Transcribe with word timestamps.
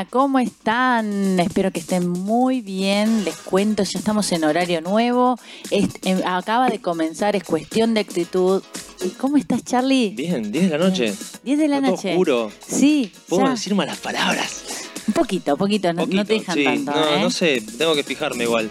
Hola, 0.00 0.08
¿cómo 0.08 0.38
están? 0.38 1.38
Espero 1.40 1.70
que 1.72 1.80
estén 1.80 2.08
muy 2.08 2.62
bien. 2.62 3.22
Les 3.22 3.36
cuento, 3.36 3.82
ya 3.82 3.98
estamos 3.98 4.32
en 4.32 4.44
horario 4.44 4.80
nuevo. 4.80 5.38
Em, 5.70 5.88
acaba 6.24 6.70
de 6.70 6.80
comenzar, 6.80 7.36
es 7.36 7.44
cuestión 7.44 7.92
de 7.92 8.00
actitud. 8.00 8.62
¿Y 9.04 9.10
¿Cómo 9.10 9.36
estás, 9.36 9.62
Charlie? 9.62 10.14
Bien, 10.16 10.50
10 10.50 10.70
de 10.70 10.78
la 10.78 10.82
noche. 10.82 11.14
10 11.44 11.58
de 11.58 11.68
la 11.68 11.76
Está 11.76 11.86
todo 11.88 11.96
noche. 11.96 12.10
oscuro. 12.12 12.50
Sí, 12.66 13.12
¿Puedo 13.28 13.44
ya. 13.44 13.50
decir 13.50 13.74
malas 13.74 13.98
palabras? 13.98 14.89
Un 15.10 15.14
poquito, 15.14 15.56
poquito, 15.56 15.92
no, 15.92 16.02
no 16.02 16.04
Poquito, 16.04 16.24
te 16.24 16.34
dejan 16.34 16.54
sí. 16.54 16.62
tanto. 16.62 16.92
No, 16.92 17.16
¿eh? 17.16 17.20
no 17.20 17.30
sé, 17.30 17.60
tengo 17.76 17.96
que 17.96 18.04
fijarme 18.04 18.44
igual. 18.44 18.70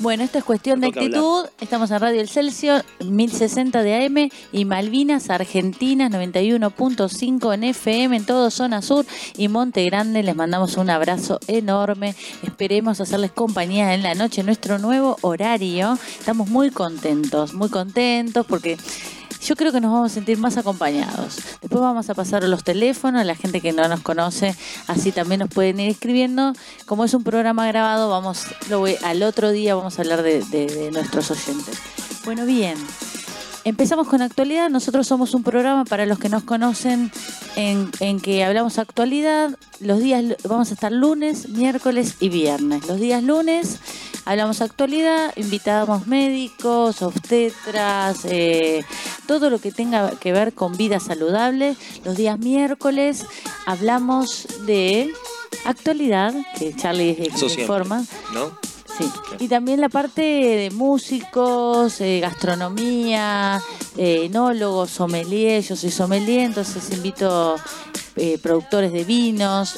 Bueno, 0.00 0.22
esto 0.22 0.36
es 0.36 0.44
cuestión 0.44 0.80
de 0.80 0.88
hablar. 0.88 1.04
actitud. 1.04 1.46
Estamos 1.58 1.90
en 1.90 2.00
Radio 2.00 2.20
El 2.20 2.28
Celsius, 2.28 2.82
1060 3.02 3.82
de 3.82 4.04
AM 4.04 4.28
y 4.52 4.64
Malvinas, 4.66 5.30
Argentinas, 5.30 6.12
91.5 6.12 7.54
en 7.54 7.64
FM 7.64 8.14
en 8.14 8.26
todo 8.26 8.50
zona 8.50 8.82
sur 8.82 9.06
y 9.38 9.48
Monte 9.48 9.82
Grande. 9.86 10.22
Les 10.22 10.36
mandamos 10.36 10.76
un 10.76 10.90
abrazo 10.90 11.40
enorme. 11.46 12.14
Esperemos 12.42 13.00
hacerles 13.00 13.32
compañía 13.32 13.94
en 13.94 14.02
la 14.02 14.14
noche, 14.14 14.42
nuestro 14.42 14.78
nuevo 14.78 15.16
horario. 15.22 15.98
Estamos 16.18 16.48
muy 16.50 16.72
contentos, 16.72 17.54
muy 17.54 17.70
contentos 17.70 18.44
porque 18.44 18.76
yo 19.44 19.56
creo 19.56 19.72
que 19.72 19.80
nos 19.80 19.92
vamos 19.92 20.10
a 20.12 20.14
sentir 20.14 20.38
más 20.38 20.56
acompañados. 20.56 21.36
Después 21.60 21.80
vamos 21.80 22.08
a 22.10 22.14
pasar 22.14 22.42
los 22.44 22.64
teléfonos 22.64 23.24
la 23.24 23.34
gente 23.34 23.60
que 23.60 23.72
no 23.72 23.86
nos 23.88 24.00
conoce, 24.00 24.54
así 24.86 25.12
también 25.12 25.40
nos 25.40 25.50
pueden 25.50 25.78
ir 25.80 25.90
escribiendo. 25.90 26.52
Como 26.86 27.04
es 27.04 27.14
un 27.14 27.22
programa 27.24 27.66
grabado, 27.66 28.08
vamos, 28.08 28.46
lo 28.68 28.80
voy- 28.80 28.96
al 29.04 29.22
otro 29.22 29.50
día 29.50 29.74
vamos 29.74 29.98
a 29.98 30.02
hablar 30.02 30.22
de 30.22 30.90
nuestros 30.92 31.30
oyentes. 31.30 31.78
Bueno, 32.24 32.46
bien. 32.46 32.76
Empezamos 33.64 34.08
con 34.08 34.20
actualidad. 34.20 34.68
Nosotros 34.68 35.06
somos 35.06 35.32
un 35.32 35.42
programa 35.42 35.86
para 35.86 36.04
los 36.04 36.18
que 36.18 36.28
nos 36.28 36.44
conocen 36.44 37.10
en, 37.56 37.90
en 38.00 38.20
que 38.20 38.44
hablamos 38.44 38.78
actualidad. 38.78 39.56
Los 39.80 40.00
días 40.00 40.22
vamos 40.46 40.70
a 40.70 40.74
estar 40.74 40.92
lunes, 40.92 41.48
miércoles 41.48 42.16
y 42.20 42.28
viernes. 42.28 42.86
Los 42.86 43.00
días 43.00 43.22
lunes 43.22 43.78
hablamos 44.24 44.60
actualidad, 44.60 45.32
invitamos 45.36 46.06
médicos, 46.06 47.02
obstetras, 47.02 48.24
eh, 48.24 48.84
todo 49.26 49.50
lo 49.50 49.58
que 49.58 49.72
tenga 49.72 50.10
que 50.12 50.32
ver 50.32 50.54
con 50.54 50.76
vida 50.76 51.00
saludable. 51.00 51.76
Los 52.04 52.16
días 52.16 52.38
miércoles 52.38 53.26
hablamos 53.66 54.46
de 54.66 55.12
actualidad, 55.64 56.34
que 56.58 56.74
Charlie 56.74 57.10
es 57.10 57.18
el 57.18 57.32
que 57.32 57.38
siempre. 57.38 57.62
informa. 57.62 58.04
¿No? 58.32 58.50
Sí. 58.98 59.10
Y 59.40 59.48
también 59.48 59.80
la 59.80 59.88
parte 59.88 60.22
de 60.22 60.70
músicos, 60.70 62.00
eh, 62.00 62.20
gastronomía, 62.20 63.60
eh, 63.96 64.26
enólogos, 64.26 64.90
sommelier. 64.90 65.62
Yo 65.62 65.74
soy 65.74 65.90
sommelier, 65.90 66.44
entonces 66.44 66.90
invito 66.92 67.56
eh, 68.14 68.38
productores 68.40 68.92
de 68.92 69.02
vinos, 69.02 69.76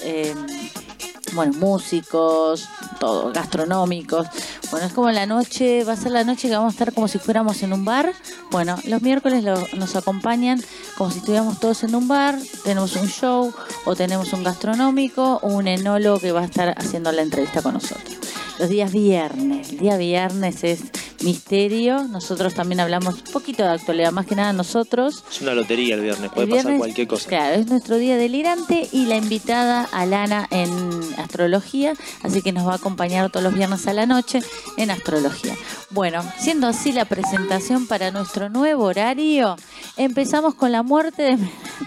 bueno, 1.36 1.52
músicos, 1.58 2.68
todo, 2.98 3.30
gastronómicos. 3.32 4.26
Bueno, 4.70 4.86
es 4.86 4.92
como 4.92 5.10
la 5.10 5.26
noche, 5.26 5.84
va 5.84 5.92
a 5.92 5.96
ser 5.96 6.10
la 6.12 6.24
noche 6.24 6.48
que 6.48 6.56
vamos 6.56 6.72
a 6.72 6.74
estar 6.74 6.92
como 6.92 7.06
si 7.06 7.18
fuéramos 7.18 7.62
en 7.62 7.72
un 7.72 7.84
bar. 7.84 8.12
Bueno, 8.50 8.76
los 8.84 9.02
miércoles 9.02 9.44
lo- 9.44 9.66
nos 9.76 9.94
acompañan 9.94 10.60
como 10.98 11.10
si 11.10 11.18
estuviéramos 11.18 11.60
todos 11.60 11.84
en 11.84 11.94
un 11.94 12.08
bar, 12.08 12.36
tenemos 12.64 12.96
un 12.96 13.06
show 13.08 13.52
o 13.84 13.94
tenemos 13.94 14.32
un 14.32 14.42
gastronómico 14.42 15.38
o 15.42 15.48
un 15.48 15.68
enólogo 15.68 16.18
que 16.18 16.32
va 16.32 16.40
a 16.40 16.44
estar 16.46 16.74
haciendo 16.76 17.12
la 17.12 17.22
entrevista 17.22 17.62
con 17.62 17.74
nosotros. 17.74 18.16
Los 18.58 18.68
días 18.70 18.90
viernes, 18.90 19.70
el 19.70 19.78
día 19.78 19.96
viernes 19.98 20.64
es 20.64 20.80
misterio, 21.22 22.04
nosotros 22.04 22.54
también 22.54 22.80
hablamos 22.80 23.14
un 23.14 23.32
poquito 23.32 23.62
de 23.62 23.70
actualidad, 23.70 24.12
más 24.12 24.26
que 24.26 24.36
nada 24.36 24.52
nosotros. 24.52 25.24
Es 25.30 25.40
una 25.40 25.54
lotería 25.54 25.94
el 25.94 26.02
viernes, 26.02 26.30
puede 26.32 26.48
El 26.48 26.56
pasar 26.56 26.78
cualquier 26.78 27.08
cosa. 27.08 27.28
Claro, 27.28 27.54
es 27.56 27.66
nuestro 27.66 27.96
día 27.96 28.16
delirante 28.16 28.88
y 28.92 29.06
la 29.06 29.16
invitada 29.16 29.88
Alana 29.92 30.46
en 30.50 30.70
astrología, 31.18 31.94
así 32.22 32.42
que 32.42 32.52
nos 32.52 32.66
va 32.66 32.72
a 32.72 32.76
acompañar 32.76 33.30
todos 33.30 33.44
los 33.44 33.54
viernes 33.54 33.86
a 33.86 33.92
la 33.92 34.06
noche 34.06 34.42
en 34.76 34.90
astrología. 34.90 35.54
Bueno, 35.90 36.22
siendo 36.38 36.66
así 36.66 36.92
la 36.92 37.04
presentación 37.04 37.86
para 37.86 38.10
nuestro 38.10 38.48
nuevo 38.48 38.84
horario, 38.84 39.56
empezamos 39.96 40.54
con 40.54 40.72
la 40.72 40.82
muerte 40.82 41.22
de... 41.22 41.38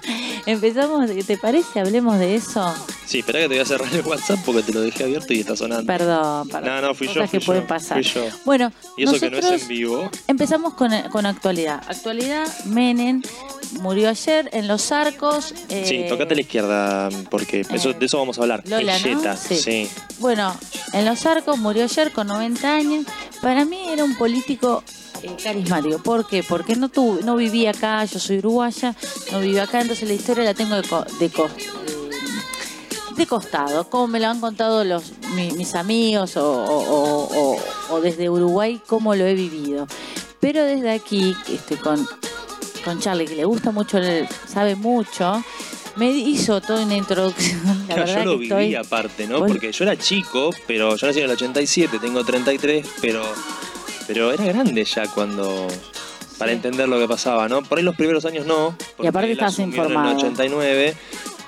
empezamos, 0.46 1.10
¿te 1.26 1.38
parece? 1.38 1.80
Hablemos 1.80 2.18
de 2.20 2.36
eso. 2.36 2.74
Sí, 3.06 3.20
espera 3.20 3.40
que 3.40 3.48
te 3.48 3.56
voy 3.56 3.60
a 3.60 3.66
cerrar 3.66 3.94
el 3.94 4.06
WhatsApp 4.06 4.40
porque 4.46 4.62
te 4.62 4.72
lo 4.72 4.82
dejé 4.82 5.04
abierto 5.04 5.34
y 5.34 5.40
está 5.40 5.56
sonando. 5.56 5.86
Perdón, 5.86 6.48
perdón. 6.48 6.70
No, 6.70 6.82
no, 6.82 6.94
fui 6.94 7.08
yo, 7.08 7.26
fui 7.28 7.40
que 7.40 7.46
pueden 7.46 7.64
yo, 7.64 7.68
pasar. 7.68 8.04
fui 8.04 8.22
yo. 8.22 8.28
Bueno, 8.46 8.72
Y 8.98 9.04
eso 9.04 9.20
que 9.20 9.29
no 9.30 9.38
es 9.38 9.62
en 9.64 9.68
vivo. 9.68 10.10
Empezamos 10.28 10.74
con, 10.74 10.92
con 11.10 11.26
actualidad. 11.26 11.82
Actualidad, 11.88 12.48
Menem 12.66 13.22
murió 13.82 14.10
ayer 14.10 14.50
en 14.54 14.68
Los 14.68 14.92
Arcos. 14.92 15.54
eh, 15.70 15.86
Sí, 15.88 16.06
tocate 16.10 16.34
a 16.34 16.36
la 16.36 16.42
izquierda 16.42 17.10
porque 17.30 17.62
eso, 17.70 17.92
eh, 17.92 17.96
de 18.00 18.06
eso 18.06 18.18
vamos 18.18 18.38
a 18.40 18.42
hablar. 18.42 18.64
Lola, 18.68 18.96
el 18.98 19.02
¿no? 19.14 19.20
Jetta, 19.20 19.38
Sí. 19.38 19.58
sí. 19.58 19.90
Bueno, 20.20 20.56
en 20.94 21.06
Los 21.06 21.26
Arcos 21.26 21.58
murió 21.58 21.84
ayer 21.84 22.12
con 22.12 22.28
90 22.28 22.74
años. 22.76 23.06
Para 23.42 23.66
mí 23.66 23.80
era 23.90 24.04
un 24.04 24.16
político 24.18 24.84
eh, 25.24 25.36
carismático. 25.44 26.00
¿Por 26.00 26.28
qué? 26.28 26.44
Porque 26.44 26.76
no, 26.76 26.90
tuve, 26.90 27.24
no 27.24 27.36
vivía 27.36 27.72
acá, 27.72 28.04
yo 28.06 28.20
soy 28.20 28.40
uruguaya, 28.40 28.96
no 29.32 29.40
vivía 29.40 29.64
acá, 29.64 29.82
entonces 29.82 30.08
la 30.08 30.14
historia 30.14 30.44
la 30.46 30.54
tengo 30.54 30.76
de, 30.76 30.84
co- 30.88 31.06
de, 31.20 31.26
eh, 31.26 31.32
de 33.16 33.28
costado, 33.28 33.90
como 33.90 34.08
me 34.08 34.20
lo 34.20 34.28
han 34.28 34.40
contado 34.40 34.84
los 34.86 35.04
mi- 35.36 35.52
mis 35.52 35.76
amigos 35.76 36.38
o, 36.38 36.44
o- 36.44 36.84
o- 36.84 37.56
o- 37.56 37.60
o 37.96 38.02
desde 38.02 38.30
Uruguay, 38.30 38.82
cómo 38.88 39.16
lo 39.16 39.26
he 39.26 39.34
vivido. 39.34 39.88
Pero 40.40 40.64
desde 40.64 40.92
aquí, 40.92 41.36
estoy 41.50 41.78
con, 41.78 42.08
con 42.86 43.00
Charlie, 43.00 43.26
que 43.28 43.36
le 43.36 43.46
gusta 43.46 43.72
mucho, 43.72 43.98
sabe 44.48 44.76
mucho, 44.76 45.44
me 45.98 46.10
hizo 46.12 46.62
toda 46.62 46.84
una 46.86 46.96
introducción. 46.96 47.60
La 47.90 48.06
yo 48.06 48.24
lo 48.26 48.42
estoy- 48.42 48.64
viví 48.66 48.76
aparte, 48.76 49.28
¿no? 49.28 49.40
Vos- 49.40 49.50
Porque 49.50 49.72
yo 49.72 49.84
era 49.84 49.98
chico, 49.98 50.50
pero 50.68 50.96
yo 50.96 51.08
nací 51.08 51.20
en 51.20 51.26
el 51.26 51.32
87, 51.32 52.00
tengo 52.00 52.24
33, 52.24 52.88
pero, 53.02 53.22
pero 54.08 54.32
era 54.32 54.46
grande 54.46 54.84
ya 54.86 55.08
cuando... 55.08 55.68
Para 56.38 56.52
Sí. 56.52 56.56
entender 56.56 56.88
lo 56.88 56.98
que 56.98 57.06
pasaba, 57.06 57.50
¿no? 57.50 57.62
Por 57.64 57.80
ahí 57.80 57.84
los 57.84 57.98
primeros 57.98 58.24
años 58.24 58.46
no. 58.46 58.74
porque 58.96 59.10
aparte 59.10 59.26
él 59.26 59.34
estabas 59.34 59.56
asumió 59.56 59.76
en 59.84 59.90
informado. 59.90 60.12
el 60.12 60.16
89, 60.20 60.96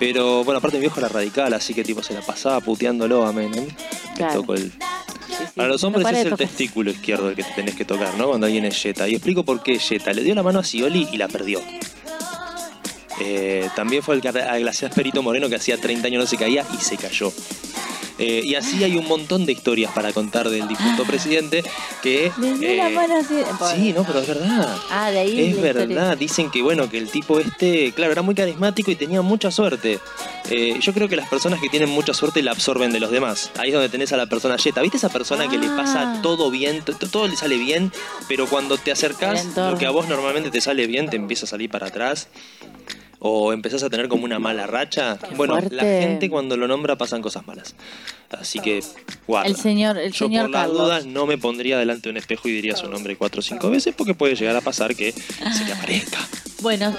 pero 0.02 0.44
bueno, 0.44 0.58
aparte 0.58 0.78
mi 0.78 0.82
viejo 0.82 1.00
era 1.00 1.10
radical, 1.10 1.54
así 1.54 1.76
que 1.76 1.84
tipo 1.84 2.02
se 2.02 2.16
la 2.16 2.22
pasaba 2.22 2.60
puteándolo 2.60 3.24
a 3.24 3.32
Menem. 3.32 3.68
Claro. 4.16 4.42
Tocó 4.42 4.56
el- 4.56 4.72
Sí, 4.72 5.36
sí, 5.38 5.44
Para 5.56 5.70
los 5.70 5.82
no 5.84 5.88
hombres 5.90 6.04
para 6.04 6.20
es 6.20 6.26
el 6.26 6.36
testículo 6.36 6.90
izquierdo 6.90 7.30
el 7.30 7.36
que 7.36 7.44
te 7.44 7.52
tenés 7.52 7.76
que 7.76 7.86
tocar, 7.86 8.16
¿no? 8.16 8.28
Cuando 8.30 8.48
alguien 8.48 8.66
es 8.66 8.76
Jetta. 8.82 9.08
Y 9.08 9.14
explico 9.14 9.44
por 9.46 9.62
qué 9.62 9.78
Jetta. 9.78 10.12
Le 10.12 10.24
dio 10.24 10.34
la 10.34 10.42
mano 10.42 10.58
a 10.60 10.64
Scioli 10.64 11.08
y 11.12 11.18
la 11.18 11.28
perdió. 11.28 11.62
Eh, 13.20 13.70
también 13.76 14.02
fue 14.02 14.16
el 14.16 14.22
que 14.22 14.30
a 14.30 14.58
Glaciar 14.58 14.92
Perito 14.92 15.22
Moreno 15.22 15.48
que 15.50 15.56
hacía 15.56 15.78
30 15.78 16.08
años 16.08 16.24
no 16.24 16.28
se 16.28 16.36
caía 16.38 16.66
y 16.74 16.84
se 16.84 16.98
cayó. 16.98 17.32
Eh, 18.24 18.44
y 18.46 18.54
así 18.54 18.84
hay 18.84 18.96
un 18.98 19.08
montón 19.08 19.48
de 19.48 19.52
historias 19.52 19.92
para 19.94 20.14
contar 20.14 20.48
del 20.50 20.68
difunto 20.68 21.04
presidente 21.06 21.64
que... 22.04 22.32
La 22.38 22.88
eh, 22.90 22.94
mano 22.94 23.16
así. 23.18 23.42
Sí, 23.76 23.94
no, 23.94 24.04
pero 24.04 24.20
es 24.20 24.28
verdad. 24.28 24.78
Ah, 24.92 25.10
de 25.10 25.20
ahí 25.20 25.40
Es 25.42 25.48
historia. 25.56 25.74
verdad, 25.74 26.18
dicen 26.18 26.52
que 26.52 26.62
bueno, 26.62 26.88
que 26.88 27.00
el 27.00 27.10
tipo 27.10 27.40
este, 27.40 27.92
claro, 27.94 28.12
era 28.12 28.22
muy 28.22 28.36
carismático 28.36 28.92
y 28.92 28.96
tenía 28.96 29.24
mucha 29.24 29.50
suerte. 29.50 30.00
Eh, 30.52 30.78
yo 30.80 30.94
creo 30.94 31.08
que 31.10 31.16
las 31.16 31.28
personas 31.30 31.60
que 31.60 31.70
tienen 31.70 31.90
mucha 31.90 32.14
suerte 32.14 32.44
la 32.44 32.52
absorben 32.52 32.92
de 32.92 33.00
los 33.00 33.10
demás. 33.10 33.50
Ahí 33.58 33.70
es 33.70 33.74
donde 33.74 33.90
tenés 33.90 34.14
a 34.14 34.18
la 34.18 34.28
persona 34.28 34.56
yeta. 34.58 34.82
¿Viste 34.82 34.98
esa 34.98 35.10
persona 35.10 35.48
que 35.50 35.58
le 35.58 35.66
Ah. 35.68 35.76
pasa 35.78 36.20
todo 36.22 36.52
bien, 36.52 36.84
todo 37.12 37.28
le 37.28 37.36
sale 37.36 37.58
bien, 37.58 37.92
pero 38.28 38.46
cuando 38.48 38.78
te 38.78 38.92
acercás, 38.92 39.46
lo 39.56 39.78
que 39.80 39.88
a 39.88 39.90
vos 39.92 40.08
normalmente 40.08 40.52
te 40.52 40.62
sale 40.62 40.86
bien 40.86 41.10
te 41.10 41.16
empieza 41.16 41.46
a 41.46 41.50
salir 41.50 41.70
para 41.72 41.88
atrás? 41.88 42.28
O 43.24 43.54
empezás 43.54 43.84
a 43.84 43.90
tener 43.90 44.08
como 44.08 44.26
una 44.26 44.40
mala 44.40 44.66
racha, 44.66 45.20
bueno, 45.38 45.60
la 45.70 45.84
gente 45.84 46.28
cuando 46.30 46.58
lo 46.58 46.68
nombra 46.68 46.98
pasan 46.98 47.22
cosas 47.22 47.46
malas. 47.46 47.76
Así 48.32 48.60
que, 48.60 48.84
guarda. 49.28 49.48
El 49.48 49.56
señor, 49.58 49.98
el 49.98 50.12
Yo 50.12 50.26
señor 50.26 50.44
por 50.46 50.52
las 50.52 50.62
Carlos. 50.64 50.82
dudas 50.84 51.06
no 51.06 51.26
me 51.28 51.38
pondría 51.38 51.78
delante 51.78 52.04
de 52.04 52.10
un 52.12 52.18
espejo 52.18 52.48
y 52.48 52.52
diría 52.54 52.76
su 52.76 52.90
nombre 52.90 53.16
cuatro 53.16 53.40
o 53.40 53.44
cinco 53.44 53.70
veces 53.70 53.94
porque 53.96 54.16
puede 54.16 54.36
llegar 54.36 54.56
a 54.56 54.62
pasar 54.62 54.96
que 54.96 55.12
se 55.12 55.66
te 55.66 55.72
aparezca. 55.74 56.18
Bueno, 56.62 56.96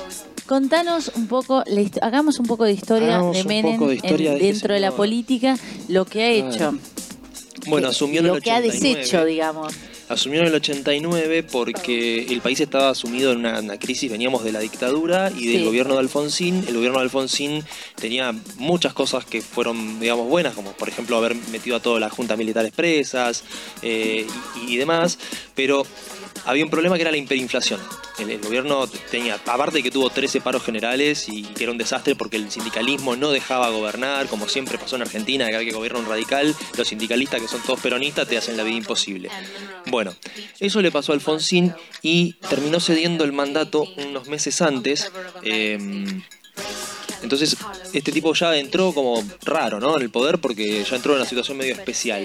contanos 0.46 1.10
un 1.16 1.26
poco, 1.26 1.64
la 1.66 1.82
hagamos 2.02 2.38
un 2.38 2.46
poco 2.46 2.64
de 2.64 2.72
historia 2.72 3.16
Hagamos 3.16 3.36
de 3.36 3.44
Menem 3.44 3.72
poco 3.78 3.88
de 3.88 3.96
historia 3.96 4.32
en- 4.32 4.38
de 4.38 4.44
este 4.44 4.52
dentro 4.52 4.74
de 4.74 4.80
la 4.80 4.92
política, 4.92 5.56
lo 5.88 6.04
que 6.04 6.22
ha 6.22 6.28
hecho. 6.30 6.74
Bueno, 7.66 7.88
asumió 7.88 8.20
en 8.20 8.26
lo 8.26 8.36
el 8.36 8.42
que 8.42 8.50
ha 8.50 8.58
89. 8.58 8.96
deshecho, 9.00 9.24
digamos. 9.24 9.72
Asumió 10.12 10.40
en 10.40 10.46
el 10.48 10.54
89 10.54 11.42
porque 11.42 12.24
el 12.28 12.40
país 12.40 12.60
estaba 12.60 12.94
sumido 12.94 13.32
en 13.32 13.38
una, 13.38 13.60
una 13.60 13.78
crisis, 13.78 14.10
veníamos 14.10 14.44
de 14.44 14.52
la 14.52 14.60
dictadura 14.60 15.30
y 15.36 15.46
del 15.46 15.58
Sí. 15.60 15.64
gobierno 15.64 15.94
de 15.94 16.00
Alfonsín. 16.00 16.64
El 16.68 16.74
gobierno 16.74 16.98
de 16.98 17.04
Alfonsín 17.04 17.64
tenía 17.96 18.34
muchas 18.58 18.92
cosas 18.92 19.24
que 19.24 19.40
fueron, 19.42 19.98
digamos, 20.00 20.28
buenas, 20.28 20.54
como 20.54 20.72
por 20.72 20.88
ejemplo 20.88 21.16
haber 21.16 21.34
metido 21.50 21.76
a 21.76 21.80
toda 21.80 21.98
la 22.00 22.10
junta 22.10 22.36
militares 22.36 22.72
presas 22.72 23.44
eh, 23.82 24.26
y, 24.66 24.74
y 24.74 24.76
demás, 24.76 25.18
pero 25.54 25.86
había 26.44 26.64
un 26.64 26.70
problema 26.70 26.96
que 26.96 27.02
era 27.02 27.10
la 27.10 27.16
hiperinflación. 27.16 27.80
El, 28.18 28.38
gobierno 28.40 28.86
tenía, 29.10 29.34
aparte 29.34 29.78
de 29.78 29.82
que 29.82 29.90
tuvo 29.90 30.10
13 30.10 30.40
paros 30.40 30.62
generales 30.62 31.28
y 31.28 31.42
que 31.42 31.64
era 31.64 31.72
un 31.72 31.78
desastre 31.78 32.14
porque 32.14 32.36
el 32.36 32.50
sindicalismo 32.50 33.16
no 33.16 33.30
dejaba 33.30 33.70
gobernar, 33.70 34.26
como 34.26 34.48
siempre 34.48 34.78
pasó 34.78 34.96
en 34.96 35.02
Argentina, 35.02 35.46
que 35.46 35.52
cada 35.52 35.64
que 35.64 35.72
gobierna 35.72 35.98
un 35.98 36.06
radical, 36.06 36.54
los 36.76 36.88
sindicalistas 36.88 37.40
que 37.40 37.48
son 37.48 37.62
todos 37.62 37.80
peronistas 37.80 38.28
te 38.28 38.36
hacen 38.36 38.56
la 38.56 38.62
vida 38.62 38.76
imposible. 38.76 39.30
Bueno, 39.86 40.14
eso 40.60 40.82
le 40.82 40.90
pasó 40.90 41.12
a 41.12 41.14
Alfonsín 41.14 41.72
y 42.02 42.34
terminó 42.48 42.80
cediendo 42.80 43.24
el 43.24 43.32
mandato 43.32 43.84
unos 43.96 44.28
meses 44.28 44.60
antes. 44.62 45.10
eh, 45.42 45.78
entonces, 47.22 47.56
este 47.92 48.12
tipo 48.12 48.34
ya 48.34 48.56
entró 48.56 48.92
como 48.92 49.22
raro, 49.44 49.80
¿no? 49.80 49.96
En 49.96 50.02
el 50.02 50.10
poder 50.10 50.38
porque 50.38 50.84
ya 50.84 50.96
entró 50.96 51.12
en 51.12 51.20
una 51.20 51.28
situación 51.28 51.56
medio 51.56 51.74
especial. 51.74 52.24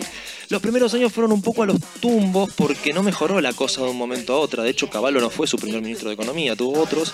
Los 0.49 0.61
primeros 0.61 0.93
años 0.93 1.11
fueron 1.11 1.31
un 1.31 1.41
poco 1.41 1.63
a 1.63 1.65
los 1.65 1.77
tumbos 1.99 2.51
porque 2.55 2.93
no 2.93 3.03
mejoró 3.03 3.41
la 3.41 3.53
cosa 3.53 3.81
de 3.81 3.89
un 3.89 3.97
momento 3.97 4.33
a 4.33 4.39
otro. 4.39 4.63
De 4.63 4.69
hecho, 4.69 4.89
Caballo 4.89 5.19
no 5.19 5.29
fue 5.29 5.45
su 5.45 5.57
primer 5.57 5.81
ministro 5.81 6.09
de 6.09 6.15
Economía, 6.15 6.55
tuvo 6.55 6.79
otros. 6.79 7.13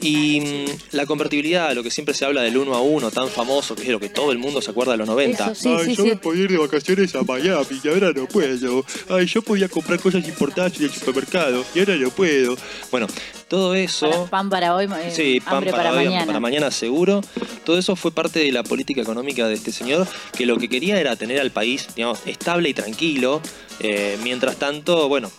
Y 0.00 0.40
mm, 0.40 0.64
la 0.92 1.06
convertibilidad, 1.06 1.72
lo 1.74 1.82
que 1.82 1.90
siempre 1.90 2.14
se 2.14 2.24
habla 2.24 2.42
del 2.42 2.56
uno 2.56 2.74
a 2.74 2.80
uno, 2.80 3.10
tan 3.10 3.28
famoso, 3.28 3.74
que 3.74 3.82
es 3.82 3.88
lo 3.88 4.00
que 4.00 4.10
todo 4.10 4.32
el 4.32 4.38
mundo 4.38 4.60
se 4.60 4.70
acuerda 4.70 4.92
de 4.92 4.98
los 4.98 5.08
90. 5.08 5.44
Eso, 5.44 5.54
sí, 5.54 5.68
Ay, 5.68 5.86
sí, 5.86 5.96
yo 5.96 6.04
sí. 6.04 6.10
me 6.10 6.16
podía 6.16 6.44
ir 6.44 6.50
de 6.50 6.58
vacaciones 6.58 7.14
a 7.14 7.22
Miami 7.22 7.80
y 7.82 7.88
ahora 7.88 8.12
no 8.12 8.26
puedo. 8.26 8.84
Ay, 9.08 9.26
yo 9.26 9.42
podía 9.42 9.68
comprar 9.68 9.98
cosas 9.98 10.26
importantes 10.28 10.80
en 10.80 10.86
el 10.86 10.92
supermercado 10.92 11.64
y 11.74 11.80
ahora 11.80 11.96
no 11.96 12.10
puedo. 12.10 12.56
Bueno, 12.90 13.06
todo 13.54 13.74
eso... 13.74 14.10
Para- 14.10 14.24
pan 14.26 14.50
para 14.50 14.74
hoy, 14.74 14.84
eh, 14.86 15.12
Sí, 15.14 15.40
pan 15.40 15.64
para, 15.64 15.92
hoy, 15.92 16.06
mañana. 16.06 16.26
para 16.26 16.40
mañana 16.40 16.70
seguro. 16.70 17.20
Todo 17.64 17.78
eso 17.78 17.94
fue 17.96 18.10
parte 18.12 18.40
de 18.40 18.50
la 18.52 18.62
política 18.64 19.00
económica 19.00 19.46
de 19.46 19.54
este 19.54 19.70
señor, 19.72 20.06
que 20.36 20.44
lo 20.44 20.56
que 20.58 20.68
quería 20.68 20.98
era 21.00 21.14
tener 21.16 21.40
al 21.40 21.50
país, 21.52 21.86
digamos, 21.94 22.18
estable 22.26 22.68
y 22.68 22.74
tranquilo. 22.74 23.40
eh, 23.80 24.16
mientras 24.22 24.56
tanto, 24.56 25.08
bueno, 25.08 25.30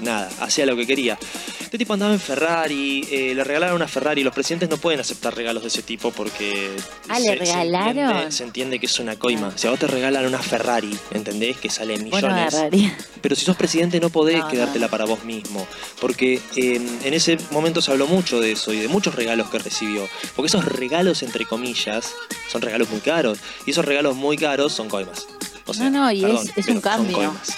nada, 0.00 0.28
hacía 0.40 0.66
lo 0.66 0.76
que 0.76 0.86
quería. 0.86 1.18
Este 1.60 1.78
tipo 1.78 1.94
andaba 1.94 2.12
en 2.12 2.20
Ferrari, 2.20 3.06
eh, 3.10 3.32
le 3.34 3.42
regalaron 3.42 3.76
una 3.76 3.88
Ferrari. 3.88 4.22
Los 4.22 4.32
presidentes 4.34 4.68
no 4.70 4.76
pueden 4.76 5.00
aceptar 5.00 5.34
regalos 5.34 5.62
de 5.62 5.68
ese 5.68 5.82
tipo 5.82 6.10
porque. 6.12 6.70
Ah, 7.08 7.18
¿le 7.18 7.34
regalaron? 7.34 7.98
entiende, 7.98 8.32
se 8.32 8.44
entiende 8.44 8.78
que 8.78 8.86
es 8.86 8.98
una 9.00 9.16
coima. 9.16 9.52
Si 9.56 9.66
a 9.66 9.70
vos 9.70 9.78
te 9.80 9.86
regalan 9.88 10.24
una 10.26 10.38
Ferrari, 10.38 10.96
¿entendés? 11.12 11.56
Que 11.56 11.68
sale 11.68 11.98
millones. 11.98 12.54
Bueno. 12.70 12.92
Pero 13.20 13.34
si 13.34 13.44
sos 13.44 13.56
presidente 13.56 13.98
no 14.00 14.10
podés 14.10 14.38
No, 14.38 14.48
quedártela 14.48 14.86
no. 14.86 14.90
para 14.90 15.04
vos 15.06 15.24
mismo. 15.24 15.66
Porque 16.00 16.40
eh, 16.56 16.80
en 17.04 17.14
ese 17.14 17.36
momento 17.50 17.82
se 17.82 17.90
habló 17.90 18.06
mucho 18.06 18.40
de 18.40 18.52
eso 18.52 18.72
y 18.72 18.78
de 18.78 18.88
muchos 18.88 19.14
regalos 19.16 19.50
que 19.50 19.58
recibió. 19.58 20.08
Porque 20.36 20.46
esos 20.46 20.64
regalos, 20.64 21.22
entre 21.24 21.44
comillas, 21.46 22.12
son 22.50 22.62
regalos 22.62 22.88
muy 22.90 23.00
caros. 23.00 23.38
Y 23.66 23.72
esos 23.72 23.84
regalos 23.84 24.14
muy 24.14 24.36
caros 24.36 24.72
son 24.72 24.88
coimas. 24.88 25.26
O 25.66 25.74
sea, 25.74 25.90
No, 25.90 26.04
no, 26.04 26.12
y 26.12 26.20
perdón, 26.22 26.46
es- 26.46 26.50
es 26.50 26.56
un 26.56 26.62
pero 26.64 26.72
son 26.74 26.80
cambio. 26.80 27.16
coimas. 27.16 27.48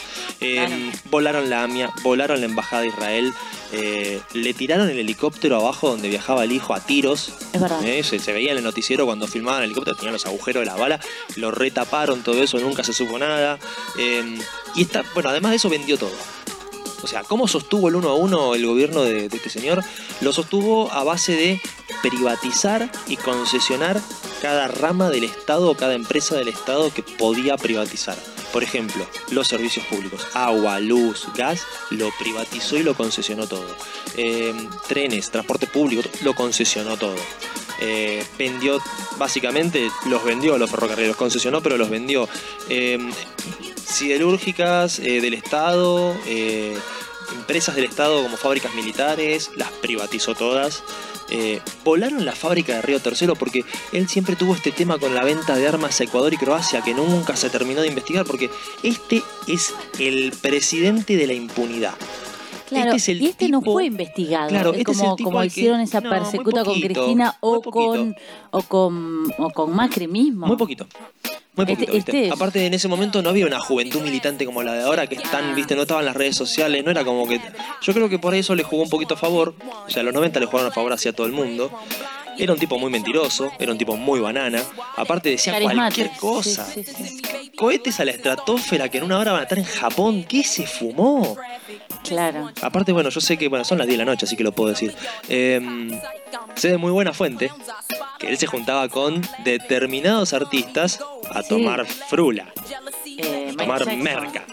Eh, 0.41 0.55
Claro. 0.57 0.77
Volaron 1.11 1.51
la 1.51 1.65
AMIA, 1.65 1.91
volaron 2.03 2.41
la 2.41 2.47
Embajada 2.47 2.83
de 2.83 2.89
Israel, 2.89 3.33
eh, 3.73 4.21
le 4.35 4.55
tiraron 4.55 4.89
el 4.89 4.99
helicóptero 4.99 5.57
abajo 5.57 5.91
donde 5.91 6.09
viajaba 6.09 6.45
el 6.45 6.53
hijo 6.53 6.75
a 6.75 6.81
tiros. 6.81 7.33
Es 7.53 7.61
verdad. 7.61 7.83
Eh, 7.85 8.03
se, 8.05 8.19
se 8.19 8.33
veía 8.33 8.53
en 8.53 8.59
el 8.59 8.65
noticiero 8.65 9.05
cuando 9.05 9.27
filmaban 9.27 9.63
el 9.63 9.67
helicóptero, 9.67 9.97
tenían 9.97 10.13
los 10.13 10.27
agujeros 10.27 10.61
de 10.63 10.67
la 10.67 10.77
bala, 10.77 11.01
lo 11.37 11.51
retaparon 11.51 12.23
todo 12.23 12.43
eso, 12.43 12.59
nunca 12.61 12.85
se 12.85 12.93
supo 12.93 13.19
nada. 13.19 13.59
Eh, 13.99 14.39
y 14.77 14.83
está, 14.83 15.03
bueno, 15.15 15.31
además 15.31 15.51
de 15.51 15.57
eso 15.57 15.69
vendió 15.69 15.99
todo. 15.99 16.13
O 17.03 17.07
sea, 17.07 17.23
¿cómo 17.23 17.47
sostuvo 17.47 17.89
el 17.89 17.97
uno 17.97 18.11
a 18.11 18.15
uno 18.15 18.55
el 18.55 18.67
gobierno 18.67 19.03
de, 19.03 19.27
este 19.27 19.51
señor? 19.51 19.85
Lo 20.21 20.33
sostuvo 20.33 20.91
a 20.93 21.05
base 21.05 21.33
de 21.33 21.61
privatizar 22.03 22.91
y 23.07 23.17
concesionar 23.17 24.01
cada 24.43 24.69
rama 24.69 25.11
del 25.11 25.25
Estado 25.25 25.71
o 25.71 25.77
cada 25.77 25.95
empresa 25.95 26.37
del 26.37 26.49
Estado 26.49 26.93
que 26.93 27.03
podía 27.03 27.57
privatizar. 27.57 28.17
Por 28.53 28.63
ejemplo, 28.63 29.07
los 29.31 29.47
servicios 29.47 29.85
públicos, 29.87 30.27
agua, 30.33 30.81
luz, 30.81 31.29
gas, 31.37 31.63
lo 31.91 32.11
privatizó 32.19 32.77
y 32.77 32.83
lo 32.83 32.95
concesionó 32.95 33.47
todo. 33.47 33.67
Eh, 34.17 34.55
trenes, 34.89 35.31
transporte 35.31 35.67
público, 35.67 36.09
lo 36.23 36.35
concesionó 36.35 36.97
todo. 36.97 37.17
Eh, 37.81 38.25
vendió, 38.37 38.81
básicamente 39.19 39.91
los 40.07 40.25
vendió 40.25 40.59
los 40.59 40.69
ferrocarriles, 40.69 41.09
los 41.09 41.17
concesionó 41.17 41.61
pero 41.61 41.77
los 41.77 41.91
vendió. 41.91 42.29
Eh, 42.69 42.99
siderúrgicas 43.89 44.99
eh, 44.99 45.21
del 45.21 45.35
Estado, 45.35 46.15
eh, 46.27 46.77
empresas 47.35 47.75
del 47.75 47.85
Estado 47.85 48.23
como 48.23 48.37
fábricas 48.37 48.75
militares, 48.75 49.51
las 49.57 49.71
privatizó 49.71 50.35
todas. 50.35 50.83
Eh, 51.31 51.61
volaron 51.85 52.25
la 52.25 52.33
fábrica 52.33 52.77
de 52.77 52.83
Río 52.83 53.01
Tercero 53.01 53.35
porque 53.37 53.63
él 53.93 54.09
siempre 54.09 54.35
tuvo 54.35 54.55
este 54.55 54.73
tema 54.73 54.99
con 54.99 55.15
la 55.15 55.25
venta 55.25 55.57
de 55.57 55.69
armas 55.69 56.01
a 56.01 56.05
Ecuador 56.05 56.33
y 56.33 56.39
Croacia 56.39 56.81
que 56.81 56.95
nunca 56.95 57.37
se 57.37 57.51
terminó 57.51 57.83
de 57.83 57.89
investigar 57.89 58.25
porque 58.25 58.49
este 58.83 59.23
es 59.47 59.75
el 59.99 60.33
presidente 60.41 61.17
de 61.17 61.27
la 61.27 61.35
impunidad. 61.35 61.95
Claro, 62.67 62.93
Este 62.93 62.97
es 62.97 63.09
el 63.09 63.23
y 63.23 63.27
este 63.27 63.49
no 63.49 63.61
fue 63.63 63.87
investigado. 63.87 64.49
Claro, 64.49 64.73
Es 64.73 64.79
este 64.81 64.93
es 64.93 64.99
como, 64.99 65.11
el 65.11 65.17
tipo 65.17 65.29
como 65.31 65.41
que- 65.41 65.47
hicieron 65.49 65.81
esa 65.81 66.01
no, 66.01 66.11
persecuta 66.11 66.65
con 66.65 66.81
Cristina 66.81 67.37
o 67.41 67.61
con, 67.63 68.15
o 68.51 68.63
con 68.63 69.33
o 69.39 69.51
con 69.51 69.75
Macri 69.75 70.07
mismo. 70.07 70.47
Muy 70.47 70.57
poquito. 70.57 70.87
Muy 71.59 71.65
Este- 71.65 71.75
poquito, 71.75 71.93
¿viste? 71.93 72.25
este- 72.25 72.33
Aparte, 72.35 72.65
en 72.65 72.73
ese 72.75 72.87
momento 72.87 73.21
no 73.21 73.31
había 73.31 73.45
una 73.45 73.59
juventud 73.59 74.01
militante 74.01 74.47
como 74.47 74.63
la 74.63 74.75
de 74.75 74.85
ahora, 74.85 75.07
que 75.09 75.17
están, 75.17 75.55
viste, 75.57 75.75
no 75.75 75.83
estaban 75.83 76.05
las 76.05 76.15
redes 76.17 76.37
sociales, 76.37 76.85
no 76.85 76.91
era 76.93 77.05
como 77.05 77.27
que. 77.27 77.41
Yo 77.83 77.93
creo 77.93 78.09
que 78.09 78.19
por 78.21 78.35
eso 78.35 78.55
le 78.55 78.63
jugó 78.63 78.85
un 78.85 78.89
poquito 78.89 79.15
a 79.15 79.17
favor. 79.17 79.55
O 79.87 79.91
sea, 79.91 80.03
los 80.05 80.15
90 80.15 80.39
le 80.39 80.47
jugaron 80.47 80.71
a 80.71 80.75
favor 80.75 80.93
hacia 80.93 81.13
todo 81.13 81.27
el 81.27 81.33
mundo. 81.33 81.71
Era 82.39 82.53
un 82.53 82.59
tipo 82.59 82.79
muy 82.79 82.91
mentiroso, 82.91 83.51
era 83.59 83.73
un 83.73 83.79
tipo 83.79 83.97
muy 83.97 84.21
banana. 84.21 84.63
Aparte 84.97 85.31
decía 85.31 85.61
cualquier 85.61 86.11
cosa. 86.13 86.65
Sí, 86.65 86.85
sí, 86.85 86.95
sí. 86.95 87.51
Cohetes 87.57 87.99
a 87.99 88.05
la 88.05 88.13
estratosfera 88.13 88.89
que 88.89 88.99
en 88.99 89.05
una 89.05 89.19
hora 89.19 89.33
van 89.33 89.41
a 89.41 89.43
estar 89.45 89.59
en 89.59 89.65
Japón. 89.65 90.25
¿Qué 90.29 90.45
se 90.45 90.67
fumó? 90.67 91.37
Claro. 92.05 92.51
Aparte, 92.63 92.93
bueno, 92.93 93.11
yo 93.11 93.21
sé 93.21 93.37
que 93.37 93.49
bueno, 93.49 93.65
son 93.65 93.79
las 93.79 93.87
10 93.89 93.99
de 93.99 94.05
la 94.05 94.11
noche, 94.11 94.27
así 94.27 94.37
que 94.37 94.45
lo 94.45 94.53
puedo 94.53 94.71
decir. 94.71 94.95
Eh, 95.29 95.61
sé 96.55 96.69
de 96.69 96.79
muy 96.79 96.93
buena 96.93 97.13
fuente 97.13 97.51
que 98.19 98.29
él 98.29 98.39
se 98.39 98.47
juntaba 98.47 98.89
con 98.89 99.21
determinados 99.45 100.33
artistas 100.33 101.01
a 101.31 101.43
tomar 101.43 101.87
frula, 101.87 102.47
Eh, 103.21 103.51
a 103.53 103.57
tomar 103.57 103.97
merca. 103.97 104.45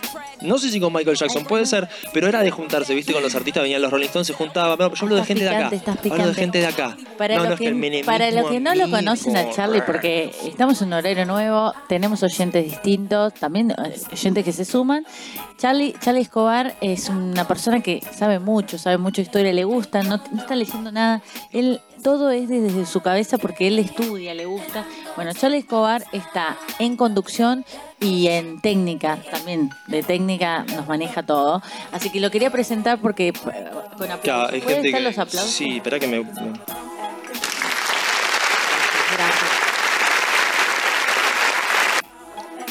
No 0.46 0.58
sé 0.58 0.70
si 0.70 0.80
con 0.80 0.94
Michael 0.94 1.18
Jackson 1.18 1.44
puede 1.46 1.66
ser, 1.66 1.88
pero 2.14 2.28
era 2.28 2.42
de 2.42 2.52
juntarse, 2.52 2.94
viste, 2.94 3.14
con 3.14 3.22
los 3.22 3.36
artistas, 3.36 3.64
venían 3.64 3.82
los 3.82 3.92
Rolling 3.92 4.08
Stones, 4.08 4.28
se 4.28 4.34
juntaban. 4.34 4.78
Yo 4.78 4.92
hablo 5.02 5.16
de 5.16 5.24
gente 5.24 5.44
de 5.44 5.50
acá. 5.50 5.72
Hablo 6.12 6.28
de 6.28 6.34
gente 6.34 6.58
de 6.60 6.68
acá. 6.68 6.98
Para, 7.18 7.36
no, 7.36 7.42
los 7.42 7.50
no 7.50 7.54
es 7.56 7.60
que, 7.60 7.68
el 7.68 7.76
menemismo 7.76 8.12
para 8.12 8.32
los 8.32 8.50
que 8.50 8.60
no 8.60 8.76
lo 8.76 8.90
conocen 8.90 9.38
a 9.38 9.50
Charlie, 9.52 9.82
porque 9.82 10.32
estamos 10.46 10.82
en 10.82 10.88
un 10.88 10.94
horario 10.94 11.26
nuevo, 11.26 11.74
tenemos 11.88 12.24
oyentes 12.24 12.64
distintos, 12.66 13.34
también 13.34 13.72
eh, 13.72 13.96
oyentes 14.12 14.44
que 14.44 14.52
se 14.52 14.66
suman. 14.66 15.06
Charlie, 15.58 15.96
Charlie 16.02 16.22
Escobar 16.22 16.76
es 16.82 17.10
una 17.10 17.48
persona 17.48 17.82
que 17.82 18.02
sabe 18.02 18.40
mucho, 18.40 18.78
sabe 18.78 18.98
mucho 18.98 19.22
historia, 19.22 19.54
le 19.54 19.64
gusta, 19.64 20.04
no, 20.04 20.18
no 20.32 20.42
está 20.42 20.56
leyendo 20.56 20.92
nada. 20.92 21.22
Él 21.52 21.82
todo 22.06 22.30
es 22.30 22.48
desde 22.48 22.86
su 22.86 23.02
cabeza 23.02 23.40
porque 23.40 23.66
él 23.66 23.80
estudia, 23.80 24.36
le 24.36 24.46
gusta. 24.46 24.86
Bueno, 25.16 25.34
Charlie 25.34 25.58
Escobar 25.58 26.06
está 26.12 26.56
en 26.78 26.98
conducción 26.98 27.66
y 28.00 28.28
en 28.28 28.62
técnica 28.62 29.18
también. 29.32 29.72
De 29.88 30.04
técnica 30.04 30.64
nos 30.76 30.88
maneja 30.88 31.24
todo. 31.24 31.64
Así 31.92 32.12
que 32.12 32.20
lo 32.20 32.30
quería 32.30 32.52
presentar 32.52 33.00
porque 33.00 33.30
eh, 33.30 33.34
con 33.34 34.12
aplausos. 34.12 34.20
Claro, 34.22 34.54
hay 34.54 34.62
¿Pueden 34.62 34.84
gente 34.84 34.90
estar 34.90 35.02
que. 35.02 35.08
los 35.08 35.18
aplausos? 35.18 35.50
Sí, 35.50 35.78
espera 35.78 36.00
que 36.00 36.06
me. 36.06 36.20
Gracias. 39.18 39.52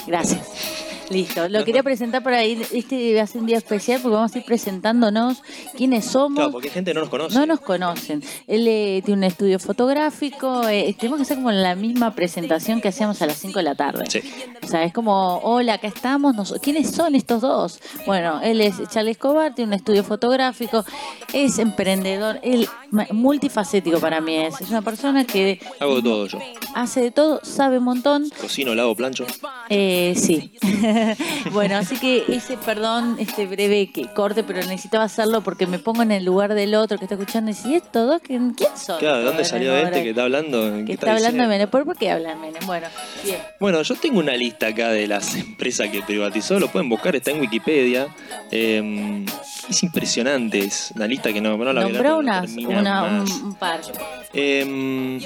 Gracias. 0.07 0.84
Listo. 1.11 1.49
Lo 1.49 1.65
quería 1.65 1.83
presentar 1.83 2.23
para 2.23 2.45
ir. 2.45 2.67
Este 2.73 3.15
va 3.15 3.23
a 3.23 3.27
ser 3.27 3.41
un 3.41 3.47
día 3.47 3.59
especial 3.59 4.01
porque 4.03 4.15
vamos 4.17 4.35
a 4.35 4.39
ir 4.39 4.45
presentándonos 4.45 5.43
quiénes 5.77 6.05
somos. 6.07 6.37
Claro, 6.37 6.53
porque 6.53 6.71
gente 6.71 6.95
no 6.95 7.01
nos 7.01 7.09
conoce. 7.11 7.35
No 7.39 7.47
nos 7.47 7.61
conocen. 7.61 8.23
Él 8.47 8.67
eh, 8.69 9.03
tiene 9.05 9.19
un 9.19 9.25
estudio 9.25 9.59
fotográfico. 9.59 10.67
eh, 10.69 10.95
tenemos 10.99 11.19
que 11.19 11.23
hacer 11.25 11.37
como 11.37 11.51
la 11.53 11.75
misma 11.75 12.15
presentación 12.15 12.81
que 12.81 12.89
hacíamos 12.89 13.21
a 13.23 13.27
las 13.27 13.37
5 13.39 13.59
de 13.59 13.63
la 13.63 13.75
tarde. 13.75 14.05
Sí. 14.09 14.21
O 14.63 14.67
sea, 14.67 14.85
es 14.85 14.93
como, 14.93 15.39
hola, 15.39 15.75
acá 15.75 15.89
estamos. 15.89 16.35
nos- 16.35 16.55
¿Quiénes 16.63 16.91
son 16.91 17.15
estos 17.15 17.41
dos? 17.43 17.81
Bueno, 18.07 18.41
él 18.43 18.61
es 18.61 18.77
Charlie 18.91 19.13
Escobar, 19.13 19.55
tiene 19.55 19.69
un 19.71 19.75
estudio 19.75 20.05
fotográfico, 20.05 20.85
es 21.33 21.59
emprendedor. 21.59 22.39
Él 22.43 22.69
multifacético 23.13 23.99
para 24.01 24.21
mí. 24.21 24.37
Es, 24.37 24.61
es 24.61 24.71
una 24.71 24.83
persona 24.83 25.25
que 25.25 25.61
Hago 25.81 25.97
de 25.97 26.03
todo 26.03 26.27
yo. 26.27 26.39
hace 26.75 27.01
de 27.03 27.11
todo, 27.11 27.41
sabe 27.43 27.79
un 27.79 27.85
montón. 27.85 28.31
Cocino, 28.41 28.75
lavo, 28.75 28.95
plancho. 28.95 29.27
Eh, 29.69 30.15
sí. 30.17 30.53
bueno, 31.53 31.77
así 31.77 31.97
que 31.97 32.25
ese, 32.29 32.57
perdón, 32.57 33.17
este 33.19 33.47
breve 33.47 33.91
que 33.93 34.09
corte, 34.09 34.43
pero 34.43 34.61
necesitaba 34.61 35.05
hacerlo 35.05 35.43
porque 35.43 35.67
me 35.67 35.79
pongo 35.79 36.03
en 36.03 36.13
el 36.13 36.25
lugar 36.25 36.55
del 36.55 36.75
otro 36.75 36.99
que 36.99 37.05
está 37.05 37.15
escuchando 37.15 37.51
y 37.51 37.55
dice, 37.55 37.69
¿y 37.69 37.75
estos 37.75 38.09
dos 38.09 38.21
quién, 38.23 38.55
quién 38.55 38.77
son? 38.77 38.99
Claro, 38.99 39.19
¿de 39.19 39.25
dónde 39.25 39.45
salió 39.45 39.77
este 39.77 40.03
que 40.03 40.11
está 40.11 40.23
hablando? 40.23 40.77
que 40.79 40.85
¿Qué 40.85 40.93
está 40.95 41.13
hablando 41.13 41.25
de 41.25 41.33
diciendo? 41.33 41.49
Menem? 41.49 41.71
¿Por, 41.71 41.85
por 41.85 41.97
qué 41.97 42.11
hablan 42.11 42.41
Menem? 42.41 42.67
Bueno, 42.67 42.87
bien. 43.23 43.39
Bueno, 43.61 43.83
yo 43.83 43.95
tengo 43.97 44.19
una 44.19 44.37
lista 44.37 44.69
acá 44.69 44.91
de 44.91 45.07
las 45.07 45.35
empresas 45.37 45.89
que 45.89 46.03
privatizó, 46.03 46.59
lo 46.59 46.69
pueden 46.69 46.89
buscar, 46.89 47.17
está 47.17 47.31
en 47.31 47.41
Wikipedia. 47.41 48.09
Eh, 48.51 49.25
es 49.69 49.83
impresionante, 49.83 50.59
es 50.59 50.93
una 50.95 51.07
lista 51.07 51.33
que 51.33 51.41
no, 51.41 51.57
no 51.57 51.73
la 51.73 51.85
voy 51.85 51.91
a 51.91 51.93
leer, 51.93 52.05
Nombrá 52.05 52.11
no 52.11 52.19
unas, 52.19 52.51
una, 52.53 53.23
un, 53.23 53.55
par. 53.55 53.81
Eh, 54.33 55.21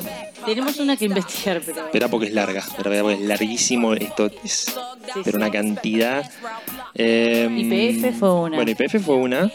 Tenemos 0.45 0.79
una 0.79 0.97
que 0.97 1.07
investigar, 1.07 1.61
pero... 1.65 1.87
Espera 1.87 2.09
porque 2.09 2.27
es 2.27 2.33
larga, 2.33 2.61
espera 2.61 3.03
porque 3.03 3.15
es 3.15 3.21
larguísimo, 3.21 3.95
esto 3.95 4.31
es 4.45 4.67
Sí, 5.15 5.21
pero 5.25 5.39
sí. 5.39 5.43
una 5.43 5.51
cantidad. 5.51 6.31
Eh, 6.95 7.49
YPF 7.51 8.19
fue 8.19 8.33
una. 8.35 8.57
Bueno, 8.57 8.71
IPF 8.71 9.03
fue 9.05 9.17
una, 9.17 9.51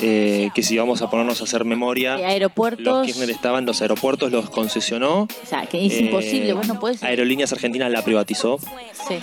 eh, 0.00 0.50
que 0.54 0.62
si 0.62 0.78
vamos 0.78 1.02
a 1.02 1.10
ponernos 1.10 1.40
a 1.40 1.44
hacer 1.44 1.64
memoria, 1.64 2.12
De 2.12 2.22
los 2.22 2.30
aeropuertos... 2.30 3.06
Kirchner 3.06 3.30
estaban, 3.30 3.66
los 3.66 3.82
aeropuertos 3.82 4.32
los 4.32 4.50
concesionó. 4.50 5.22
O 5.22 5.46
sea, 5.46 5.66
que 5.66 5.84
es 5.84 5.92
eh, 5.94 6.00
imposible, 6.00 6.52
vos 6.52 6.66
no 6.66 6.80
podés... 6.80 7.02
Aerolíneas 7.02 7.52
Argentinas 7.52 7.90
la 7.90 8.02
privatizó. 8.02 8.58
Sí. 9.08 9.16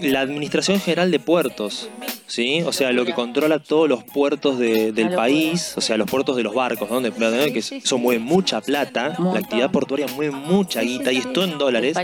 La 0.00 0.20
Administración 0.20 0.80
General 0.80 1.10
de 1.10 1.18
Puertos, 1.18 1.88
¿sí? 2.26 2.62
O 2.62 2.72
sea, 2.72 2.92
lo 2.92 3.04
que 3.04 3.12
controla 3.14 3.58
todos 3.58 3.88
los 3.88 4.04
puertos 4.04 4.58
de- 4.58 4.92
del 4.92 5.10
país, 5.14 5.74
o 5.76 5.80
sea, 5.80 5.96
los 5.96 6.08
puertos 6.10 6.36
de 6.36 6.42
los 6.42 6.54
barcos, 6.54 6.90
¿no? 6.90 7.00
De- 7.00 7.12
que 7.52 7.58
eso 7.60 7.98
mueve 7.98 8.20
mucha 8.22 8.60
plata, 8.60 9.16
la 9.18 9.38
actividad 9.38 9.70
portuaria 9.70 10.06
mueve 10.14 10.32
mucha 10.34 10.80
guita 10.82 11.12
y 11.12 11.16
sí. 11.20 11.26
es 11.26 11.32
todo 11.32 11.44
en 11.44 11.58
dólares. 11.58 11.96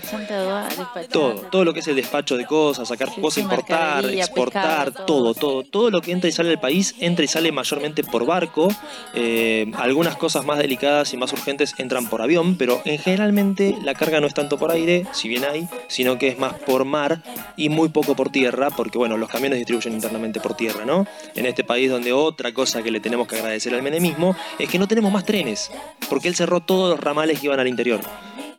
Todo, 1.10 1.34
todo 1.50 1.64
lo 1.64 1.74
que 1.74 1.80
es 1.80 1.88
el 1.88 1.96
despacho 1.96 2.36
de 2.36 2.46
cosas, 2.46 2.88
sacar 2.88 3.08
cosas, 3.20 3.42
importar, 3.42 4.04
exportar, 4.06 4.92
todo, 5.06 5.34
todo. 5.34 5.62
todo, 5.64 5.90
lo 5.90 6.00
que 6.00 6.12
entra 6.12 6.28
y 6.28 6.32
sale 6.32 6.48
del 6.50 6.58
país 6.58 6.94
entra 7.00 7.24
y 7.24 7.28
sale 7.28 7.52
mayormente 7.52 8.02
por 8.04 8.24
barco. 8.26 8.68
Eh, 9.14 9.70
algunas 9.76 10.16
cosas 10.16 10.44
más 10.44 10.58
delicadas 10.58 11.12
y 11.12 11.16
más 11.16 11.32
urgentes 11.32 11.74
entran 11.78 12.06
por 12.08 12.22
avión, 12.22 12.56
pero 12.56 12.80
en 12.84 12.98
generalmente 12.98 13.76
la 13.84 13.94
carga 13.94 14.20
no 14.20 14.26
es 14.26 14.34
tanto 14.34 14.58
por 14.58 14.70
aire, 14.70 15.06
si 15.12 15.28
bien 15.28 15.44
hay, 15.44 15.68
sino 15.88 16.18
que 16.18 16.28
es 16.28 16.38
más 16.38 16.54
por 16.54 16.84
mar 16.84 17.22
y 17.56 17.68
muy 17.68 17.88
poco 17.88 18.14
por 18.16 18.30
tierra, 18.30 18.70
porque 18.70 18.98
bueno, 18.98 19.16
los 19.16 19.28
camiones 19.28 19.58
distribuyen 19.58 19.94
internamente 20.12 20.40
por 20.40 20.54
tierra, 20.54 20.84
¿no? 20.84 21.06
En 21.34 21.46
este 21.46 21.64
país 21.64 21.90
donde 21.90 22.12
otra 22.12 22.52
cosa 22.52 22.82
que 22.82 22.90
le 22.90 23.00
tenemos 23.00 23.26
que 23.26 23.36
agradecer 23.36 23.74
al 23.74 23.82
menemismo 23.82 24.36
es 24.58 24.68
que 24.68 24.78
no 24.78 24.86
tenemos 24.86 25.10
más 25.10 25.24
trenes, 25.24 25.70
porque 26.08 26.28
él 26.28 26.34
cerró 26.34 26.60
todos 26.60 26.90
los 26.90 27.00
ramales 27.00 27.40
que 27.40 27.46
iban 27.46 27.58
al 27.58 27.68
interior, 27.68 28.00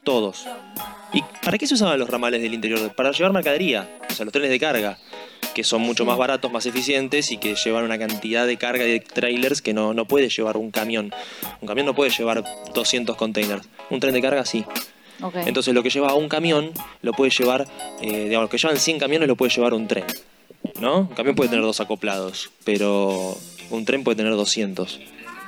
todos. 0.03 0.47
¿Y 1.13 1.23
para 1.43 1.59
qué 1.59 1.67
se 1.67 1.75
usaban 1.75 1.99
los 1.99 2.09
ramales 2.09 2.41
del 2.41 2.53
interior? 2.53 2.93
Para 2.95 3.11
llevar 3.11 3.31
mercadería, 3.33 3.87
o 4.09 4.13
sea, 4.13 4.25
los 4.25 4.31
trenes 4.31 4.49
de 4.49 4.59
carga, 4.59 4.97
que 5.53 5.63
son 5.63 5.81
mucho 5.81 6.05
más 6.05 6.17
baratos, 6.17 6.51
más 6.51 6.65
eficientes 6.65 7.31
y 7.31 7.37
que 7.37 7.53
llevan 7.53 7.83
una 7.83 7.99
cantidad 7.99 8.47
de 8.47 8.57
carga 8.57 8.85
y 8.85 8.93
de 8.93 8.99
trailers 8.99 9.61
que 9.61 9.73
no, 9.73 9.93
no 9.93 10.05
puede 10.05 10.29
llevar 10.29 10.57
un 10.57 10.71
camión. 10.71 11.13
Un 11.61 11.67
camión 11.67 11.85
no 11.85 11.93
puede 11.93 12.09
llevar 12.09 12.43
200 12.73 13.15
containers. 13.15 13.67
Un 13.91 13.99
tren 13.99 14.13
de 14.15 14.21
carga 14.21 14.43
sí. 14.45 14.65
Entonces 15.45 15.73
lo 15.75 15.83
que 15.83 15.91
lleva 15.91 16.15
un 16.15 16.27
camión 16.27 16.71
lo 17.03 17.13
puede 17.13 17.29
llevar, 17.31 17.67
eh, 18.01 18.25
digamos, 18.25 18.43
los 18.43 18.49
que 18.49 18.57
llevan 18.57 18.77
100 18.77 18.99
camiones 18.99 19.27
lo 19.27 19.35
puede 19.35 19.53
llevar 19.53 19.75
un 19.75 19.87
tren. 19.87 20.05
¿No? 20.79 20.99
Un 20.99 21.07
camión 21.07 21.35
puede 21.35 21.49
tener 21.49 21.63
dos 21.63 21.79
acoplados, 21.79 22.49
pero 22.63 23.37
un 23.69 23.85
tren 23.85 24.03
puede 24.03 24.17
tener 24.17 24.33
200, 24.33 24.99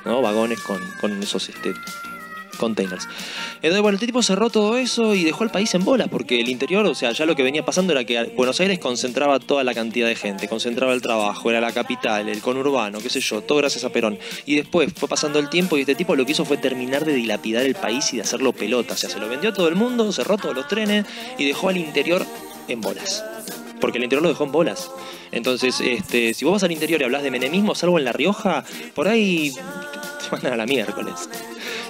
¿no? 0.04 0.22
Vagones 0.22 0.60
con, 0.60 0.80
con 1.00 1.22
esos 1.22 1.48
este, 1.48 1.74
containers. 2.56 3.06
Entonces, 3.56 3.80
bueno, 3.80 3.96
este 3.96 4.06
tipo 4.06 4.22
cerró 4.22 4.50
todo 4.50 4.76
eso 4.76 5.14
y 5.14 5.24
dejó 5.24 5.44
al 5.44 5.50
país 5.50 5.74
en 5.74 5.84
bolas, 5.84 6.08
porque 6.08 6.40
el 6.40 6.48
interior, 6.48 6.84
o 6.86 6.94
sea, 6.94 7.12
ya 7.12 7.26
lo 7.26 7.36
que 7.36 7.42
venía 7.42 7.64
pasando 7.64 7.92
era 7.92 8.04
que 8.04 8.32
Buenos 8.36 8.60
Aires 8.60 8.78
concentraba 8.78 9.38
toda 9.38 9.64
la 9.64 9.74
cantidad 9.74 10.08
de 10.08 10.16
gente, 10.16 10.48
concentraba 10.48 10.92
el 10.92 11.02
trabajo, 11.02 11.50
era 11.50 11.60
la 11.60 11.72
capital, 11.72 12.28
el 12.28 12.40
conurbano, 12.40 12.98
qué 13.00 13.08
sé 13.08 13.20
yo, 13.20 13.42
todo 13.42 13.58
gracias 13.58 13.84
a 13.84 13.90
Perón. 13.90 14.18
Y 14.44 14.56
después 14.56 14.92
fue 14.94 15.08
pasando 15.08 15.38
el 15.38 15.48
tiempo 15.48 15.76
y 15.76 15.82
este 15.82 15.94
tipo 15.94 16.16
lo 16.16 16.26
que 16.26 16.32
hizo 16.32 16.44
fue 16.44 16.56
terminar 16.56 17.04
de 17.04 17.14
dilapidar 17.14 17.64
el 17.64 17.74
país 17.74 18.12
y 18.12 18.16
de 18.16 18.22
hacerlo 18.22 18.52
pelota. 18.52 18.94
O 18.94 18.96
sea, 18.96 19.10
se 19.10 19.20
lo 19.20 19.28
vendió 19.28 19.50
a 19.50 19.54
todo 19.54 19.68
el 19.68 19.76
mundo, 19.76 20.10
cerró 20.12 20.36
todos 20.36 20.54
los 20.54 20.68
trenes 20.68 21.06
y 21.38 21.46
dejó 21.46 21.68
al 21.68 21.76
interior 21.76 22.24
en 22.68 22.80
bolas. 22.80 23.24
Porque 23.80 23.98
el 23.98 24.04
interior 24.04 24.22
lo 24.22 24.28
dejó 24.28 24.44
en 24.44 24.52
bolas. 24.52 24.90
Entonces, 25.32 25.80
este, 25.80 26.34
si 26.34 26.44
vos 26.44 26.52
vas 26.54 26.62
al 26.62 26.72
interior 26.72 27.00
y 27.00 27.04
hablas 27.04 27.22
de 27.22 27.30
menemismo, 27.30 27.74
salvo 27.74 27.98
en 27.98 28.04
La 28.04 28.12
Rioja, 28.12 28.64
por 28.94 29.08
ahí 29.08 29.52
te 29.52 30.30
mandan 30.32 30.54
a 30.54 30.56
la 30.56 30.66
miércoles. 30.66 31.28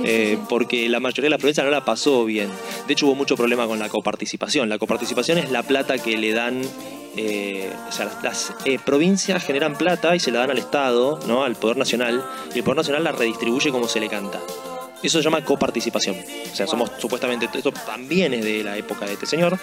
Eh, 0.04 0.38
porque 0.48 0.88
la 0.88 1.00
mayoría 1.00 1.24
de 1.24 1.30
la 1.30 1.38
provincia 1.38 1.64
no 1.64 1.70
la 1.70 1.84
pasó 1.84 2.24
bien. 2.24 2.50
De 2.86 2.92
hecho, 2.92 3.06
hubo 3.06 3.14
mucho 3.14 3.36
problema 3.36 3.66
con 3.66 3.78
la 3.78 3.88
coparticipación. 3.88 4.68
La 4.68 4.78
coparticipación 4.78 5.38
es 5.38 5.50
la 5.50 5.62
plata 5.62 5.98
que 5.98 6.16
le 6.16 6.32
dan. 6.32 6.62
eh, 7.16 7.70
o 7.88 7.92
sea, 7.92 8.06
las, 8.06 8.22
las, 8.22 8.54
eh, 8.66 8.78
provincias 8.84 9.42
generan 9.42 9.76
plata 9.78 10.14
y 10.14 10.20
se 10.20 10.30
la 10.30 10.40
dan 10.40 10.50
al 10.50 10.58
Estado, 10.58 11.18
¿no? 11.26 11.44
al 11.44 11.56
Poder 11.56 11.78
Nacional, 11.78 12.22
y 12.54 12.58
el 12.58 12.64
Poder 12.64 12.76
Nacional 12.76 13.04
la 13.04 13.12
redistribuye 13.12 13.70
como 13.70 13.88
se 13.88 14.00
le 14.00 14.08
canta. 14.08 14.38
Eso 15.06 15.18
se 15.18 15.24
llama 15.24 15.44
coparticipación. 15.44 16.16
O 16.52 16.54
sea, 16.54 16.66
somos 16.66 16.90
supuestamente. 16.98 17.48
Esto 17.52 17.72
también 17.72 18.34
es 18.34 18.44
de 18.44 18.64
la 18.64 18.76
época 18.76 19.06
de 19.06 19.12
este 19.12 19.26
señor. 19.26 19.58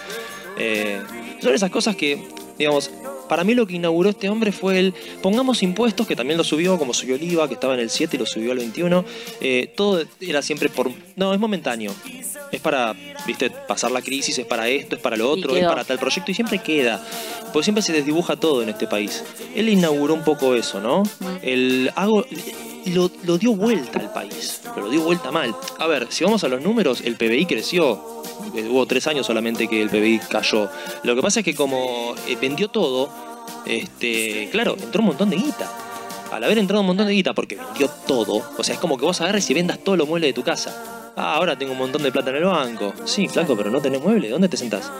Eh, 0.58 1.00
son 1.42 1.54
esas 1.54 1.70
cosas 1.70 1.96
que, 1.96 2.26
digamos, 2.56 2.90
para 3.28 3.44
mí 3.44 3.54
lo 3.54 3.66
que 3.66 3.74
inauguró 3.74 4.10
este 4.10 4.28
hombre 4.28 4.52
fue 4.52 4.78
el 4.78 4.94
pongamos 5.20 5.62
impuestos, 5.62 6.06
que 6.06 6.16
también 6.16 6.38
lo 6.38 6.44
subió, 6.44 6.78
como 6.78 6.94
subió 6.94 7.16
el 7.16 7.22
IVA, 7.22 7.48
que 7.48 7.54
estaba 7.54 7.74
en 7.74 7.80
el 7.80 7.90
7 7.90 8.16
y 8.16 8.18
lo 8.18 8.26
subió 8.26 8.52
al 8.52 8.58
21. 8.58 9.04
Eh, 9.42 9.72
todo 9.76 10.02
era 10.20 10.40
siempre 10.40 10.70
por. 10.70 10.90
No, 11.16 11.34
es 11.34 11.40
momentáneo. 11.40 11.92
Es 12.50 12.60
para, 12.60 12.94
viste, 13.26 13.50
pasar 13.50 13.90
la 13.90 14.00
crisis, 14.00 14.38
es 14.38 14.46
para 14.46 14.68
esto, 14.68 14.96
es 14.96 15.02
para 15.02 15.16
lo 15.16 15.30
otro, 15.30 15.56
es 15.56 15.64
para 15.64 15.84
tal 15.84 15.98
proyecto 15.98 16.30
y 16.30 16.34
siempre 16.34 16.58
queda. 16.60 17.04
Porque 17.52 17.64
siempre 17.64 17.82
se 17.82 17.92
desdibuja 17.92 18.36
todo 18.36 18.62
en 18.62 18.70
este 18.70 18.86
país. 18.86 19.24
Él 19.54 19.68
inauguró 19.68 20.14
un 20.14 20.24
poco 20.24 20.54
eso, 20.54 20.80
¿no? 20.80 21.02
El 21.42 21.90
hago. 21.96 22.24
Lo, 22.86 23.10
lo 23.24 23.38
dio 23.38 23.54
vuelta 23.54 23.98
al 23.98 24.12
país, 24.12 24.60
pero 24.74 24.86
lo 24.86 24.92
dio 24.92 25.02
vuelta 25.02 25.30
mal. 25.30 25.54
A 25.78 25.86
ver, 25.86 26.06
si 26.10 26.22
vamos 26.24 26.44
a 26.44 26.48
los 26.48 26.60
números, 26.60 27.00
el 27.00 27.16
PBI 27.16 27.46
creció. 27.46 28.22
Eh, 28.54 28.68
Hubo 28.70 28.84
tres 28.86 29.06
años 29.06 29.26
solamente 29.26 29.68
que 29.68 29.80
el 29.80 29.88
PBI 29.88 30.20
cayó. 30.28 30.68
Lo 31.02 31.16
que 31.16 31.22
pasa 31.22 31.40
es 31.40 31.44
que 31.44 31.54
como 31.54 32.14
eh, 32.28 32.36
vendió 32.40 32.68
todo, 32.68 33.08
este, 33.64 34.48
claro, 34.52 34.76
entró 34.80 35.00
un 35.00 35.06
montón 35.08 35.30
de 35.30 35.36
guita. 35.36 35.70
Al 36.30 36.44
haber 36.44 36.58
entrado 36.58 36.80
un 36.80 36.88
montón 36.88 37.06
de 37.06 37.14
guita 37.14 37.32
porque 37.32 37.56
vendió 37.56 37.88
todo, 38.06 38.42
o 38.58 38.64
sea, 38.64 38.74
es 38.74 38.80
como 38.80 38.98
que 38.98 39.04
vos 39.04 39.20
agarres 39.20 39.48
y 39.48 39.54
vendas 39.54 39.78
todos 39.78 39.96
los 39.96 40.08
muebles 40.08 40.28
de 40.30 40.32
tu 40.34 40.42
casa. 40.42 41.12
Ah, 41.16 41.34
ahora 41.36 41.56
tengo 41.56 41.72
un 41.72 41.78
montón 41.78 42.02
de 42.02 42.10
plata 42.10 42.30
en 42.30 42.36
el 42.36 42.44
banco. 42.44 42.92
Sí, 43.04 43.28
flaco, 43.28 43.56
pero 43.56 43.70
no 43.70 43.80
tenés 43.80 44.02
muebles, 44.02 44.30
¿dónde 44.30 44.48
te 44.48 44.56
sentás? 44.56 44.90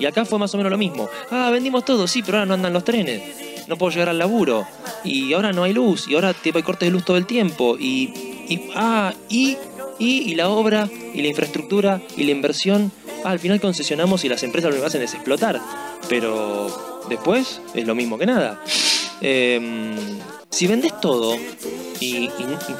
Y 0.00 0.06
acá 0.06 0.24
fue 0.24 0.38
más 0.38 0.52
o 0.54 0.56
menos 0.56 0.72
lo 0.72 0.78
mismo. 0.78 1.08
Ah, 1.30 1.50
vendimos 1.52 1.84
todo, 1.84 2.08
sí, 2.08 2.22
pero 2.22 2.38
ahora 2.38 2.46
no 2.46 2.54
andan 2.54 2.72
los 2.72 2.82
trenes. 2.84 3.51
No 3.68 3.76
puedo 3.76 3.92
llegar 3.92 4.08
al 4.08 4.18
laburo. 4.18 4.66
Y 5.04 5.32
ahora 5.32 5.52
no 5.52 5.64
hay 5.64 5.72
luz. 5.72 6.08
Y 6.08 6.14
ahora 6.14 6.34
hay 6.42 6.62
cortes 6.62 6.88
de 6.88 6.92
luz 6.92 7.04
todo 7.04 7.16
el 7.16 7.26
tiempo. 7.26 7.76
Y, 7.78 8.12
y 8.48 8.70
ah, 8.74 9.14
y, 9.28 9.56
y, 9.98 10.34
la 10.34 10.48
obra, 10.48 10.88
y 11.14 11.22
la 11.22 11.28
infraestructura, 11.28 12.00
y 12.16 12.24
la 12.24 12.32
inversión. 12.32 12.92
Ah, 13.24 13.30
al 13.30 13.38
final 13.38 13.60
concesionamos 13.60 14.24
y 14.24 14.28
las 14.28 14.42
empresas 14.42 14.72
lo 14.74 14.80
que 14.80 14.86
hacen 14.86 15.02
es 15.02 15.14
explotar. 15.14 15.60
Pero 16.08 17.04
después 17.08 17.60
es 17.74 17.86
lo 17.86 17.94
mismo 17.94 18.18
que 18.18 18.26
nada. 18.26 18.60
Em, 19.20 19.96
si 20.50 20.66
vendes 20.66 21.00
todo 21.00 21.36
y, 22.00 22.28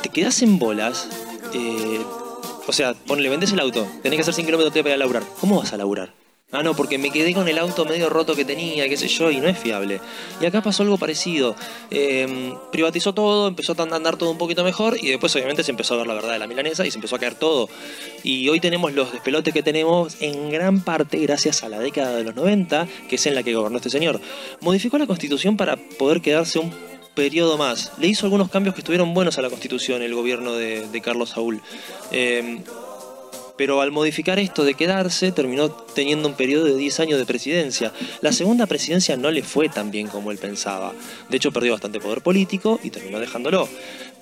te 0.03 0.09
quedas 0.09 0.43
en 0.43 0.59
bolas, 0.59 1.09
eh, 1.55 2.01
o 2.67 2.73
sea, 2.73 2.95
ponle, 2.95 3.29
vendes 3.29 3.53
el 3.53 3.61
auto, 3.61 3.87
tenés 4.03 4.17
que 4.17 4.23
hacer 4.23 4.35
100 4.35 4.47
kilómetros 4.47 4.83
para 4.83 4.97
laburar. 4.97 5.23
¿Cómo 5.41 5.59
vas 5.59 5.73
a 5.73 5.77
laburar? 5.77 6.22
Ah, 6.55 6.63
no, 6.63 6.77
porque 6.77 6.99
me 6.99 7.11
quedé 7.11 7.33
con 7.33 7.49
el 7.49 7.59
auto 7.59 7.87
medio 7.87 8.11
roto 8.11 8.37
que 8.37 8.45
tenía, 8.45 8.87
qué 8.87 8.99
sé 8.99 9.09
yo, 9.09 9.31
y 9.31 9.41
no 9.41 9.49
es 9.49 9.59
fiable. 9.59 10.03
Y 10.39 10.45
acá 10.45 10.61
pasó 10.61 10.83
algo 10.83 10.99
parecido. 10.99 11.57
Eh, 11.91 12.55
privatizó 12.71 13.15
todo, 13.15 13.49
empezó 13.49 13.75
a 13.79 13.83
andar 13.83 14.19
todo 14.19 14.31
un 14.31 14.37
poquito 14.37 14.63
mejor, 14.63 14.99
y 15.01 15.09
después 15.09 15.35
obviamente 15.35 15.65
se 15.65 15.71
empezó 15.71 15.95
a 15.95 15.97
ver 15.97 16.07
la 16.07 16.13
verdad 16.13 16.33
de 16.35 16.39
la 16.39 16.47
milanesa 16.47 16.87
y 16.87 16.91
se 16.91 16.99
empezó 16.99 17.17
a 17.17 17.19
caer 17.19 17.37
todo. 17.37 17.71
Y 18.23 18.51
hoy 18.51 18.61
tenemos 18.61 18.93
los 18.93 19.13
despelotes 19.13 19.55
que 19.55 19.63
tenemos 19.63 20.19
en 20.21 20.51
gran 20.51 20.83
parte 20.83 21.17
gracias 21.21 21.63
a 21.63 21.71
la 21.71 21.79
década 21.79 22.17
de 22.17 22.25
los 22.25 22.35
90, 22.35 22.87
que 23.09 23.17
es 23.17 23.25
en 23.25 23.35
la 23.35 23.43
que 23.43 23.55
gobernó 23.55 23.79
este 23.79 23.89
señor. 23.89 24.21
Modificó 24.61 24.99
la 24.99 25.07
constitución 25.07 25.57
para 25.57 25.77
poder 25.77 26.21
quedarse 26.21 26.59
un 26.59 26.71
periodo 27.15 27.57
más. 27.57 27.93
Le 27.99 28.09
hizo 28.09 28.27
algunos 28.27 28.51
cambios 28.51 28.75
que 28.75 28.83
estuvieron 28.83 29.15
buenos 29.15 29.39
a 29.39 29.43
la 29.43 29.49
constitución 29.49 30.03
el 30.03 30.15
gobierno 30.15 30.53
de, 30.53 31.01
Carlos 31.03 31.31
Saúl. 31.31 31.63
Eh, 32.11 32.61
pero 33.57 33.81
al 33.81 33.91
modificar 33.91 34.39
esto 34.39 34.65
de 34.65 34.75
quedarse, 34.75 35.33
terminó 35.33 35.71
teniendo 35.71 36.29
un 36.29 36.35
periodo 36.35 36.65
de 36.65 36.77
10 36.77 37.01
años 37.01 37.19
de 37.19 37.27
presidencia. 37.27 37.93
La 38.21 38.33
segunda 38.33 38.67
presidencia 38.67 39.17
no 39.17 39.31
le 39.31 39.43
fue 39.43 39.69
tan 39.69 39.91
bien 39.91 40.09
como 40.09 40.31
él 40.31 40.39
pensaba. 40.39 40.93
De 41.29 41.37
hecho, 41.37 41.53
perdió 41.53 41.73
bastante 41.73 42.01
poder 42.01 42.23
político 42.23 42.81
y 42.83 42.91
terminó 42.91 43.21
dejándolo. 43.21 43.69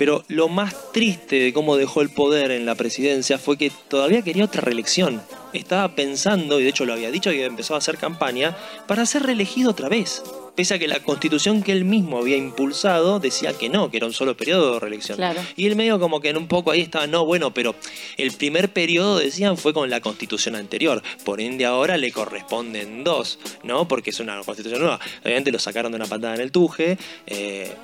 Pero 0.01 0.25
lo 0.29 0.49
más 0.49 0.93
triste 0.93 1.39
de 1.39 1.53
cómo 1.53 1.77
dejó 1.77 2.01
el 2.01 2.09
poder 2.09 2.53
en 2.53 2.65
la 2.65 2.75
presidencia 2.75 3.37
fue 3.37 3.59
que 3.59 3.71
todavía 3.89 4.23
quería 4.23 4.47
otra 4.47 4.63
reelección. 4.63 5.21
Estaba 5.53 5.95
pensando, 5.95 6.59
y 6.59 6.63
de 6.63 6.71
hecho 6.71 6.87
lo 6.87 6.95
había 6.95 7.11
dicho, 7.11 7.31
y 7.31 7.43
empezó 7.43 7.75
a 7.75 7.79
hacer 7.79 7.99
campaña 7.99 8.57
para 8.87 9.05
ser 9.05 9.25
reelegido 9.25 9.73
otra 9.73 9.91
vez. 9.91 10.23
Pese 10.55 10.73
a 10.73 10.79
que 10.79 10.89
la 10.89 11.01
constitución 11.01 11.63
que 11.63 11.73
él 11.73 11.85
mismo 11.85 12.17
había 12.17 12.39
impulsado 12.39 13.21
decía 13.21 13.53
que 13.53 13.69
no, 13.69 13.91
que 13.91 13.99
era 13.99 14.07
un 14.07 14.15
solo 14.15 14.39
periodo 14.39 14.73
de 14.73 14.81
reelección. 14.81 15.19
Claro. 15.19 15.43
Y 15.55 15.67
él 15.67 15.77
medio 15.77 16.01
como 16.01 16.23
que 16.23 16.31
en 16.31 16.39
un 16.39 16.49
poco 16.49 16.71
ahí 16.71 16.81
estaba, 16.81 17.07
no, 17.07 17.27
bueno, 17.27 17.53
pero 17.53 17.75
el 18.17 18.33
primer 18.33 18.73
periodo, 18.73 19.19
decían, 19.19 19.59
fue 19.59 19.75
con 19.75 19.91
la 19.91 20.01
constitución 20.01 20.55
anterior. 20.57 21.03
Por 21.27 21.43
ende 21.43 21.67
ahora 21.67 21.99
le 21.99 22.11
corresponden 22.11 23.05
dos, 23.05 23.39
¿no? 23.65 23.87
Porque 23.87 24.09
es 24.09 24.21
una 24.21 24.41
constitución 24.45 24.81
nueva. 24.81 24.99
Obviamente 25.23 25.53
lo 25.53 25.59
sacaron 25.59 25.93
de 25.93 25.97
una 25.97 26.07
patada 26.07 26.37
en 26.37 26.41
el 26.41 26.51
tuje. 26.51 26.97
eh, 27.27 27.75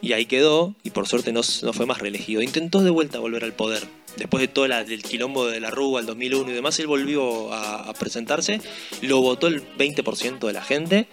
y 0.00 0.12
ahí 0.12 0.26
quedó, 0.26 0.74
y 0.82 0.90
por 0.90 1.06
suerte 1.08 1.32
no, 1.32 1.40
no 1.62 1.72
fue 1.72 1.86
más 1.86 1.98
reelegido. 1.98 2.42
Intentó 2.42 2.82
de 2.82 2.90
vuelta 2.90 3.18
volver 3.18 3.44
al 3.44 3.52
poder. 3.52 3.82
Después 4.16 4.40
de 4.40 4.48
todo 4.48 4.66
la- 4.66 4.80
el 4.80 5.02
quilombo 5.02 5.46
de 5.46 5.60
la 5.60 5.70
Rúa, 5.70 6.00
el 6.00 6.06
2001 6.06 6.50
y 6.50 6.54
demás, 6.54 6.78
él 6.78 6.86
volvió 6.86 7.52
a, 7.52 7.88
a 7.88 7.92
presentarse. 7.94 8.60
Lo 9.02 9.20
votó 9.20 9.46
el 9.46 9.62
20% 9.76 10.46
de 10.46 10.52
la 10.52 10.62
gente 10.62 11.06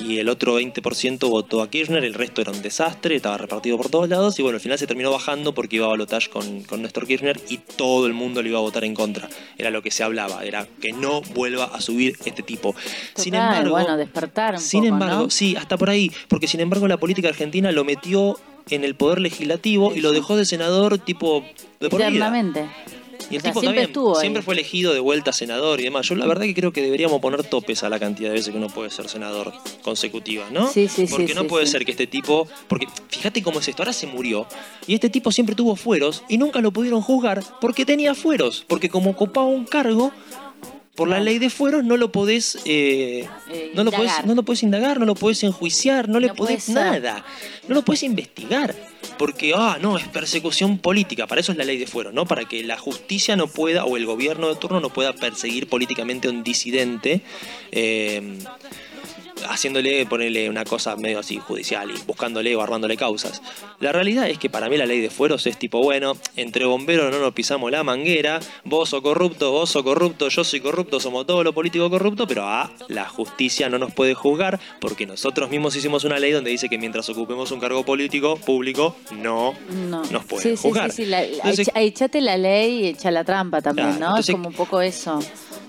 y 0.00 0.18
el 0.18 0.28
otro 0.28 0.60
20% 0.60 1.28
votó 1.28 1.62
a 1.62 1.70
Kirchner. 1.70 2.04
El 2.04 2.14
resto 2.14 2.40
era 2.40 2.52
un 2.52 2.62
desastre, 2.62 3.16
estaba 3.16 3.38
repartido 3.38 3.76
por 3.76 3.88
todos 3.88 4.08
lados. 4.08 4.38
Y 4.38 4.42
bueno, 4.42 4.56
al 4.56 4.60
final 4.60 4.78
se 4.78 4.86
terminó 4.86 5.10
bajando 5.10 5.54
porque 5.54 5.76
iba 5.76 5.86
a 5.86 5.90
balotage 5.90 6.30
con, 6.30 6.62
con 6.62 6.82
Néstor 6.82 7.06
Kirchner 7.06 7.40
y 7.48 7.58
todo 7.58 8.06
el 8.06 8.12
mundo 8.12 8.42
le 8.42 8.50
iba 8.50 8.58
a 8.58 8.62
votar 8.62 8.84
en 8.84 8.94
contra. 8.94 9.28
Era 9.58 9.70
lo 9.70 9.82
que 9.82 9.90
se 9.90 10.02
hablaba, 10.02 10.44
era 10.44 10.66
que 10.80 10.92
no 10.92 11.22
vuelva 11.22 11.64
a 11.64 11.80
subir 11.80 12.16
este 12.24 12.42
tipo. 12.42 12.74
Sin 13.14 13.34
embargo, 13.34 13.70
bueno, 13.70 13.96
despertar 13.96 14.54
un 14.54 14.60
sin 14.60 14.82
poco, 14.82 14.94
embargo, 14.94 15.22
¿no? 15.24 15.30
sí, 15.30 15.56
hasta 15.56 15.76
por 15.76 15.90
ahí, 15.90 16.10
porque 16.28 16.46
sin 16.46 16.60
embargo 16.60 16.88
la 16.88 16.98
política 16.98 17.28
argentina 17.28 17.72
lo 17.72 17.84
metió 17.84 18.38
en 18.68 18.84
el 18.84 18.94
poder 18.94 19.20
legislativo 19.20 19.94
y 19.94 20.00
lo 20.00 20.12
dejó 20.12 20.36
de 20.36 20.44
senador 20.44 20.98
tipo 20.98 21.44
de 21.80 21.88
por 21.88 22.00
vida. 22.10 22.32
Y 23.30 23.36
el 23.36 23.38
O 23.38 23.42
sea, 23.42 23.50
tipo 23.52 23.60
siempre 23.60 23.66
también 23.82 23.84
estuvo 23.86 24.16
ahí. 24.16 24.20
siempre 24.22 24.42
fue 24.42 24.54
elegido 24.54 24.92
de 24.92 25.00
vuelta 25.00 25.32
senador 25.32 25.80
y 25.80 25.84
demás. 25.84 26.06
Yo 26.08 26.14
la 26.16 26.26
verdad 26.26 26.44
que 26.44 26.54
creo 26.54 26.72
que 26.72 26.82
deberíamos 26.82 27.20
poner 27.20 27.44
topes 27.44 27.82
a 27.84 27.88
la 27.88 27.98
cantidad 27.98 28.30
de 28.30 28.34
veces 28.34 28.50
que 28.50 28.58
uno 28.58 28.68
puede 28.68 28.90
ser 28.90 29.08
senador 29.08 29.52
consecutiva, 29.82 30.48
¿no? 30.50 30.66
Sí, 30.70 30.88
sí, 30.88 31.06
sí, 31.06 31.12
Porque 31.12 31.34
no 31.34 31.46
puede 31.46 31.66
ser 31.66 31.84
que 31.84 31.92
este 31.92 32.06
tipo, 32.06 32.48
porque 32.68 32.86
fíjate 33.08 33.42
cómo 33.42 33.60
es 33.60 33.68
esto, 33.68 33.82
ahora 33.82 33.92
se 33.92 34.06
murió 34.06 34.46
y 34.86 34.94
este 34.94 35.10
tipo 35.10 35.30
siempre 35.32 35.54
tuvo 35.54 35.76
fueros 35.76 36.24
y 36.28 36.38
nunca 36.38 36.60
lo 36.60 36.72
pudieron 36.72 37.00
juzgar 37.02 37.42
porque 37.60 37.86
tenía 37.86 38.14
fueros, 38.14 38.64
porque 38.66 38.88
como 38.88 39.10
ocupaba 39.10 39.46
un 39.46 39.64
cargo 39.64 40.12
por 40.94 41.08
la 41.08 41.20
ley 41.20 41.38
de 41.38 41.50
fueros 41.50 41.84
no 41.84 41.96
lo 41.96 42.12
podés 42.12 42.58
eh, 42.64 43.26
Eh, 43.48 43.72
no 43.74 43.84
lo 43.84 43.90
podés 43.90 44.12
no 44.24 44.34
lo 44.34 44.42
podés 44.42 44.62
indagar 44.62 44.98
no 45.00 45.06
lo 45.06 45.14
podés 45.14 45.42
enjuiciar 45.44 46.08
no 46.08 46.20
le 46.20 46.28
No 46.28 46.34
podés 46.34 46.68
nada. 46.68 47.24
No 47.68 47.74
lo 47.74 47.82
podés 47.82 48.02
investigar 48.02 48.74
porque 49.18 49.52
ah 49.56 49.78
no 49.80 49.96
es 49.96 50.06
persecución 50.08 50.78
política. 50.78 51.26
Para 51.26 51.40
eso 51.40 51.52
es 51.52 51.58
la 51.58 51.64
ley 51.64 51.78
de 51.78 51.86
fueros 51.86 52.12
no 52.12 52.26
para 52.26 52.44
que 52.44 52.62
la 52.64 52.78
justicia 52.78 53.36
no 53.36 53.46
pueda 53.46 53.84
o 53.84 53.96
el 53.96 54.06
gobierno 54.06 54.48
de 54.48 54.56
turno 54.56 54.80
no 54.80 54.90
pueda 54.90 55.12
perseguir 55.14 55.68
políticamente 55.68 56.28
a 56.28 56.30
un 56.30 56.42
disidente 56.42 57.22
eh, 57.72 58.38
haciéndole, 59.48 60.04
ponerle 60.06 60.48
una 60.48 60.64
cosa 60.64 60.96
medio 60.96 61.18
así 61.18 61.38
judicial 61.38 61.90
y 61.90 61.94
buscándole 62.06 62.54
o 62.56 62.60
armándole 62.62 62.96
causas. 62.96 63.42
La 63.80 63.92
realidad 63.92 64.28
es 64.28 64.38
que 64.38 64.50
para 64.50 64.68
mí 64.68 64.76
la 64.76 64.86
ley 64.86 65.00
de 65.00 65.10
fueros 65.10 65.46
es 65.46 65.58
tipo, 65.58 65.82
bueno, 65.82 66.16
entre 66.36 66.64
bomberos 66.64 67.10
no 67.10 67.18
nos 67.20 67.32
pisamos 67.32 67.70
la 67.70 67.82
manguera, 67.84 68.40
vos 68.64 68.88
sos 68.90 69.00
corrupto, 69.02 69.52
vos 69.52 69.70
sos 69.70 69.82
corrupto, 69.82 70.28
yo 70.28 70.44
soy 70.44 70.60
corrupto, 70.60 71.00
somos 71.00 71.26
todos 71.26 71.44
los 71.44 71.54
políticos 71.54 71.88
corruptos, 71.90 72.26
pero 72.28 72.44
ah, 72.44 72.70
la 72.88 73.08
justicia 73.08 73.68
no 73.68 73.78
nos 73.78 73.92
puede 73.92 74.14
juzgar 74.14 74.58
porque 74.80 75.06
nosotros 75.06 75.50
mismos 75.50 75.74
hicimos 75.76 76.04
una 76.04 76.18
ley 76.18 76.32
donde 76.32 76.50
dice 76.50 76.68
que 76.68 76.78
mientras 76.78 77.08
ocupemos 77.08 77.50
un 77.52 77.60
cargo 77.60 77.84
político, 77.84 78.36
público, 78.36 78.96
no, 79.12 79.54
No. 79.88 80.02
nos 80.10 80.22
sí, 80.40 80.50
sí, 80.50 80.56
juzgar. 80.56 80.90
Sí, 80.90 81.04
sí, 81.04 81.08
la- 81.10 81.24
Entonces- 81.24 81.70
echate 81.74 82.20
la 82.20 82.36
ley 82.36 82.84
y 82.84 82.86
echa 82.88 83.10
la 83.10 83.24
trampa 83.24 83.60
también, 83.62 83.88
Claro, 83.88 84.00
¿no? 84.00 84.06
entonces- 84.10 84.28
es 84.28 84.34
como 84.34 84.48
un 84.48 84.54
poco 84.54 84.80
eso. 84.80 85.18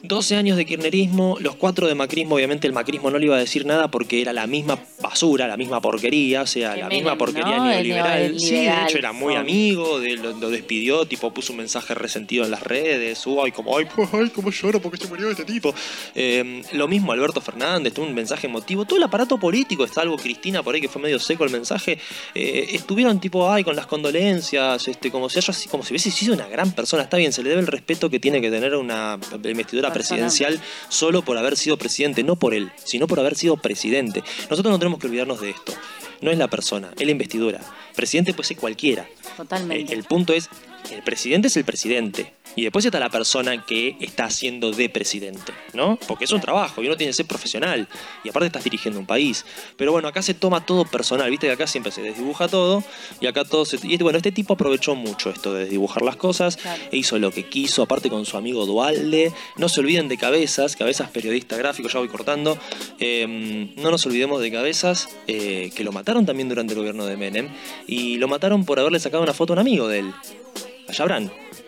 12 0.03 0.35
años 0.35 0.57
de 0.57 0.65
kirchnerismo, 0.65 1.37
los 1.39 1.55
4 1.55 1.87
de 1.87 1.93
macrismo, 1.95 2.35
obviamente 2.35 2.65
el 2.67 2.73
macrismo 2.73 3.11
no 3.11 3.19
le 3.19 3.25
iba 3.25 3.35
a 3.35 3.39
decir 3.39 3.60
nada 3.65 3.89
porque 3.89 4.21
era 4.21 4.33
la 4.33 4.47
misma 4.47 4.79
basura, 5.01 5.47
la 5.47 5.57
misma 5.57 5.81
porquería, 5.81 6.41
o 6.43 6.47
sea, 6.47 6.75
la 6.75 6.87
misma 6.87 7.17
porquería 7.17 7.57
¿no? 7.57 7.65
Neoliberal. 7.65 8.21
el 8.21 8.39
Sí, 8.39 8.55
de 8.55 8.83
hecho 8.83 8.97
era 8.97 9.11
muy 9.11 9.35
amigo, 9.35 9.99
de, 9.99 10.15
lo, 10.15 10.33
lo 10.33 10.49
despidió, 10.49 11.05
tipo 11.05 11.33
puso 11.33 11.53
un 11.53 11.57
mensaje 11.57 11.93
resentido 11.93 12.45
en 12.45 12.51
las 12.51 12.63
redes, 12.63 13.25
hubo 13.25 13.43
ay 13.43 13.51
como 13.51 13.77
ay, 13.77 13.87
Ay, 13.97 14.07
ay, 14.13 14.29
cómo 14.29 14.51
lloro 14.51 14.81
porque 14.81 14.97
se 14.97 15.07
murió 15.07 15.29
este 15.29 15.45
tipo. 15.45 15.73
eh, 16.15 16.61
lo 16.73 16.87
mismo 16.87 17.11
Alberto 17.11 17.41
Fernández, 17.41 17.93
tuvo 17.93 18.05
un 18.05 18.13
mensaje 18.13 18.47
emotivo, 18.47 18.85
todo 18.85 18.97
el 18.97 19.03
aparato 19.03 19.37
político, 19.37 19.87
salvo 19.87 20.17
Cristina 20.17 20.63
por 20.63 20.75
ahí 20.75 20.81
que 20.81 20.89
fue 20.89 21.01
medio 21.01 21.19
seco 21.19 21.43
el 21.43 21.49
mensaje, 21.49 21.97
eh, 22.35 22.67
estuvieron 22.73 23.19
tipo 23.19 23.49
ay 23.51 23.63
con 23.63 23.75
las 23.75 23.87
condolencias, 23.87 24.87
este, 24.87 25.11
como 25.11 25.29
si 25.29 25.39
haya 25.39 25.53
como 25.69 25.83
si 25.83 25.93
hubiese 25.93 26.11
sido 26.11 26.33
una 26.33 26.47
gran 26.47 26.71
persona, 26.71 27.03
está 27.03 27.17
bien, 27.17 27.33
se 27.33 27.43
le 27.43 27.49
debe 27.49 27.61
el 27.61 27.67
respeto 27.67 28.09
que 28.09 28.19
tiene 28.19 28.41
que 28.41 28.49
tener 28.49 28.75
una 28.75 29.19
investidura 29.43 29.91
presidencial 29.91 30.59
solo 30.89 31.21
por 31.21 31.37
haber 31.37 31.57
sido 31.57 31.77
presidente, 31.77 32.23
no 32.23 32.35
por 32.35 32.53
él, 32.53 32.71
sino 32.83 33.07
por 33.07 33.19
haber 33.19 33.35
sido 33.35 33.50
presidente. 33.57 34.23
Nosotros 34.49 34.71
no 34.71 34.79
tenemos 34.79 34.99
que 34.99 35.07
olvidarnos 35.07 35.41
de 35.41 35.51
esto. 35.51 35.73
No 36.21 36.31
es 36.31 36.37
la 36.37 36.47
persona, 36.47 36.91
es 36.97 37.05
la 37.05 37.11
investidura. 37.11 37.61
Presidente 37.95 38.33
puede 38.33 38.47
ser 38.47 38.57
cualquiera. 38.57 39.07
Totalmente. 39.37 39.93
El, 39.93 39.99
el 39.99 40.05
punto 40.05 40.33
es, 40.33 40.49
el 40.89 41.03
presidente 41.03 41.47
es 41.47 41.57
el 41.57 41.65
presidente. 41.65 42.33
Y 42.53 42.63
después 42.63 42.83
está 42.83 42.99
la 42.99 43.09
persona 43.09 43.65
que 43.65 43.95
está 44.01 44.25
haciendo 44.25 44.71
de 44.73 44.89
presidente, 44.89 45.53
¿no? 45.71 45.97
Porque 46.05 46.25
es 46.25 46.31
un 46.33 46.41
trabajo 46.41 46.83
y 46.83 46.87
uno 46.87 46.97
tiene 46.97 47.11
que 47.11 47.15
ser 47.15 47.25
profesional. 47.25 47.87
Y 48.25 48.29
aparte 48.29 48.47
estás 48.47 48.65
dirigiendo 48.65 48.99
un 48.99 49.05
país. 49.05 49.45
Pero 49.77 49.93
bueno, 49.93 50.09
acá 50.09 50.21
se 50.21 50.33
toma 50.33 50.65
todo 50.65 50.83
personal, 50.83 51.29
viste 51.29 51.47
que 51.47 51.53
acá 51.53 51.65
siempre 51.65 51.93
se 51.93 52.01
desdibuja 52.01 52.49
todo. 52.49 52.83
Y 53.21 53.27
acá 53.27 53.45
todo 53.45 53.63
se... 53.63 53.77
Y 53.87 53.93
este- 53.93 54.03
bueno, 54.03 54.17
este 54.17 54.33
tipo 54.33 54.55
aprovechó 54.55 54.95
mucho 54.95 55.29
esto 55.29 55.53
de 55.53 55.63
desdibujar 55.63 56.03
las 56.03 56.17
cosas. 56.17 56.57
Claro. 56.57 56.83
E 56.91 56.97
hizo 56.97 57.17
lo 57.19 57.31
que 57.31 57.47
quiso, 57.47 57.83
aparte 57.83 58.09
con 58.09 58.25
su 58.25 58.35
amigo 58.35 58.65
Dualde. 58.65 59.31
No 59.55 59.69
se 59.69 59.79
olviden 59.79 60.09
de 60.09 60.17
Cabezas, 60.17 60.75
Cabezas 60.75 61.09
periodista 61.09 61.55
gráfico, 61.55 61.87
ya 61.87 61.99
voy 61.99 62.09
cortando. 62.09 62.57
Eh, 62.99 63.71
no 63.77 63.91
nos 63.91 64.05
olvidemos 64.05 64.41
de 64.41 64.51
Cabezas, 64.51 65.07
eh, 65.27 65.71
que 65.73 65.85
lo 65.85 65.93
mataron 65.93 66.25
también 66.25 66.49
durante 66.49 66.73
el 66.73 66.79
gobierno 66.79 67.05
de 67.05 67.15
Menem. 67.15 67.47
Y 67.87 68.17
lo 68.17 68.27
mataron 68.27 68.65
por 68.65 68.77
haberle 68.77 68.99
sacado 68.99 69.23
una 69.23 69.33
foto 69.33 69.53
a 69.53 69.55
un 69.55 69.59
amigo 69.59 69.87
de 69.87 69.99
él, 69.99 70.13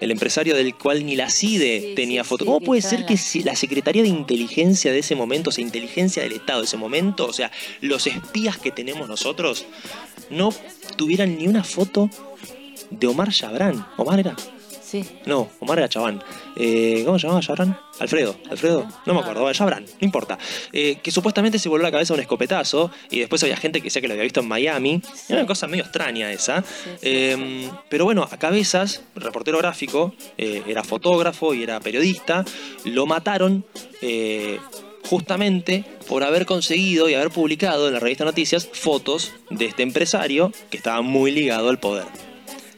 el 0.02 0.12
empresario 0.12 0.56
del 0.56 0.76
cual 0.76 1.06
ni 1.06 1.16
la 1.16 1.30
CIDE 1.30 1.82
Sí, 1.90 1.96
tenía 1.96 2.24
sí, 2.24 2.30
foto. 2.30 2.44
sí, 2.44 2.48
¿Cómo 2.48 2.60
puede 2.62 2.82
ser 2.82 3.06
que 3.06 3.14
la- 3.14 3.20
si 3.20 3.44
la 3.44 3.56
Secretaría 3.56 4.02
de 4.04 4.10
Inteligencia 4.10 4.92
de 4.92 5.00
ese 5.00 5.16
momento, 5.16 5.50
o 5.50 5.54
sea, 5.54 5.64
inteligencia 5.64 6.24
del 6.24 6.34
Estado 6.34 6.60
de 6.60 6.66
ese 6.66 6.78
momento, 6.78 7.26
o 7.26 7.34
sea, 7.34 7.52
los 7.82 8.06
espías 8.08 8.58
que 8.58 8.72
tenemos 8.72 9.08
nosotros, 9.08 9.66
no 10.30 10.54
tuvieran 10.98 11.38
ni 11.38 11.48
una 11.48 11.64
foto 11.64 12.10
de 12.90 13.08
Omar 13.08 13.30
Yabran? 13.30 13.86
Omar 13.98 14.20
era. 14.20 14.36
Sí. 14.94 15.04
No, 15.26 15.50
Omar 15.60 15.80
era 15.80 15.90
Chabán. 15.90 16.24
Eh, 16.56 17.02
¿Cómo 17.04 17.18
se 17.18 17.26
llamaba 17.26 17.42
Chabran? 17.42 17.76
Alfredo. 18.00 18.36
Alfredo. 18.48 18.88
No 19.08 19.16
me 19.16 19.22
acuerdo. 19.22 19.42
Bueno, 19.42 19.56
Chabran, 19.56 19.86
no 19.86 20.06
importa. 20.06 20.38
Eh, 20.72 21.00
que 21.02 21.10
supuestamente 21.10 21.58
se 21.58 21.68
voló 21.68 21.82
la 21.82 21.92
cabeza 21.92 22.14
un 22.14 22.20
escopetazo 22.20 22.92
y 23.10 23.18
después 23.18 23.42
había 23.42 23.58
gente 23.58 23.80
que 23.80 23.86
decía 23.86 24.04
que 24.04 24.08
lo 24.08 24.14
había 24.14 24.22
visto 24.22 24.42
en 24.42 24.48
Miami. 24.48 25.02
Era 25.28 25.40
una 25.40 25.48
cosa 25.48 25.66
medio 25.66 25.84
extraña 25.84 26.32
esa. 26.32 26.64
Eh, 27.02 27.72
pero 27.90 28.06
bueno, 28.06 28.30
a 28.30 28.38
cabezas, 28.38 29.02
reportero 29.16 29.58
gráfico, 29.58 30.14
era 30.38 30.84
fotógrafo 30.84 31.56
y 31.56 31.64
era 31.64 31.80
periodista. 31.80 32.46
Lo 32.86 33.08
mataron. 33.08 33.66
justamente 35.10 35.84
por 36.08 36.24
haber 36.24 36.46
conseguido 36.46 37.10
y 37.10 37.16
haber 37.16 37.32
publicado 37.32 37.88
en 37.88 37.96
la 37.96 38.00
revista 38.00 38.26
Noticias 38.26 38.70
fotos 38.72 39.32
de 39.50 39.66
este 39.66 39.82
empresario 39.82 40.52
que 40.70 40.78
estaba 40.78 41.02
muy 41.02 41.32
ligado 41.32 41.70
al 41.70 41.80
poder. 41.80 42.06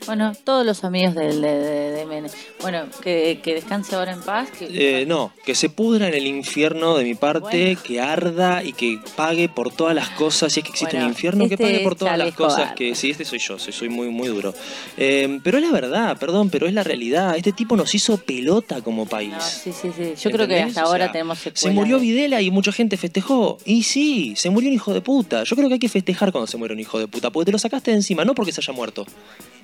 Bueno, 0.06 0.34
todos 0.44 0.66
los 0.66 0.84
amigos 0.84 1.16
del- 1.16 1.42
de, 1.42 1.48
de, 1.58 1.92
de 1.92 2.06
Menem. 2.06 2.30
Bueno, 2.62 2.86
que, 3.02 3.40
que 3.44 3.56
descanse 3.56 3.96
ahora 3.96 4.12
en 4.14 4.22
paz. 4.22 4.50
Que, 4.52 5.02
Eh, 5.02 5.06
no, 5.06 5.32
que 5.46 5.56
se 5.56 5.70
pudra 5.70 6.08
en 6.08 6.14
el 6.14 6.28
infierno 6.28 6.96
de 6.98 7.04
mi 7.04 7.16
parte, 7.16 7.66
Bueno. 7.66 7.82
que 7.84 8.00
arda 8.02 8.64
y 8.64 8.74
que 8.74 9.00
pague 9.16 9.50
por 9.50 9.74
todas 9.74 9.96
las 9.96 10.10
cosas, 10.12 10.54
si 10.54 10.60
es 10.60 10.64
que 10.64 10.70
existe 10.72 10.96
Bueno, 10.96 11.06
un 11.08 11.12
infierno, 11.12 11.48
que 11.48 11.56
este 11.56 11.64
pague 11.64 11.80
por 11.80 11.96
todas 11.96 12.18
las 12.18 12.34
cosas 12.36 12.74
que... 12.74 12.94
Sí, 12.96 13.10
este 13.12 13.26
soy 13.26 13.40
yo, 13.40 13.58
soy, 13.58 13.74
soy 13.74 13.90
muy, 13.90 14.10
muy 14.10 14.28
duro. 14.28 14.54
Eh, 14.98 15.40
pero 15.44 15.58
es 15.58 15.64
la 15.64 15.72
verdad, 15.72 16.18
perdón, 16.20 16.50
pero 16.50 16.68
es 16.68 16.74
la 16.74 16.84
realidad. 16.84 17.36
Este 17.36 17.52
tipo 17.52 17.76
nos 17.76 17.94
hizo 17.96 18.18
pelota 18.18 18.82
como 18.82 19.06
país. 19.08 19.32
No, 19.34 19.42
sí, 19.42 19.72
sí, 19.74 19.90
sí. 19.96 20.14
Yo 20.22 20.30
creo 20.32 20.48
que 20.48 20.62
hasta 20.62 20.84
O 20.84 20.88
ahora 20.88 21.06
sea, 21.06 21.12
tenemos 21.14 21.40
secuelas. 21.40 21.60
Se 21.62 21.70
murió 21.72 21.98
de- 22.00 22.06
Videla 22.06 22.42
y 22.42 22.52
mucha 22.52 22.72
gente 22.72 22.98
festejó. 22.98 23.58
Y 23.66 23.84
sí, 23.84 24.34
se 24.36 24.50
murió 24.52 24.70
un 24.70 24.76
hijo 24.76 24.94
de 24.94 25.02
puta. 25.02 25.44
Yo 25.44 25.56
creo 25.56 25.68
que 25.68 25.74
hay 25.76 25.80
que 25.80 25.90
festejar 25.90 26.32
cuando 26.32 26.46
se 26.48 26.58
muere 26.58 26.74
un 26.74 26.80
hijo 26.80 27.00
de 27.00 27.08
puta, 27.08 27.32
porque 27.32 27.46
te 27.48 27.52
lo 27.52 27.58
sacaste 27.60 27.92
de 27.92 27.98
encima, 27.98 28.24
no 28.24 28.36
porque 28.36 28.52
se 28.52 28.62
haya 28.62 28.74
muerto. 28.74 29.06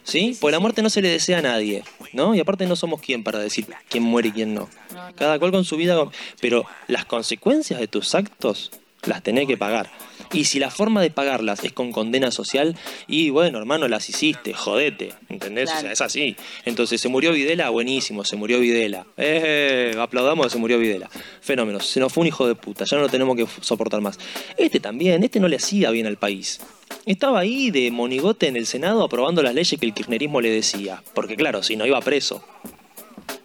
¿Sí? 0.03 0.30
Porque 0.39 0.51
la 0.51 0.59
muerte 0.59 0.81
no 0.81 0.89
se 0.89 1.01
le 1.01 1.09
desea 1.09 1.39
a 1.39 1.41
nadie, 1.41 1.83
¿no? 2.13 2.35
Y 2.35 2.39
aparte 2.39 2.65
no 2.65 2.75
somos 2.75 3.01
quien 3.01 3.23
para 3.23 3.39
decir 3.39 3.65
quién 3.89 4.03
muere 4.03 4.29
y 4.29 4.31
quién 4.31 4.53
no. 4.53 4.69
Cada 5.15 5.39
cual 5.39 5.51
con 5.51 5.65
su 5.65 5.77
vida, 5.77 5.97
pero 6.39 6.65
las 6.87 7.05
consecuencias 7.05 7.79
de 7.79 7.87
tus 7.87 8.15
actos 8.15 8.71
las 9.03 9.23
tenés 9.23 9.47
que 9.47 9.57
pagar. 9.57 9.89
Y 10.33 10.45
si 10.45 10.59
la 10.59 10.71
forma 10.71 11.01
de 11.01 11.11
pagarlas 11.11 11.63
es 11.63 11.73
con 11.73 11.91
condena 11.91 12.31
social, 12.31 12.77
y 13.07 13.29
bueno, 13.29 13.57
hermano, 13.57 13.87
las 13.87 14.07
hiciste, 14.09 14.53
jodete, 14.53 15.13
¿entendés? 15.29 15.69
O 15.71 15.79
sea, 15.79 15.91
es 15.91 16.01
así. 16.01 16.35
Entonces, 16.65 17.01
se 17.01 17.09
murió 17.09 17.33
Videla, 17.33 17.69
buenísimo, 17.69 18.23
se 18.23 18.37
murió 18.37 18.59
Videla. 18.59 19.05
Eh, 19.17 19.95
aplaudamos 19.99 20.45
que 20.45 20.51
se 20.51 20.57
murió 20.57 20.79
Videla. 20.79 21.09
Fenómeno, 21.41 21.79
se 21.79 21.99
nos 21.99 22.13
fue 22.13 22.21
un 22.21 22.27
hijo 22.27 22.47
de 22.47 22.55
puta, 22.55 22.85
ya 22.85 22.97
no 22.97 23.03
lo 23.03 23.09
tenemos 23.09 23.35
que 23.35 23.45
soportar 23.61 24.01
más. 24.01 24.17
Este 24.57 24.79
también, 24.79 25.23
este 25.23 25.39
no 25.39 25.47
le 25.47 25.57
hacía 25.57 25.91
bien 25.91 26.07
al 26.07 26.17
país. 26.17 26.61
Estaba 27.05 27.39
ahí 27.39 27.71
de 27.71 27.89
monigote 27.91 28.47
en 28.47 28.55
el 28.55 28.67
Senado 28.67 29.03
aprobando 29.03 29.41
las 29.41 29.53
leyes 29.53 29.79
que 29.79 29.85
el 29.85 29.93
kirchnerismo 29.93 30.39
le 30.39 30.51
decía. 30.51 31.03
Porque 31.13 31.35
claro, 31.35 31.63
si 31.63 31.75
no 31.75 31.85
iba 31.85 31.99
preso. 32.01 32.43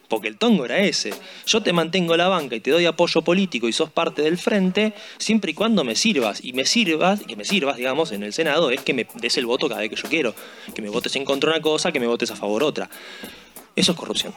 Porque 0.09 0.29
el 0.29 0.39
tongo 0.39 0.65
era 0.65 0.79
ese. 0.79 1.13
Yo 1.47 1.63
te 1.63 1.73
mantengo 1.73 2.17
la 2.17 2.29
banca 2.29 2.55
y 2.57 2.61
te 2.61 2.71
doy 2.71 2.87
apoyo 2.87 3.23
político 3.23 3.69
y 3.69 3.73
sos 3.73 3.91
parte 3.91 4.23
del 4.23 4.39
frente, 4.39 4.95
siempre 5.19 5.51
y 5.51 5.55
cuando 5.55 5.85
me 5.85 5.97
sirvas. 5.97 6.45
Y 6.45 6.53
me 6.53 6.65
sirvas, 6.65 7.21
que 7.23 7.37
me 7.37 7.45
sirvas, 7.45 7.77
digamos, 7.77 8.13
en 8.13 8.23
el 8.23 8.33
Senado, 8.33 8.71
es 8.71 8.81
que 8.81 8.95
me 8.95 9.07
des 9.15 9.37
el 9.37 9.47
voto 9.47 9.69
cada 9.69 9.81
vez 9.81 9.91
que 9.91 9.97
yo 9.97 10.09
quiero. 10.09 10.35
Que 10.75 10.83
me 10.83 10.89
votes 10.89 11.17
en 11.17 11.25
contra 11.25 11.51
una 11.51 11.61
cosa, 11.61 11.93
que 11.93 12.01
me 12.01 12.07
votes 12.07 12.31
a 12.31 12.37
favor 12.37 12.63
otra. 12.63 12.89
Eso 13.75 13.93
es 13.93 13.99
corrupción. 13.99 14.35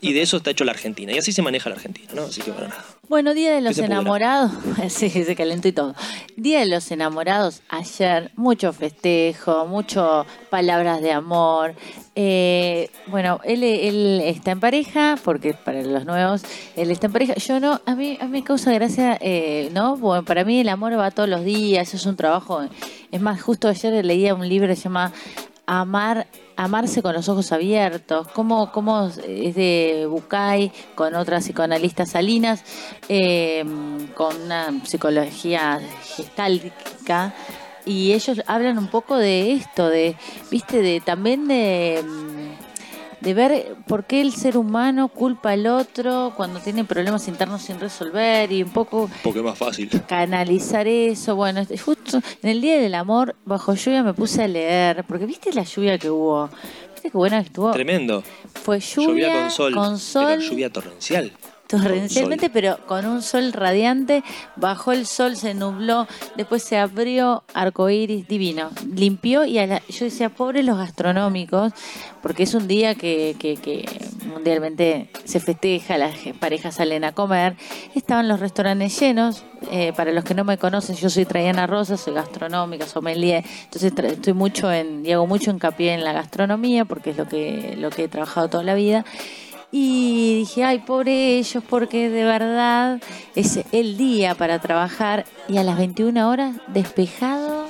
Y 0.00 0.12
de 0.12 0.22
eso 0.22 0.36
está 0.36 0.50
hecho 0.50 0.64
la 0.64 0.72
Argentina. 0.72 1.12
Y 1.12 1.18
así 1.18 1.32
se 1.32 1.42
maneja 1.42 1.68
la 1.68 1.76
Argentina, 1.76 2.08
¿no? 2.14 2.24
Así 2.24 2.42
que 2.42 2.50
bueno, 2.50 2.68
nada. 2.68 2.95
Bueno, 3.08 3.34
Día 3.34 3.54
de 3.54 3.60
los. 3.60 3.78
Enamorados, 3.78 4.50
sí, 4.88 5.08
se 5.10 5.36
calentó 5.36 5.68
y 5.68 5.72
todo. 5.72 5.94
Día 6.36 6.58
de 6.60 6.66
los 6.66 6.90
Enamorados, 6.90 7.62
ayer, 7.68 8.32
mucho 8.34 8.72
festejo, 8.72 9.66
mucho 9.66 10.26
palabras 10.50 11.00
de 11.00 11.12
amor. 11.12 11.74
Eh, 12.16 12.90
bueno, 13.06 13.40
él, 13.44 13.62
él 13.62 14.20
está 14.24 14.50
en 14.50 14.60
pareja, 14.60 15.16
porque 15.22 15.54
para 15.54 15.82
los 15.82 16.04
nuevos, 16.04 16.42
él 16.74 16.90
está 16.90 17.06
en 17.06 17.12
pareja. 17.12 17.34
Yo 17.34 17.60
no, 17.60 17.80
a 17.86 17.94
mí, 17.94 18.18
a 18.20 18.24
mí 18.24 18.30
me 18.30 18.42
causa 18.42 18.72
gracia, 18.72 19.16
eh, 19.20 19.70
¿no? 19.72 19.96
Bueno, 19.96 20.24
para 20.24 20.44
mí 20.44 20.58
el 20.58 20.68
amor 20.68 20.98
va 20.98 21.12
todos 21.12 21.28
los 21.28 21.44
días, 21.44 21.94
es 21.94 22.06
un 22.06 22.16
trabajo. 22.16 22.60
Es 23.12 23.20
más, 23.20 23.40
justo 23.40 23.68
ayer 23.68 24.04
leía 24.04 24.34
un 24.34 24.48
libro 24.48 24.66
que 24.66 24.74
se 24.76 24.84
llama 24.84 25.12
Amar, 25.66 26.26
amarse 26.56 27.02
con 27.02 27.14
los 27.14 27.28
ojos 27.28 27.52
abiertos, 27.52 28.28
cómo, 28.28 28.72
cómo 28.72 29.08
es 29.08 29.54
de 29.54 30.06
Bucay 30.08 30.72
con 30.94 31.14
otra 31.14 31.38
psicoanalista 31.38 32.06
Salinas, 32.06 32.64
eh, 33.08 33.64
con 34.14 34.40
una 34.42 34.84
psicología 34.84 35.80
gestáltica, 36.16 37.34
y 37.84 38.12
ellos 38.12 38.42
hablan 38.46 38.78
un 38.78 38.88
poco 38.88 39.16
de 39.16 39.52
esto, 39.52 39.88
de, 39.88 40.16
viste, 40.50 40.82
de 40.82 41.00
también 41.00 41.46
de, 41.46 42.04
mm, 42.04 42.35
de 43.20 43.34
ver 43.34 43.76
por 43.86 44.04
qué 44.04 44.20
el 44.20 44.32
ser 44.32 44.56
humano 44.58 45.08
culpa 45.08 45.52
al 45.52 45.66
otro 45.66 46.32
cuando 46.36 46.60
tiene 46.60 46.84
problemas 46.84 47.28
internos 47.28 47.62
sin 47.62 47.80
resolver 47.80 48.52
y 48.52 48.62
un 48.62 48.70
poco 48.70 49.08
Porque 49.22 49.38
es 49.38 49.44
más 49.44 49.56
fácil. 49.58 49.88
canalizar 50.06 50.86
eso. 50.86 51.34
Bueno, 51.36 51.62
justo 51.84 52.20
en 52.42 52.50
el 52.50 52.60
Día 52.60 52.78
del 52.78 52.94
Amor, 52.94 53.34
bajo 53.44 53.74
lluvia, 53.74 54.02
me 54.02 54.12
puse 54.14 54.42
a 54.42 54.48
leer, 54.48 55.04
porque 55.06 55.24
viste 55.26 55.52
la 55.52 55.62
lluvia 55.62 55.98
que 55.98 56.10
hubo. 56.10 56.48
¿Viste 56.94 57.10
qué 57.10 57.16
buena 57.16 57.40
que 57.40 57.46
estuvo? 57.46 57.70
Tremendo. 57.72 58.22
Fue 58.62 58.80
lluvia, 58.80 59.08
Llovía 59.28 59.40
con 59.42 59.50
sol. 59.50 59.74
con 59.74 59.98
sol, 59.98 60.24
Pero 60.36 60.42
lluvia 60.50 60.70
torrencial. 60.72 61.32
Torrencialmente, 61.66 62.50
pero 62.50 62.78
con 62.86 63.06
un 63.06 63.22
sol 63.22 63.52
radiante. 63.52 64.22
Bajó 64.56 64.92
el 64.92 65.06
sol, 65.06 65.36
se 65.36 65.54
nubló, 65.54 66.06
después 66.36 66.62
se 66.62 66.78
abrió 66.78 67.42
arcoíris 67.54 68.26
divino. 68.28 68.70
Limpió 68.94 69.44
y 69.44 69.58
a 69.58 69.66
la- 69.66 69.82
yo 69.88 70.04
decía, 70.04 70.28
pobre 70.30 70.62
los 70.62 70.78
gastronómicos, 70.78 71.72
porque 72.22 72.44
es 72.44 72.54
un 72.54 72.66
día 72.68 72.94
que, 72.94 73.36
que- 73.38 73.56
que 73.56 73.84
mundialmente 74.26 75.10
se 75.24 75.40
festeja, 75.40 75.98
las 75.98 76.14
parejas 76.40 76.74
salen 76.76 77.04
a 77.04 77.12
comer. 77.12 77.56
Estaban 77.94 78.28
los 78.28 78.40
restaurantes 78.40 78.98
llenos. 78.98 79.44
Eh, 79.70 79.92
para 79.96 80.12
los 80.12 80.22
que 80.22 80.34
no 80.34 80.44
me 80.44 80.58
conocen, 80.58 80.96
yo 80.96 81.08
soy 81.08 81.24
Traiana 81.24 81.66
Rosa, 81.66 81.96
soy 81.96 82.12
gastronómica, 82.14 82.86
sommelier. 82.86 83.42
Entonces 83.64 83.92
estoy 83.96 84.32
mucho 84.34 84.70
en, 84.70 85.04
y 85.04 85.12
hago 85.12 85.26
mucho 85.26 85.50
hincapié 85.50 85.94
en 85.94 86.04
la 86.04 86.12
gastronomía, 86.12 86.84
porque 86.84 87.10
es 87.10 87.16
lo 87.16 87.26
que, 87.26 87.74
lo 87.78 87.90
que 87.90 88.04
he 88.04 88.08
trabajado 88.08 88.48
toda 88.48 88.62
la 88.64 88.74
vida. 88.74 89.04
Y 89.72 90.38
dije, 90.38 90.64
ay, 90.64 90.78
pobre 90.78 91.38
ellos, 91.38 91.62
porque 91.68 92.08
de 92.08 92.24
verdad 92.24 93.00
es 93.34 93.60
el 93.72 93.96
día 93.98 94.34
para 94.34 94.58
trabajar 94.60 95.24
y 95.48 95.58
a 95.58 95.64
las 95.64 95.76
21 95.76 96.28
horas 96.28 96.54
despejado, 96.68 97.68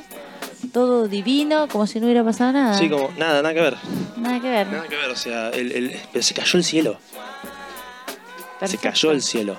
todo 0.73 1.09
divino, 1.09 1.69
como 1.69 1.87
si 1.87 1.99
no 1.99 2.07
hubiera 2.07 2.23
pasado 2.23 2.53
nada. 2.53 2.79
Sí, 2.79 2.89
como, 2.91 3.09
nada, 3.19 3.43
nada 3.43 3.55
que 3.55 3.61
ver. 3.61 3.77
Nada 4.19 4.41
que 4.41 4.49
ver. 4.49 4.67
Nada 4.69 4.87
que 4.89 4.97
ver, 4.97 5.11
o 5.11 5.17
sea, 5.17 5.49
el, 5.51 5.73
el- 5.73 5.97
pero 6.13 6.23
se 6.23 6.35
cayó 6.35 6.59
el 6.59 6.65
cielo. 6.65 6.99
Se 8.65 8.79
cayó 8.79 9.11
el 9.11 9.23
cielo. 9.23 9.57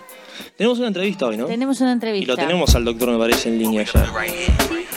Tenemos 0.56 0.78
una 0.80 0.88
entrevista 0.88 1.26
hoy, 1.28 1.38
¿no? 1.38 1.45
Tenemos 1.45 1.82
una 1.82 1.89
Y 1.89 1.93
entrevista. 1.93 2.32
lo 2.34 2.38
tenemos 2.38 2.76
al 2.76 2.86
doctor, 2.86 3.10
me 3.12 3.17
parece, 3.17 3.50
en 3.50 3.58
línea 3.60 3.84
ya. 3.84 4.06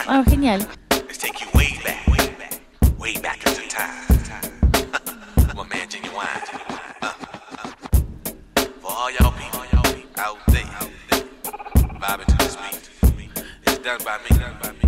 Ah, 0.07 0.23
genial. 0.29 0.65
Let's 1.07 1.17
take 1.19 1.33
you 1.39 1.47
way 1.57 1.67
back, 1.83 2.07
way 2.07 2.17
back, 2.37 2.99
way 2.99 3.13
back 3.17 3.37
into 3.47 3.61
time. 3.69 4.10
Done 13.81 13.99
by 14.03 14.19
me, 14.29 14.37
done 14.37 14.57
by 14.61 14.71
me. 14.73 14.80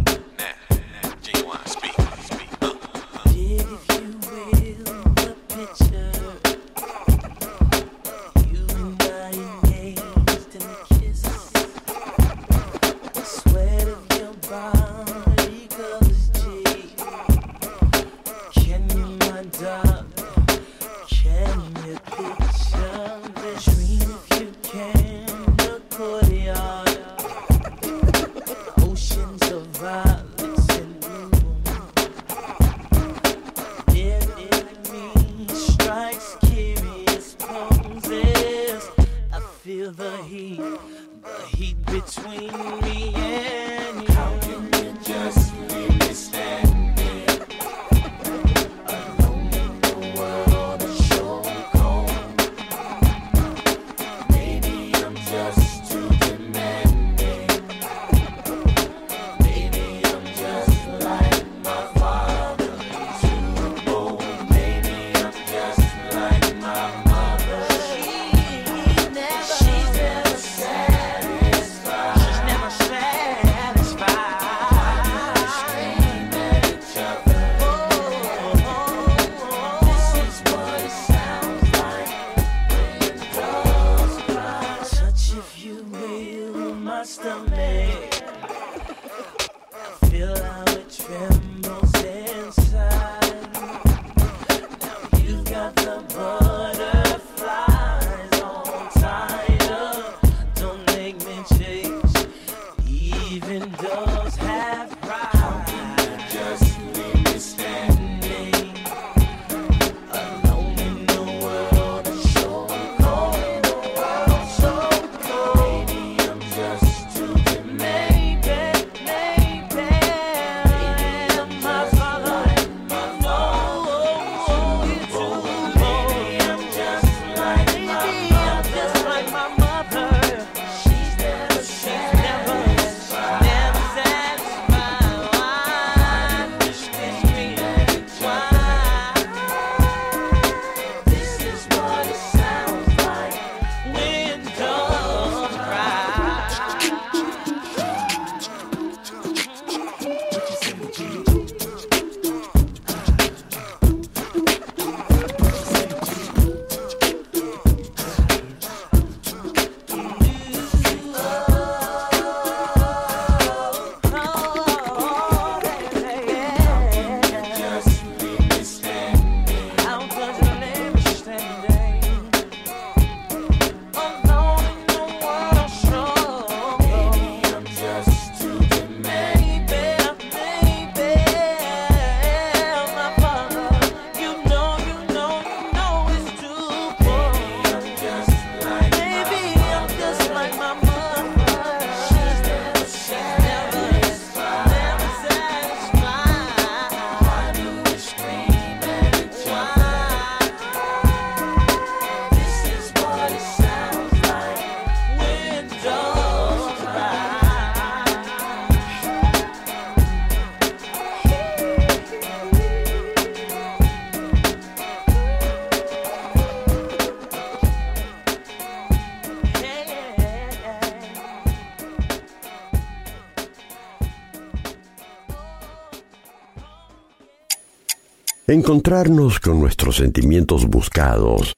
Encontrarnos 228.54 229.39
con 229.39 229.60
nuestros 229.60 229.98
sentimientos 229.98 230.68
buscados 230.68 231.54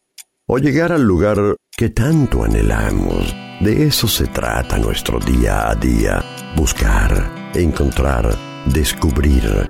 o 0.47 0.57
llegar 0.57 0.91
al 0.91 1.03
lugar 1.03 1.37
que 1.75 1.89
tanto 1.89 2.43
anhelamos. 2.43 3.35
De 3.59 3.85
eso 3.85 4.07
se 4.07 4.25
trata 4.27 4.77
nuestro 4.77 5.19
día 5.19 5.69
a 5.69 5.75
día, 5.75 6.23
buscar, 6.55 7.51
encontrar, 7.53 8.33
descubrir. 8.73 9.69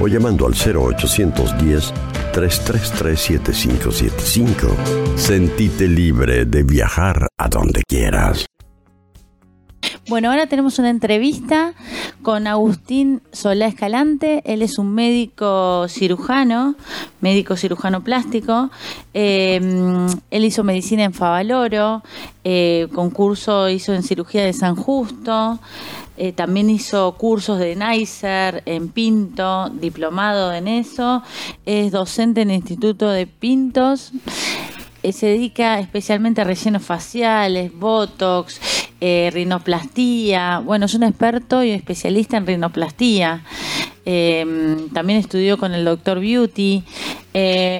o 0.02 0.08
llamando 0.08 0.46
al 0.46 0.54
0810 0.54 1.94
333 2.36 3.18
7575. 3.18 4.68
Sentite 5.16 5.88
libre 5.88 6.44
de 6.44 6.64
viajar 6.64 7.30
a 7.38 7.48
donde 7.48 7.82
quieras. 7.88 8.46
Bueno, 10.10 10.30
ahora 10.30 10.46
tenemos 10.46 10.78
una 10.78 10.90
entrevista 10.90 11.74
con 12.24 12.46
Agustín 12.48 13.22
Solá 13.32 13.68
Escalante. 13.68 14.42
Él 14.46 14.62
es 14.64 14.78
un 14.78 14.94
médico 14.94 15.88
cirujano, 15.88 16.76
médico 17.22 17.56
cirujano 17.56 18.04
plástico. 18.04 18.70
Eh, 19.14 19.62
él 20.30 20.46
hizo 20.46 20.66
medicina 20.66 21.06
en 21.06 21.14
Favaloro, 21.14 22.04
eh, 22.44 22.90
concurso 22.94 23.70
hizo 23.70 23.94
en 23.94 24.04
cirugía 24.04 24.44
de 24.44 24.52
San 24.52 24.76
Justo. 24.76 25.60
Eh, 26.18 26.32
también 26.32 26.70
hizo 26.70 27.14
cursos 27.18 27.60
de 27.60 27.76
Neisser 27.76 28.64
en 28.66 28.90
Pinto, 28.90 29.70
diplomado 29.70 30.54
en 30.54 30.68
eso. 30.68 31.24
Es 31.66 31.92
docente 31.92 32.42
en 32.42 32.52
el 32.52 32.58
Instituto 32.58 33.10
de 33.10 33.28
Pintos. 33.28 34.12
Eh, 35.06 35.14
se 35.14 35.28
dedica 35.28 35.80
especialmente 35.80 36.42
a 36.42 36.46
rellenos 36.46 36.82
faciales, 36.82 37.72
botox, 37.72 38.60
eh, 39.00 39.30
rinoplastía. 39.32 40.64
Bueno, 40.66 40.88
es 40.88 40.96
un 40.96 41.04
experto 41.04 41.64
y 41.64 41.70
especialista 41.70 42.38
en 42.38 42.48
rinoplastía. 42.48 43.44
Eh, 44.04 44.88
también 44.94 45.20
estudió 45.20 45.60
con 45.60 45.76
el 45.76 45.86
doctor 45.86 46.20
Beauty. 46.20 46.84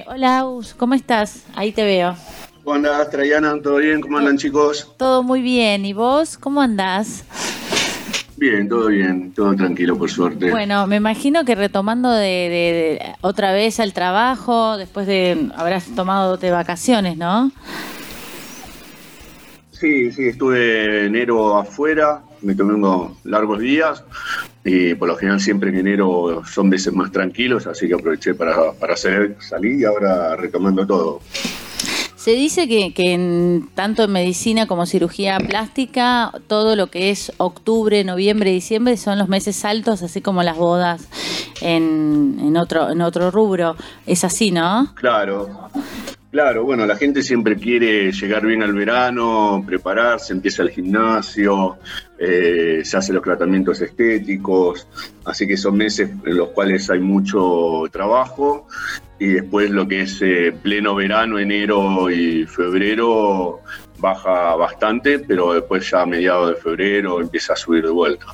Hola, 0.06 0.38
Aus, 0.38 0.74
¿cómo 0.74 0.94
estás? 0.94 1.42
Ahí 1.56 1.72
te 1.72 1.82
veo. 1.82 2.14
¿Cómo 2.62 2.76
andás, 2.76 3.10
Traiana? 3.10 3.60
¿Todo 3.60 3.78
bien? 3.78 4.00
¿Cómo 4.00 4.18
andan, 4.18 4.38
chicos? 4.38 4.92
Todo 4.96 5.24
muy 5.24 5.40
bien. 5.40 5.84
¿Y 5.84 5.94
vos? 5.94 6.38
¿Cómo 6.38 6.62
andás? 6.62 7.24
Bien, 8.38 8.68
todo 8.68 8.88
bien, 8.88 9.32
todo 9.32 9.54
tranquilo, 9.56 9.96
por 9.96 10.10
suerte. 10.10 10.50
Bueno, 10.50 10.86
me 10.86 10.96
imagino 10.96 11.44
que 11.44 11.54
retomando 11.54 12.10
de, 12.10 12.20
de- 12.26 12.98
de- 13.00 13.00
otra 13.22 13.52
vez 13.52 13.80
al 13.80 13.92
trabajo, 13.94 14.76
después 14.76 15.06
de 15.06 15.48
habrás 15.56 15.86
tomado 15.94 16.36
de 16.36 16.50
vacaciones, 16.50 17.16
¿no? 17.16 17.50
Sí, 19.72 20.10
sí, 20.12 20.28
estuve 20.28 21.06
enero 21.06 21.56
afuera, 21.56 22.22
me 22.42 22.54
tomé 22.54 22.74
unos 22.74 23.12
largos 23.24 23.60
días 23.60 24.04
y 24.64 24.94
por 24.94 25.08
lo 25.08 25.16
general 25.16 25.40
siempre 25.40 25.68
en 25.70 25.76
enero 25.76 26.42
son 26.46 26.68
meses 26.68 26.92
más 26.94 27.12
tranquilos, 27.12 27.66
así 27.66 27.86
que 27.88 27.94
aproveché 27.94 28.34
para, 28.34 28.72
para 28.72 28.94
hacer, 28.94 29.36
salir 29.40 29.80
y 29.80 29.84
ahora 29.84 30.34
retomando 30.36 30.86
todo. 30.86 31.20
Se 32.26 32.32
dice 32.32 32.66
que, 32.66 32.92
que 32.92 33.14
en- 33.14 33.68
tanto 33.76 34.02
en 34.02 34.10
medicina 34.10 34.66
como 34.66 34.84
cirugía 34.84 35.38
plástica, 35.38 36.32
todo 36.48 36.74
lo 36.74 36.88
que 36.88 37.10
es 37.10 37.30
octubre, 37.36 38.02
noviembre, 38.02 38.50
diciembre 38.50 38.96
son 38.96 39.16
los 39.16 39.28
meses 39.28 39.64
altos, 39.64 40.02
así 40.02 40.20
como 40.20 40.42
las 40.42 40.56
bodas 40.56 41.06
en, 41.60 42.38
en 42.40 42.56
otro, 42.56 42.90
en 42.90 43.00
otro 43.00 43.30
rubro. 43.30 43.76
Es 44.08 44.24
así, 44.24 44.50
¿no? 44.50 44.92
Claro, 44.96 45.70
claro, 46.30 46.64
bueno, 46.64 46.86
la 46.86 46.96
gente 46.96 47.22
siempre 47.22 47.56
quiere 47.56 48.12
llegar 48.12 48.44
bien 48.46 48.62
al 48.62 48.74
verano, 48.74 49.62
prepararse, 49.66 50.32
empieza 50.32 50.62
el 50.62 50.70
gimnasio, 50.70 51.78
eh, 52.18 52.82
se 52.84 52.96
hacen 52.96 53.14
los 53.14 53.24
tratamientos 53.24 53.80
estéticos, 53.80 54.86
así 55.24 55.46
que 55.46 55.56
son 55.56 55.76
meses 55.76 56.10
en 56.24 56.36
los 56.36 56.48
cuales 56.50 56.88
hay 56.90 57.00
mucho 57.00 57.84
trabajo 57.90 58.66
y 59.18 59.28
después 59.28 59.70
lo 59.70 59.88
que 59.88 60.02
es 60.02 60.20
eh, 60.22 60.54
pleno 60.62 60.94
verano, 60.94 61.38
enero 61.38 62.10
y 62.10 62.44
febrero 62.46 63.60
baja 63.98 64.54
bastante, 64.56 65.18
pero 65.18 65.54
después 65.54 65.90
ya 65.90 66.02
a 66.02 66.06
mediados 66.06 66.50
de 66.50 66.56
febrero 66.56 67.20
empieza 67.20 67.54
a 67.54 67.56
subir 67.56 67.84
de 67.84 67.90
vuelta. 67.90 68.26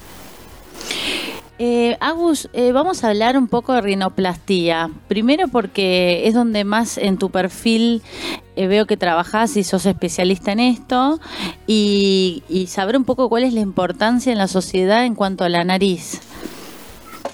Eh, 1.64 1.96
Agus, 2.00 2.48
eh, 2.54 2.72
vamos 2.72 3.04
a 3.04 3.10
hablar 3.10 3.38
un 3.38 3.46
poco 3.46 3.72
de 3.72 3.82
rinoplastía. 3.82 4.90
Primero 5.06 5.46
porque 5.46 6.26
es 6.26 6.34
donde 6.34 6.64
más 6.64 6.98
en 6.98 7.18
tu 7.18 7.30
perfil 7.30 8.02
eh, 8.56 8.66
veo 8.66 8.86
que 8.86 8.96
trabajás 8.96 9.56
y 9.56 9.62
sos 9.62 9.86
especialista 9.86 10.50
en 10.50 10.58
esto. 10.58 11.20
Y, 11.68 12.42
y 12.48 12.66
saber 12.66 12.96
un 12.96 13.04
poco 13.04 13.28
cuál 13.28 13.44
es 13.44 13.52
la 13.52 13.60
importancia 13.60 14.32
en 14.32 14.38
la 14.38 14.48
sociedad 14.48 15.04
en 15.04 15.14
cuanto 15.14 15.44
a 15.44 15.48
la 15.48 15.62
nariz. 15.62 16.20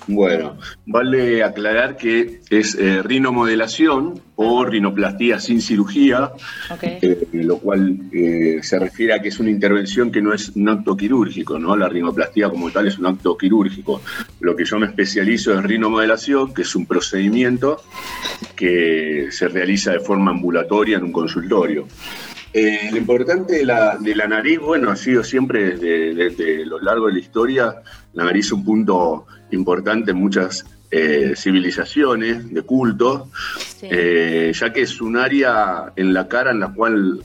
Bueno, 0.09 0.57
vale 0.87 1.45
aclarar 1.45 1.99
que 1.99 2.41
es 2.49 2.75
eh, 2.75 3.03
rinomodelación 3.03 4.19
o 4.37 4.65
rinoplastía 4.65 5.39
sin 5.39 5.61
cirugía, 5.61 6.33
eh, 6.81 7.29
lo 7.33 7.59
cual 7.59 7.99
eh, 8.11 8.61
se 8.63 8.79
refiere 8.79 9.13
a 9.13 9.21
que 9.21 9.29
es 9.29 9.39
una 9.39 9.51
intervención 9.51 10.11
que 10.11 10.23
no 10.23 10.33
es 10.33 10.49
un 10.57 10.67
acto 10.71 10.97
quirúrgico, 10.97 11.59
¿no? 11.59 11.77
La 11.77 11.91
rinoplastía 11.91 12.49
como 12.49 12.71
tal 12.71 12.87
es 12.87 12.99
un 12.99 13.05
acto 13.05 13.37
quirúrgico. 13.37 14.01
Lo 14.41 14.57
que 14.57 14.65
yo 14.65 14.79
me 14.79 14.87
especializo 14.87 15.53
es 15.53 15.63
rinomodelación, 15.63 16.55
que 16.55 16.63
es 16.63 16.75
un 16.75 16.87
procedimiento 16.87 17.83
que 18.57 19.29
se 19.31 19.49
realiza 19.49 19.93
de 19.93 20.01
forma 20.01 20.31
ambulatoria 20.31 20.97
en 20.97 21.05
un 21.05 21.13
consultorio. 21.13 21.87
Eh, 22.53 22.89
lo 22.91 22.97
importante 22.97 23.59
de 23.59 23.65
la, 23.65 23.97
de 23.99 24.15
la 24.15 24.27
nariz, 24.27 24.59
bueno, 24.59 24.91
ha 24.91 24.97
sido 24.97 25.23
siempre 25.23 25.77
desde, 25.77 26.15
desde 26.15 26.67
lo 26.67 26.81
largo 26.81 27.07
de 27.07 27.13
la 27.15 27.19
historia, 27.19 27.83
la 28.15 28.25
nariz 28.25 28.47
es 28.47 28.53
un 28.53 28.65
punto 28.65 29.27
importante 29.51 30.13
en 30.13 30.17
muchas 30.17 30.65
eh, 30.91 31.35
civilizaciones 31.37 32.51
de 32.51 32.63
culto, 32.63 33.29
eh, 33.83 34.51
ya 34.55 34.73
que 34.73 34.81
es 34.81 35.03
un 35.03 35.19
área 35.19 35.93
en 35.97 36.15
la 36.15 36.27
cara 36.27 36.51
en 36.51 36.61
la 36.61 36.73
cual 36.73 37.23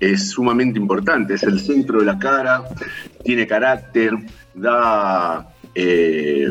es 0.00 0.30
sumamente 0.30 0.80
importante, 0.80 1.34
es 1.34 1.44
el 1.44 1.60
centro 1.60 2.00
de 2.00 2.06
la 2.06 2.18
cara, 2.18 2.64
tiene 3.22 3.46
carácter, 3.46 4.12
da 4.54 5.48
eh, 5.78 6.50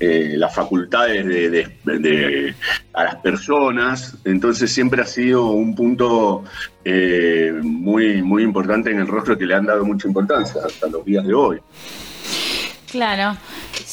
eh, 0.00 0.32
las 0.36 0.54
facultades 0.54 1.26
de, 1.26 1.50
de- 1.50 2.54
a 2.94 3.04
las 3.04 3.16
personas, 3.16 4.16
entonces 4.24 4.72
siempre 4.72 5.02
ha 5.02 5.06
sido 5.06 5.50
un 5.50 5.74
punto 5.74 6.42
eh, 6.84 7.52
muy, 7.62 8.22
muy 8.22 8.42
importante 8.42 8.90
en 8.90 8.98
el 9.00 9.06
rostro 9.06 9.36
que 9.36 9.44
le 9.46 9.54
han 9.54 9.66
dado 9.66 9.84
mucha 9.84 10.08
importancia 10.08 10.62
hasta 10.66 10.86
los 10.88 11.04
días 11.04 11.26
de 11.26 11.34
hoy. 11.34 11.60
Claro, 12.90 13.38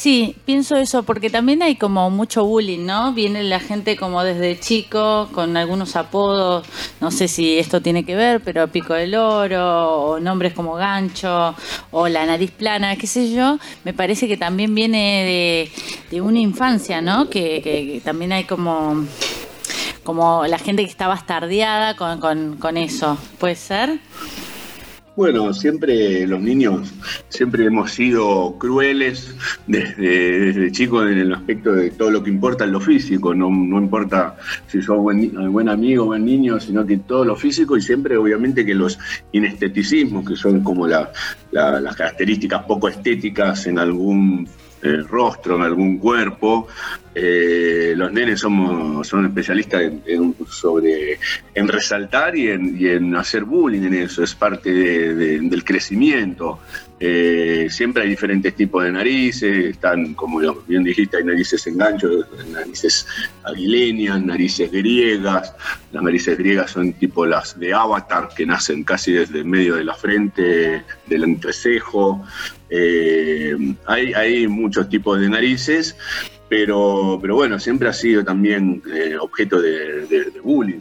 sí, 0.00 0.34
pienso 0.46 0.76
eso, 0.76 1.02
porque 1.02 1.28
también 1.28 1.62
hay 1.62 1.76
como 1.76 2.08
mucho 2.10 2.42
bullying, 2.44 2.86
¿no? 2.86 3.12
Viene 3.12 3.42
la 3.42 3.60
gente 3.60 3.96
como 3.96 4.22
desde 4.24 4.58
chico 4.58 5.28
con 5.32 5.56
algunos 5.58 5.94
apodos, 5.94 6.66
no 7.02 7.10
sé 7.10 7.28
si 7.28 7.58
esto 7.58 7.82
tiene 7.82 8.04
que 8.04 8.16
ver, 8.16 8.40
pero 8.40 8.66
pico 8.68 8.94
del 8.94 9.14
oro, 9.14 10.00
o 10.02 10.20
nombres 10.20 10.54
como 10.54 10.74
gancho, 10.74 11.54
o 11.90 12.08
la 12.08 12.24
nariz 12.24 12.50
plana, 12.50 12.96
qué 12.96 13.06
sé 13.06 13.30
yo, 13.32 13.58
me 13.84 13.92
parece 13.92 14.26
que 14.26 14.38
también 14.38 14.74
viene 14.74 15.70
de, 16.10 16.20
una 16.22 16.38
infancia, 16.38 17.00
¿no? 17.02 17.28
Que, 17.28 17.60
que- 17.62 17.92
que 17.92 18.00
también 18.02 18.32
hay 18.32 18.44
como, 18.44 19.04
como 20.02 20.46
la 20.46 20.58
gente 20.58 20.82
que 20.84 20.90
está 20.90 21.08
bastardeada 21.08 21.94
con, 21.96 22.20
con, 22.20 22.56
con 22.56 22.76
eso, 22.78 23.18
¿puede 23.38 23.54
ser? 23.56 23.98
Bueno, 25.16 25.52
siempre 25.52 26.26
los 26.26 26.40
niños, 26.40 26.92
siempre 27.28 27.66
hemos 27.66 27.90
sido 27.90 28.54
crueles 28.58 29.34
desde, 29.66 30.40
desde 30.46 30.72
chicos 30.72 31.10
en 31.10 31.18
el 31.18 31.34
aspecto 31.34 31.72
de 31.72 31.90
todo 31.90 32.10
lo 32.10 32.22
que 32.22 32.30
importa 32.30 32.64
en 32.64 32.72
lo 32.72 32.80
físico, 32.80 33.34
no, 33.34 33.50
no 33.50 33.78
importa 33.78 34.36
si 34.68 34.80
sos 34.80 34.98
buen, 34.98 35.52
buen 35.52 35.68
amigo, 35.68 36.06
buen 36.06 36.24
niño, 36.24 36.58
sino 36.60 36.86
que 36.86 36.98
todo 36.98 37.24
lo 37.24 37.36
físico 37.36 37.76
y 37.76 37.82
siempre 37.82 38.16
obviamente 38.16 38.64
que 38.64 38.74
los 38.74 38.98
inesteticismos, 39.32 40.26
que 40.26 40.36
son 40.36 40.60
como 40.62 40.86
la- 40.86 41.10
las 41.52 41.96
características 41.96 42.62
poco 42.64 42.88
estéticas 42.88 43.66
en 43.66 43.78
algún 43.78 44.48
eh, 44.82 45.02
rostro, 45.08 45.56
en 45.56 45.62
algún 45.62 45.98
cuerpo, 45.98 46.66
eh, 47.14 47.92
los 47.96 48.12
nenes 48.12 48.40
somos, 48.40 49.06
son 49.06 49.26
especialistas 49.26 49.82
en, 49.82 50.02
en- 50.06 50.34
sobre, 50.48 51.18
en 51.54 51.68
resaltar 51.68 52.36
y 52.36 52.48
en, 52.48 52.76
y 52.80 52.86
en 52.88 53.14
hacer 53.16 53.44
bullying 53.44 53.82
en 53.82 53.94
eso, 53.94 54.22
es 54.22 54.34
parte 54.34 54.72
de- 54.72 55.14
de- 55.14 55.40
del 55.40 55.64
crecimiento. 55.64 56.60
Eh, 57.02 57.66
siempre 57.70 58.02
hay 58.02 58.10
diferentes 58.10 58.54
tipos 58.54 58.84
de 58.84 58.92
narices, 58.92 59.66
están, 59.66 60.12
como 60.14 60.38
bien 60.68 60.84
dijiste, 60.84 61.16
hay 61.16 61.24
narices 61.24 61.66
en 61.66 61.78
gancho, 61.78 62.08
narices 62.52 63.06
aguileñas, 63.42 64.22
narices 64.22 64.70
griegas. 64.70 65.54
Las 65.92 66.02
narices 66.02 66.36
griegas 66.38 66.70
son 66.72 66.92
tipo 66.92 67.24
las 67.26 67.58
de 67.58 67.72
Avatar, 67.72 68.28
que 68.36 68.44
nacen 68.46 68.84
casi 68.84 69.12
desde 69.12 69.38
el 69.38 69.46
medio 69.46 69.76
de 69.76 69.84
la 69.84 69.94
frente, 69.94 70.84
del 71.06 71.24
entrecejo. 71.24 72.22
Eh, 72.70 73.56
hay, 73.86 74.12
hay 74.12 74.46
muchos 74.46 74.88
tipos 74.88 75.20
de 75.20 75.28
narices 75.28 75.96
pero, 76.50 77.16
pero 77.22 77.36
bueno, 77.36 77.60
siempre 77.60 77.88
ha 77.88 77.92
sido 77.92 78.24
también 78.24 78.82
eh, 78.92 79.16
objeto 79.18 79.62
de, 79.62 80.32
bullying. 80.42 80.80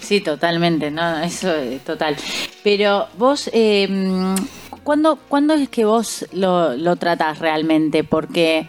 Sí, 0.00 0.20
totalmente, 0.20 0.90
no, 0.90 1.22
eso 1.22 1.54
es 1.54 1.82
total. 1.84 2.16
Pero 2.64 3.06
vos, 3.16 3.48
eh, 3.52 4.34
¿cuándo, 4.82 5.20
cuándo 5.28 5.54
es 5.54 5.68
que 5.68 5.84
vos 5.84 6.26
lo, 6.32 6.76
lo 6.76 6.96
tratás 6.96 7.38
realmente? 7.38 8.02
Porque, 8.02 8.66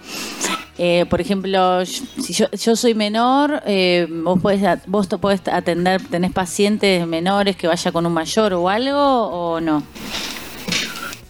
eh, 0.78 1.08
por 1.10 1.20
ejemplo, 1.20 1.84
si 1.84 2.32
yo, 2.32 2.46
yo 2.52 2.76
soy 2.76 2.94
menor, 2.94 3.64
eh, 3.66 4.08
vos 4.08 4.40
podés, 4.40 4.62
vos 4.86 5.10
te 5.10 5.18
podés 5.18 5.42
atender, 5.48 6.00
tenés 6.04 6.32
pacientes 6.32 7.08
menores 7.08 7.56
que 7.56 7.66
vaya 7.66 7.92
con 7.92 8.06
un 8.06 8.14
mayor 8.14 8.54
o 8.54 8.70
algo, 8.70 9.00
o 9.00 9.60
no? 9.60 9.82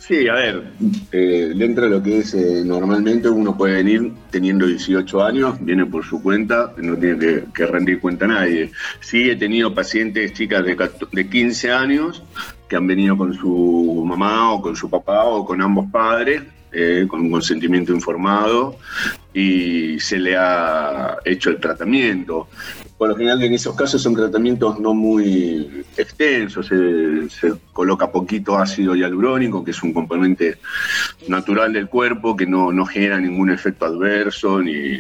Sí, 0.08 0.26
a 0.30 0.36
ver, 0.36 0.64
eh, 1.12 1.52
dentro 1.54 1.84
de 1.84 1.90
lo 1.90 2.02
que 2.02 2.20
es 2.20 2.34
eh, 2.34 2.64
normalmente 2.64 3.28
uno 3.28 3.58
puede 3.58 3.84
venir 3.84 4.14
teniendo 4.32 4.66
18 4.66 5.22
años, 5.22 5.58
viene 5.60 5.86
por 5.86 6.06
su 6.06 6.24
cuenta, 6.24 6.74
no 6.78 6.96
tiene 6.96 7.44
que, 7.54 7.66
rendir 7.66 8.00
cuenta 8.00 8.24
a 8.24 8.30
nadie. 8.30 8.72
Sí, 9.02 9.30
he 9.30 9.36
tenido 9.36 9.76
pacientes, 9.76 10.32
chicas 10.32 10.64
de, 10.64 10.78
de 11.12 11.30
15 11.30 11.72
años, 11.74 12.24
que 12.70 12.78
han 12.78 12.88
venido 12.88 13.18
con 13.18 13.34
su 13.34 14.06
mamá 14.08 14.54
o 14.54 14.62
con 14.62 14.78
su 14.78 14.90
papá 14.90 15.26
o 15.26 15.46
con 15.46 15.62
ambos 15.62 15.92
padres, 15.92 16.42
eh, 16.72 17.06
con 17.06 17.20
un 17.20 17.32
consentimiento 17.32 17.92
informado, 17.92 18.78
y 19.34 20.00
se 20.00 20.20
le 20.20 20.38
ha 20.38 21.18
hecho 21.26 21.50
el 21.50 21.60
tratamiento. 21.60 22.48
Por 22.98 23.10
lo 23.10 23.16
general 23.16 23.44
en 23.44 23.54
esos 23.54 23.76
casos 23.76 24.02
son 24.02 24.16
tratamientos 24.16 24.80
no 24.80 24.94
muy 24.94 25.86
extensos, 25.96 26.68
se, 26.68 27.54
coloca 27.72 28.12
poquito 28.12 28.58
ácido 28.58 28.96
hialurónico, 28.96 29.64
que 29.64 29.72
es 29.72 29.84
un 29.84 29.94
componente 29.94 30.58
natural 31.28 31.74
del 31.74 31.88
cuerpo 31.88 32.36
que 32.36 32.48
no, 32.48 32.72
no 32.72 32.86
genera 32.86 33.20
ningún 33.20 33.52
efecto 33.52 33.86
adverso 33.86 34.60
ni, 34.62 35.00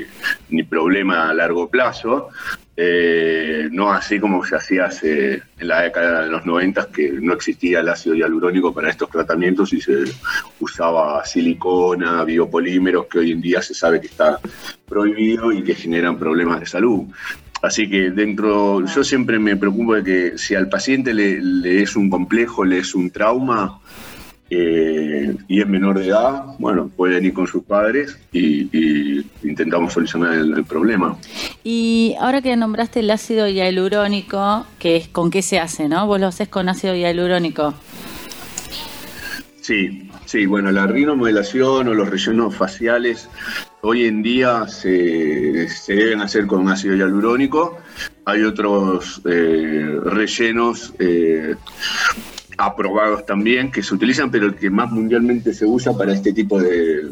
ni 0.50 0.64
problema 0.64 1.30
a 1.30 1.34
largo 1.34 1.70
plazo. 1.70 2.30
Eh, 2.80 3.70
no 3.72 3.92
así 3.92 4.20
como 4.20 4.46
se 4.46 4.56
hacía 4.56 4.86
hace, 4.86 5.42
en 5.58 5.68
la 5.68 5.82
década 5.82 6.22
de 6.22 6.30
los 6.30 6.46
90, 6.46 6.92
que 6.92 7.12
no 7.14 7.34
existía 7.34 7.80
el 7.80 7.90
ácido 7.90 8.14
hialurónico 8.14 8.72
para 8.72 8.92
estos 8.92 9.10
tratamientos 9.10 9.74
y 9.74 9.82
se 9.82 10.04
usaba 10.60 11.26
silicona, 11.26 12.24
biopolímeros, 12.24 13.08
que 13.08 13.18
hoy 13.18 13.32
en 13.32 13.42
día 13.42 13.64
se 13.64 13.74
sabe 13.74 14.00
que 14.00 14.06
está 14.06 14.40
prohibido 14.88 15.52
y 15.52 15.64
que 15.64 15.74
generan 15.74 16.20
problemas 16.20 16.60
de 16.60 16.68
salud. 16.68 17.06
Así 17.68 17.90
que 17.90 18.12
dentro, 18.12 18.86
yo 18.86 19.04
siempre 19.04 19.40
me 19.40 19.58
preocupo 19.58 19.96
de 19.96 20.04
que 20.04 20.38
si 20.38 20.56
al 20.56 20.70
paciente 20.70 21.14
le, 21.14 21.42
le 21.42 21.82
es 21.82 21.98
un 21.98 22.10
complejo, 22.10 22.64
le 22.64 22.78
es 22.78 22.96
un 22.96 23.10
trauma 23.10 23.82
eh, 24.50 25.36
y 25.50 25.60
es 25.60 25.68
menor 25.68 26.00
de 26.00 26.08
edad, 26.08 26.46
bueno, 26.60 26.88
pueden 26.88 27.26
ir 27.26 27.34
con 27.34 27.46
sus 27.46 27.66
padres 27.66 28.18
y, 28.32 28.70
y 28.72 29.26
intentamos 29.44 29.92
solucionar 29.92 30.36
el, 30.36 30.54
el 30.54 30.64
problema. 30.64 31.18
Y 31.66 32.16
ahora 32.22 32.42
que 32.42 32.56
nombraste 32.56 33.02
el 33.02 33.12
ácido 33.12 33.50
hialurónico, 33.50 34.66
que 34.80 34.96
es 34.96 35.10
con 35.10 35.30
qué 35.30 35.42
se 35.42 35.60
hace, 35.60 35.90
¿no? 35.90 36.08
Vos 36.08 36.22
lo 36.22 36.28
haces 36.28 36.48
con 36.48 36.70
ácido 36.70 36.96
hialurónico. 36.96 37.74
Sí, 39.60 40.07
sí, 40.28 40.46
bueno, 40.46 40.72
la 40.72 40.86
rinomodelación 40.86 41.88
o 41.88 41.94
los 41.94 42.10
rellenos 42.10 42.56
faciales 42.56 43.28
hoy 43.82 44.06
en 44.06 44.22
día 44.22 44.68
se, 44.68 45.68
se 45.70 45.94
deben 45.94 46.22
hacer 46.22 46.46
con 46.46 46.68
ácido 46.70 46.96
hialurónico. 46.96 47.80
Hay 48.26 48.44
otros 48.44 49.22
eh, 49.26 50.00
rellenos 50.04 50.94
eh, 51.00 51.56
aprobados 52.58 53.26
también 53.26 53.72
que 53.72 53.82
se 53.84 53.94
utilizan, 53.96 54.30
pero 54.30 54.48
el 54.48 54.56
que 54.56 54.70
más 54.70 54.92
mundialmente 54.92 55.54
se 55.54 55.66
usa 55.66 55.98
para 55.98 56.14
este 56.14 56.34
tipo 56.34 56.60
de, 56.62 57.04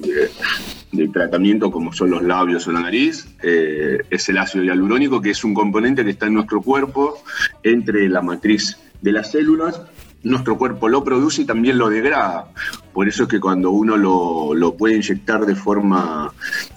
de- 0.92 1.08
tratamiento, 1.14 1.72
como 1.72 1.92
son 1.92 2.10
los 2.12 2.24
labios 2.24 2.68
o 2.68 2.72
la 2.72 2.80
nariz, 2.82 3.28
eh, 3.44 3.98
es 4.10 4.30
el 4.30 4.38
ácido 4.38 4.64
hialurónico, 4.64 5.22
que 5.22 5.32
es 5.32 5.44
un 5.44 5.54
componente 5.54 6.04
que 6.06 6.12
está 6.12 6.28
en 6.28 6.36
nuestro 6.36 6.62
cuerpo 6.62 7.22
entre 7.64 8.08
la 8.08 8.22
matriz 8.22 8.78
de 9.02 9.12
las 9.12 9.32
células. 9.32 9.82
Nuestro 10.24 10.58
cuerpo 10.58 10.90
lo 10.90 11.04
produce 11.04 11.44
y 11.44 11.46
también 11.46 11.78
lo 11.78 11.90
degrada. 11.90 12.48
Por 12.94 13.08
eso 13.08 13.24
es 13.24 13.30
que 13.30 13.40
cuando 13.40 13.72
uno 13.72 13.96
lo, 13.96 14.54
lo 14.54 14.76
puede 14.76 14.96
inyectar 14.96 15.46
de 15.46 15.56
forma 15.56 16.34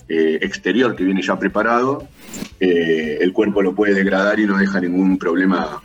eh, 0.08 0.38
exterior, 0.42 0.94
que 0.94 1.04
viene 1.04 1.22
ya 1.22 1.38
preparado, 1.38 2.06
eh, 2.60 3.18
el 3.20 3.32
cuerpo 3.32 3.62
lo 3.62 3.74
puede 3.74 3.94
degradar 3.94 4.38
y 4.40 4.46
no 4.46 4.58
deja 4.58 4.80
ningún 4.80 5.18
problema 5.18 5.82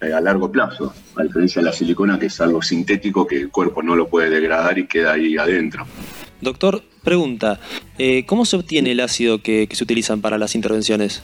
eh, 0.00 0.12
a 0.12 0.20
largo 0.20 0.50
plazo, 0.50 0.92
a 1.16 1.22
diferencia 1.22 1.60
de 1.62 1.66
la 1.66 1.72
silicona, 1.72 2.18
que 2.18 2.26
es 2.26 2.40
algo 2.40 2.62
sintético 2.62 3.26
que 3.26 3.40
el 3.40 3.50
cuerpo 3.50 3.82
no 3.82 3.94
lo 3.94 4.08
puede 4.08 4.30
degradar 4.30 4.78
y 4.78 4.86
queda 4.86 5.12
ahí 5.12 5.36
adentro. 5.36 5.86
Doctor, 6.40 6.82
pregunta, 7.02 7.60
eh, 7.98 8.26
¿cómo 8.26 8.44
se 8.44 8.56
obtiene 8.56 8.92
el 8.92 9.00
ácido 9.00 9.40
que, 9.40 9.66
que 9.66 9.76
se 9.76 9.84
utilizan 9.84 10.20
para 10.20 10.36
las 10.36 10.54
intervenciones? 10.54 11.22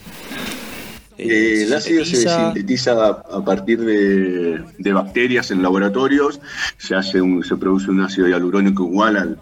Eh, 1.22 1.62
el 1.64 1.72
ácido 1.74 2.04
se 2.04 2.28
sintetiza? 2.28 2.92
a, 3.08 3.44
partir 3.44 3.80
de, 3.80 4.62
de 4.78 4.92
bacterias 4.92 5.50
en 5.50 5.62
laboratorios, 5.62 6.40
se, 6.78 6.94
hace 6.94 7.20
un, 7.20 7.44
se 7.44 7.56
produce 7.56 7.90
un 7.90 8.00
ácido 8.00 8.28
hialurónico 8.28 8.84
igual 8.84 9.16
al, 9.16 9.38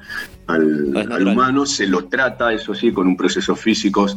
al- 0.46 1.12
al 1.12 1.26
humano, 1.28 1.66
se 1.66 1.86
lo 1.86 2.06
trata, 2.06 2.52
eso 2.52 2.74
sí, 2.74 2.90
con 2.92 3.06
un 3.06 3.16
proceso 3.16 3.54
físicos 3.54 4.16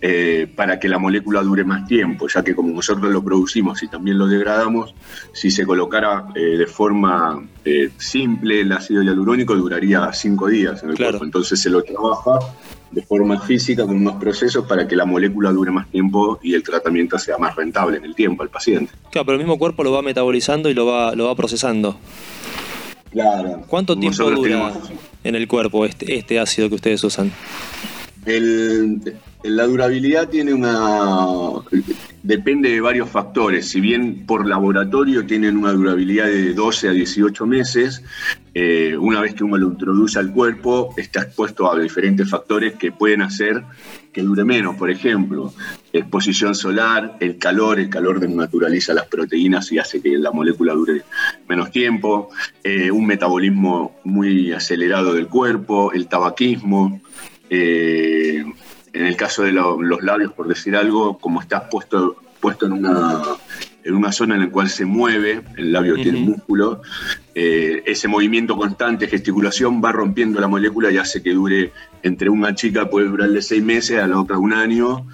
eh, 0.00 0.50
para 0.54 0.78
que 0.78 0.88
la 0.88 0.98
molécula 0.98 1.42
dure 1.42 1.64
más 1.64 1.86
tiempo, 1.86 2.28
ya 2.28 2.44
que 2.44 2.54
como 2.54 2.74
nosotros 2.74 3.10
lo 3.12 3.24
producimos 3.24 3.82
y 3.82 3.88
también 3.88 4.18
lo 4.18 4.26
degradamos, 4.26 4.94
si 5.32 5.50
se 5.50 5.64
colocara 5.66 6.26
eh, 6.34 6.58
de 6.58 6.66
forma 6.66 7.42
eh, 7.64 7.90
simple 7.98 8.60
el 8.60 8.72
ácido 8.72 9.02
hialurónico 9.02 9.54
duraría 9.56 10.12
cinco 10.12 10.48
días 10.48 10.82
en 10.82 10.90
el 10.90 10.96
Claro. 10.96 11.12
cuerpo, 11.12 11.24
entonces 11.24 11.60
se 11.60 11.70
lo 11.70 11.82
trabaja 11.82 12.38
de 12.90 13.02
forma 13.02 13.40
física 13.40 13.86
con 13.86 13.96
unos 13.96 14.16
procesos 14.16 14.66
para 14.66 14.86
que 14.88 14.96
la 14.96 15.04
molécula 15.04 15.50
dure 15.52 15.70
más 15.70 15.88
tiempo 15.90 16.38
y 16.42 16.54
el 16.54 16.62
tratamiento 16.62 17.18
sea 17.18 17.38
más 17.38 17.54
rentable 17.54 17.98
en 17.98 18.04
el 18.04 18.14
tiempo 18.14 18.42
al 18.42 18.48
paciente. 18.48 18.92
Claro, 19.10 19.26
pero 19.26 19.32
el 19.36 19.38
mismo 19.44 19.58
cuerpo 19.58 19.84
lo 19.84 19.92
va 19.92 20.02
metabolizando 20.02 20.68
y 20.68 20.74
lo 20.74 20.86
va, 20.86 21.14
lo 21.14 21.26
va 21.26 21.34
procesando. 21.36 21.96
Claro. 23.12 23.62
¿Cuánto 23.66 23.96
tiempo 23.98 24.24
dura 24.30 24.42
tenemos- 24.42 24.90
en 25.24 25.34
el 25.34 25.46
cuerpo 25.48 25.84
este, 25.84 26.14
este 26.16 26.38
ácido 26.38 26.68
que 26.68 26.76
ustedes 26.76 27.02
usan? 27.04 27.30
El- 28.26 29.14
la 29.42 29.64
durabilidad 29.64 30.28
tiene 30.28 30.52
una. 30.52 31.26
depende 32.22 32.68
de 32.70 32.80
varios 32.82 33.08
factores. 33.08 33.68
Si 33.70 33.80
bien 33.80 34.26
por 34.26 34.46
laboratorio 34.46 35.24
tienen 35.26 35.56
una 35.56 35.72
durabilidad 35.72 36.26
de 36.26 36.52
12 36.52 36.88
a 36.88 36.92
18 36.92 37.46
meses, 37.46 38.02
eh, 38.62 38.94
una 38.98 39.20
vez 39.22 39.32
que 39.34 39.42
uno 39.44 39.56
lo 39.56 39.68
introduce 39.68 40.18
al 40.18 40.30
cuerpo, 40.32 40.92
está 40.98 41.22
expuesto 41.22 41.70
a 41.72 41.78
diferentes 41.78 42.28
factores 42.28 42.74
que 42.74 42.92
pueden 42.92 43.22
hacer 43.22 43.62
que 44.12 44.20
dure 44.22 44.44
menos. 44.44 44.76
Por 44.76 44.90
ejemplo, 44.90 45.54
exposición 45.94 46.54
solar, 46.54 47.16
el 47.20 47.38
calor, 47.38 47.80
el 47.80 47.88
calor 47.88 48.20
desnaturaliza 48.20 48.92
las 48.92 49.06
proteínas 49.06 49.72
y 49.72 49.78
hace 49.78 50.02
que 50.02 50.18
la 50.18 50.30
molécula 50.30 50.74
dure 50.74 51.02
menos 51.48 51.70
tiempo, 51.70 52.28
eh, 52.62 52.90
un 52.90 53.06
metabolismo 53.06 53.96
muy 54.04 54.52
acelerado 54.52 55.14
del 55.14 55.26
cuerpo, 55.28 55.92
el 55.92 56.06
tabaquismo. 56.06 57.00
eh, 57.52 58.44
en 58.92 59.06
el 59.06 59.16
caso 59.16 59.42
de 59.42 59.50
lo- 59.52 59.82
los 59.82 60.02
labios, 60.04 60.32
por 60.32 60.46
decir 60.46 60.76
algo, 60.76 61.18
como 61.18 61.40
estás 61.40 61.64
puesto, 61.70 62.16
puesto 62.40 62.66
en 62.66 62.72
una, 62.72 63.22
en 63.82 63.94
una 63.94 64.12
zona 64.12 64.34
en 64.36 64.42
la 64.42 64.50
cual 64.50 64.68
se 64.68 64.84
mueve, 64.84 65.42
el 65.56 65.72
labio 65.72 65.94
tiene 65.96 66.20
Ujú. 66.22 66.30
músculo, 66.30 66.82
eh, 67.34 67.82
ese 67.86 68.08
movimiento 68.08 68.56
constante, 68.56 69.06
gesticulación, 69.06 69.80
va 69.82 69.92
rompiendo 69.92 70.40
la 70.40 70.48
molécula 70.48 70.90
y 70.90 70.98
hace 70.98 71.22
que 71.22 71.32
dure, 71.32 71.72
entre 72.02 72.28
una 72.28 72.54
chica 72.54 72.90
puede 72.90 73.06
durarle 73.06 73.40
seis 73.42 73.62
meses, 73.62 73.98
a 73.98 74.06
la 74.06 74.20
otra 74.20 74.38
un 74.38 74.52
año, 74.52 75.06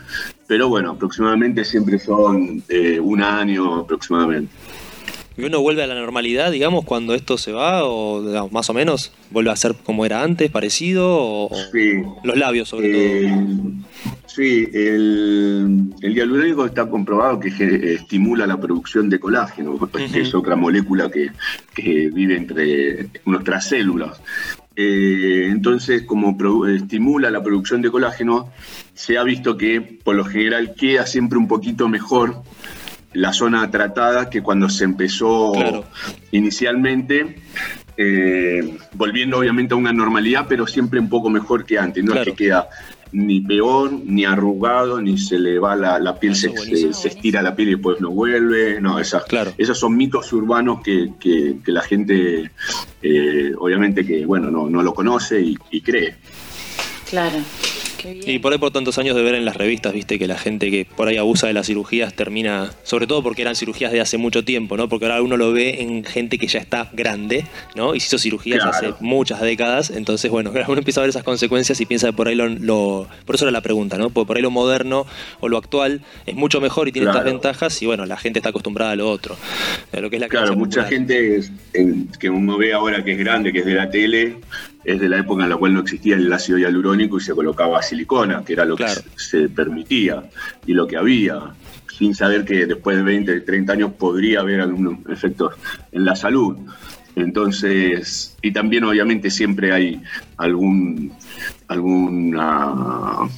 pero 0.47 0.69
bueno, 0.69 0.93
aproximadamente 0.93 1.65
siempre 1.65 1.99
son 1.99 2.63
eh, 2.69 2.99
un 3.01 3.23
año 3.23 3.81
aproximadamente. 3.81 4.53
¿Y 5.39 5.45
uno 5.45 5.61
vuelve 5.61 5.83
a 5.83 5.87
la 5.87 5.95
normalidad, 5.95 6.51
digamos, 6.51 6.85
cuando 6.85 7.15
esto 7.15 7.37
se 7.37 7.53
va? 7.53 7.85
¿O 7.85 8.27
digamos, 8.27 8.53
más 8.53 8.71
o 8.71 8.75
menos 8.75 9.13
vuelve 9.31 9.51
a 9.51 9.57
ser 9.57 9.75
como 9.75 10.07
era 10.07 10.23
antes, 10.23 10.51
parecido? 10.51 11.07
¿O, 11.11 11.51
Sí. 11.73 12.03
los 12.25 12.37
labios, 12.37 12.69
sobre 12.71 12.91
todo? 12.91 13.01
Eh, 13.03 13.45
sí, 14.27 14.67
el, 14.73 15.93
el 16.01 16.15
hialurónico 16.15 16.65
está 16.65 16.89
comprobado 16.89 17.39
que 17.41 17.49
estimula 17.95 18.47
la 18.47 18.59
producción 18.59 19.11
de 19.11 19.19
colágeno, 19.21 19.79
que 19.93 20.21
es 20.23 20.35
otra 20.35 20.57
molécula 20.57 21.11
que, 21.11 21.31
que 21.75 22.09
vive 22.09 22.37
entre 22.37 23.09
nuestras 23.27 23.69
células. 23.69 24.21
Eh, 24.75 25.49
entonces, 25.51 26.03
como 26.03 26.37
estimula 26.67 27.31
la 27.31 27.43
producción 27.43 27.83
de 27.83 27.91
colágeno, 27.91 28.51
se 28.95 29.17
ha 29.19 29.23
visto 29.23 29.57
que 29.57 29.81
por 29.81 30.15
lo 30.15 30.25
general 30.25 30.75
queda 30.75 31.07
siempre 31.07 31.39
un 31.39 31.49
poquito 31.49 31.89
mejor 31.89 32.43
la 33.17 33.33
zona 33.33 33.71
tratada 33.71 34.29
que 34.31 34.43
cuando 34.43 34.69
se 34.69 34.85
empezó 34.85 35.53
Claro. 35.53 35.85
inicialmente, 36.33 37.37
eh, 37.97 38.77
volviendo 38.93 39.39
obviamente 39.39 39.75
a 39.75 39.77
una 39.77 39.93
normalidad, 39.93 40.47
pero 40.49 40.67
siempre 40.67 41.01
un 41.01 41.09
poco 41.09 41.31
mejor 41.31 41.65
que 41.65 41.79
antes. 41.79 42.05
No 42.05 42.13
Claro. 42.13 42.31
es 42.31 42.37
que 42.37 42.45
queda 42.45 42.69
ni 43.13 43.41
peor, 43.41 43.93
ni 44.05 44.25
arrugado, 44.25 45.01
ni 45.01 45.17
se 45.17 45.39
le 45.39 45.59
va 45.59 45.75
la, 45.77 45.99
la 45.99 46.19
piel, 46.19 46.35
se, 46.37 46.51
se- 46.57 46.93
se 46.93 47.09
estira 47.09 47.41
la 47.41 47.55
piel 47.57 47.69
y 47.69 47.73
después 47.73 48.01
no 48.01 48.11
vuelve. 48.11 48.81
No, 48.81 48.99
esas, 48.99 49.25
Claro. 49.25 49.53
esos 49.57 49.79
son 49.79 49.97
mitos 49.97 50.31
urbanos 50.33 50.81
que, 50.83 51.13
que- 51.19 51.57
que 51.65 51.73
la 51.73 51.81
gente, 51.83 52.51
eh, 53.03 53.53
obviamente 53.59 54.05
que, 54.05 54.27
bueno, 54.27 54.51
no, 54.51 54.69
no 54.69 54.83
lo 54.83 54.93
conoce 54.93 55.41
y, 55.41 55.57
y 55.71 55.81
cree. 55.81 56.17
Claro. 57.09 57.39
Y 58.05 58.39
por 58.39 58.53
ahí 58.53 58.59
por 58.59 58.71
tantos 58.71 58.99
años 58.99 59.17
de 59.17 59.23
ver 59.23 59.35
en 59.35 59.45
las 59.45 59.57
revistas, 59.57 59.93
viste, 59.93 60.19
que 60.19 60.27
la 60.27 60.39
gente 60.39 60.71
que 60.71 60.85
por 60.85 61.09
ahí 61.09 61.17
abusa 61.17 61.47
de 61.47 61.53
las 61.53 61.67
cirugías 61.67 62.15
termina, 62.15 62.71
sobre 62.83 63.07
todo 63.07 63.23
porque 63.23 63.43
eran 63.43 63.57
cirugías 63.57 63.93
de 63.93 64.01
hace 64.01 64.19
mucho 64.19 64.45
tiempo, 64.45 64.77
¿no? 64.77 64.89
Porque 64.89 65.07
ahora 65.07 65.23
uno 65.23 65.37
lo 65.37 65.53
ve 65.53 65.83
en 65.83 66.05
gente 66.05 66.39
que 66.39 66.47
ya 66.47 66.59
está 66.59 66.91
grande, 66.93 67.45
¿no? 67.75 67.95
Y 67.95 68.01
se 68.01 68.07
hizo 68.09 68.19
cirugías 68.19 68.61
Claro. 68.63 68.77
hace 68.77 68.95
muchas 69.01 69.41
décadas, 69.41 69.91
entonces 69.91 70.31
bueno, 70.31 70.53
uno 70.69 70.79
empieza 70.79 71.01
a 71.01 71.03
ver 71.03 71.11
esas 71.11 71.23
consecuencias 71.25 71.81
y 71.81 71.87
piensa 71.87 72.09
que 72.09 72.13
por 72.13 72.29
ahí 72.29 72.35
lo, 72.35 72.49
lo- 72.49 73.07
por 73.25 73.35
eso 73.35 73.45
era 73.45 73.53
la 73.53 73.61
pregunta, 73.63 73.97
¿no? 73.99 74.11
Porque 74.11 74.27
por 74.27 74.37
ahí 74.37 74.43
lo 74.43 74.51
moderno 74.51 75.07
o 75.41 75.49
lo 75.49 75.57
actual 75.57 76.03
es 76.27 76.35
mucho 76.35 76.61
mejor 76.61 76.89
y 76.89 76.93
tiene 76.93 77.07
Claro. 77.07 77.19
estas 77.21 77.33
ventajas 77.33 77.83
y 77.83 77.87
bueno, 77.87 78.07
la 78.07 78.17
gente 78.17 78.39
está 78.39 78.51
acostumbrada 78.51 78.93
a 78.93 78.97
lo 78.97 79.09
otro, 79.11 79.37
a 79.93 80.01
lo 80.01 80.11
que 80.11 80.17
es 80.17 80.21
la 80.23 80.29
Claro, 80.29 80.55
mucha 80.57 80.83
popular. 80.83 80.89
gente 80.91 81.37
es- 81.37 81.51
en- 81.73 82.09
que 82.19 82.29
uno 82.31 82.57
ve 82.59 82.73
ahora 82.73 83.05
que 83.05 83.13
es 83.13 83.19
grande, 83.19 83.53
que 83.53 83.61
es 83.61 83.67
de 83.67 83.75
la 83.75 83.91
tele, 83.91 84.37
es 84.87 85.01
de 85.01 85.09
la 85.09 85.19
época 85.19 85.43
en 85.45 85.51
la 85.51 85.57
cual 85.57 85.75
no 85.75 85.81
existía 85.81 86.17
el 86.17 86.33
ácido 86.33 86.59
hialurónico 86.59 87.19
y 87.19 87.21
se 87.21 87.35
colocaba 87.35 87.83
silicona, 87.83 88.45
que 88.45 88.53
era 88.53 88.65
lo 88.65 88.77
Claro. 88.77 89.03
que 89.03 89.11
se, 89.19 89.43
se 89.43 89.49
permitía 89.49 90.23
y 90.67 90.73
lo 90.75 90.87
que 90.87 90.97
había, 90.97 91.41
sin 91.99 92.15
saber 92.15 92.45
que 92.45 92.67
después 92.67 92.97
de 92.97 93.03
20, 93.03 93.41
30 93.41 93.73
años 93.73 93.93
podría 93.99 94.41
haber 94.41 94.61
algunos 94.61 94.99
efectos 95.09 95.55
en 95.93 96.05
la 96.05 96.15
salud. 96.15 96.57
Entonces, 97.17 98.37
y 98.43 98.53
también 98.53 98.85
obviamente 98.85 99.31
siempre 99.31 99.73
hay 99.73 100.03
algún, 100.37 101.13
alguna 101.69 103.29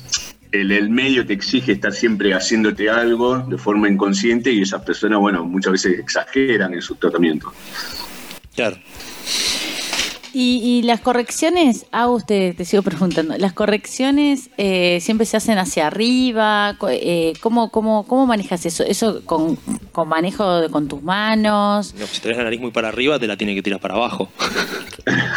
el, 0.50 0.72
el 0.72 0.90
medio 0.90 1.26
te 1.26 1.32
exige 1.34 1.72
estar 1.72 1.92
siempre 1.92 2.34
haciéndote 2.34 2.90
algo 2.90 3.38
de 3.38 3.56
forma 3.58 3.88
inconsciente 3.88 4.50
y 4.50 4.62
esas 4.62 4.82
personas, 4.82 5.18
bueno, 5.20 5.44
muchas 5.44 5.72
veces 5.72 5.98
exageran 5.98 6.74
en 6.74 6.82
sus 6.82 6.98
tratamientos. 6.98 7.52
Claro. 8.54 8.76
Y, 10.40 10.60
y 10.62 10.82
las 10.82 11.00
correcciones, 11.00 11.86
Agus, 11.90 12.24
te, 12.24 12.54
te 12.54 12.64
sigo 12.64 12.84
preguntando, 12.84 13.36
¿las 13.38 13.52
correcciones 13.54 14.50
eh, 14.56 15.00
siempre 15.00 15.26
se 15.26 15.36
hacen 15.36 15.58
hacia 15.58 15.88
arriba? 15.88 16.76
Co- 16.78 16.88
eh, 16.90 17.32
¿cómo, 17.40 17.72
cómo, 17.72 18.06
¿Cómo 18.06 18.24
manejas 18.24 18.64
eso? 18.64 18.84
¿Eso 18.84 19.22
con, 19.24 19.56
con 19.90 20.06
manejo 20.08 20.60
de- 20.60 20.68
con 20.68 20.86
tus 20.86 21.02
manos? 21.02 21.92
No, 21.98 22.06
si 22.06 22.20
tenés 22.20 22.36
la 22.38 22.44
nariz 22.44 22.60
muy 22.60 22.70
para 22.70 22.86
arriba, 22.86 23.18
te 23.18 23.26
la 23.26 23.36
tiene 23.36 23.56
que 23.56 23.62
tirar 23.62 23.80
para 23.80 23.94
abajo. 23.94 24.30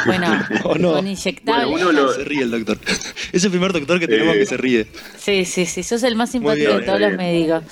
Bueno, 0.06 0.28
¿O 0.66 0.76
no? 0.76 0.94
con 0.94 1.08
inyectables. 1.08 1.68
Bueno, 1.70 1.90
uno 1.90 2.02
lo- 2.04 2.14
Se 2.14 2.24
ríe 2.24 2.42
el 2.44 2.52
doctor. 2.52 2.78
Es 3.32 3.44
el 3.44 3.52
primer 3.52 3.72
doctor 3.72 4.00
que 4.00 4.08
tenemos 4.08 4.36
Eh. 4.36 4.40
que 4.40 4.46
se 4.46 4.58
ríe. 4.58 4.88
Sí, 5.18 5.46
sí, 5.46 5.66
sí, 5.66 5.82
sos 5.84 6.04
el 6.04 6.16
más 6.16 6.30
simpático 6.32 6.74
de 6.74 6.82
todos 6.82 7.00
los 7.00 7.14
médicos. 7.14 7.64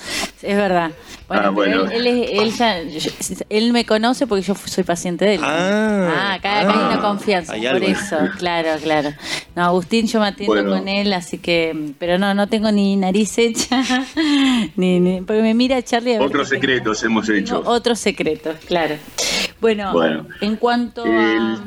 Es 0.42 0.56
verdad. 0.56 0.90
Bueno, 1.30 1.44
Ah, 1.46 1.50
bueno. 1.50 1.84
Él, 1.88 2.08
él, 2.08 2.26
él 2.28 2.52
ya- 2.52 2.80
él 3.48 3.72
me 3.72 3.84
conoce 3.86 4.26
porque 4.26 4.42
yo 4.42 4.56
soy 4.56 4.82
paciente 4.82 5.24
de 5.24 5.34
él. 5.36 5.40
Ah, 5.44 6.32
acá, 6.34 6.58
acá 6.62 6.70
hay 6.72 6.76
una 6.78 6.94
ah, 6.96 7.00
confianza, 7.00 7.52
hay 7.52 7.68
por 7.68 7.84
eso, 7.84 8.16
claro, 8.36 8.70
claro. 8.82 9.10
No, 9.54 9.62
Agustín, 9.62 10.08
yo 10.08 10.18
me 10.18 10.26
atiendo 10.26 10.54
Bueno. 10.54 10.70
con 10.76 10.88
él, 10.88 11.12
así 11.12 11.38
que, 11.38 11.92
pero 12.00 12.18
no, 12.18 12.34
no 12.34 12.48
tengo 12.48 12.72
ni 12.72 12.96
nariz 12.96 13.38
hecha, 13.38 13.80
ni, 14.74 14.98
ni- 14.98 15.20
porque 15.20 15.40
me 15.42 15.54
mira 15.54 15.80
Charlie. 15.84 16.16
A 16.16 16.18
ver 16.18 16.26
Otros 16.26 16.48
tengo- 16.48 16.60
secretos 16.62 17.02
hemos 17.04 17.28
hecho. 17.28 17.62
Otros 17.64 18.00
secretos, 18.00 18.56
claro. 18.66 18.96
Bueno, 19.60 19.92
Bueno. 19.92 20.26
en 20.40 20.56
cuanto 20.56 21.04
El- 21.04 21.12
a... 21.14 21.62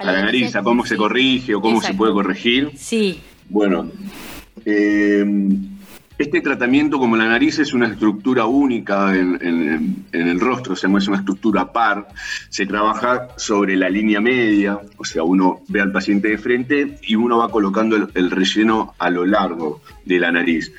A 0.00 0.04
la 0.04 0.20
nariz, 0.22 0.54
a 0.54 0.62
cómo 0.62 0.84
se 0.84 0.98
corrige 0.98 1.54
o 1.54 1.62
cómo 1.62 1.80
se 1.80 1.94
puede 1.94 2.12
corregir. 2.12 2.72
Sí, 2.76 3.20
Bueno, 3.48 3.90
eh, 4.66 5.24
este 6.22 6.42
tratamiento 6.42 6.98
como 6.98 7.16
la 7.16 7.26
nariz 7.26 7.58
es 7.58 7.72
una 7.72 7.86
estructura 7.86 8.44
única 8.44 9.16
en, 9.16 10.04
el 10.12 10.38
rostro, 10.38 10.74
o 10.74 10.76
sea, 10.76 10.90
es 10.98 11.08
una 11.08 11.16
estructura 11.16 11.72
par, 11.72 12.08
se 12.50 12.66
trabaja 12.66 13.28
sobre 13.36 13.74
la 13.74 13.88
línea 13.88 14.20
media, 14.20 14.78
o 14.98 15.04
sea, 15.04 15.22
uno 15.22 15.62
ve 15.68 15.80
al 15.80 15.92
paciente 15.92 16.28
de 16.28 16.36
frente 16.36 16.98
y 17.02 17.14
uno 17.14 17.38
va 17.38 17.50
colocando 17.50 17.96
el, 17.96 18.08
el 18.14 18.30
relleno 18.30 18.94
a 18.98 19.08
lo 19.08 19.24
largo 19.24 19.80
de 20.04 20.18
la 20.18 20.30
nariz. 20.30 20.72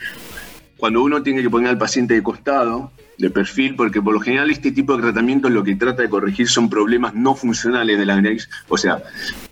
Cuando 0.78 1.02
uno 1.02 1.24
tiene 1.24 1.42
que 1.42 1.50
poner 1.50 1.70
al 1.70 1.78
paciente 1.78 2.14
de 2.14 2.22
costado, 2.22 2.92
de 3.18 3.30
perfil, 3.30 3.76
porque 3.76 4.02
por 4.02 4.14
lo 4.14 4.20
general 4.20 4.50
este 4.52 4.72
tipo 4.72 4.96
de 4.96 5.04
tratamiento 5.04 5.50
lo 5.50 5.64
que 5.64 5.76
trata 5.76 6.02
de 6.04 6.10
corregir 6.10 6.50
son 6.50 6.70
problemas 6.70 7.14
no 7.14 7.36
funcionales 7.36 7.98
de 7.98 8.06
la 8.06 8.22
nariz, 8.22 8.50
o 8.68 8.78
sea, 8.78 9.02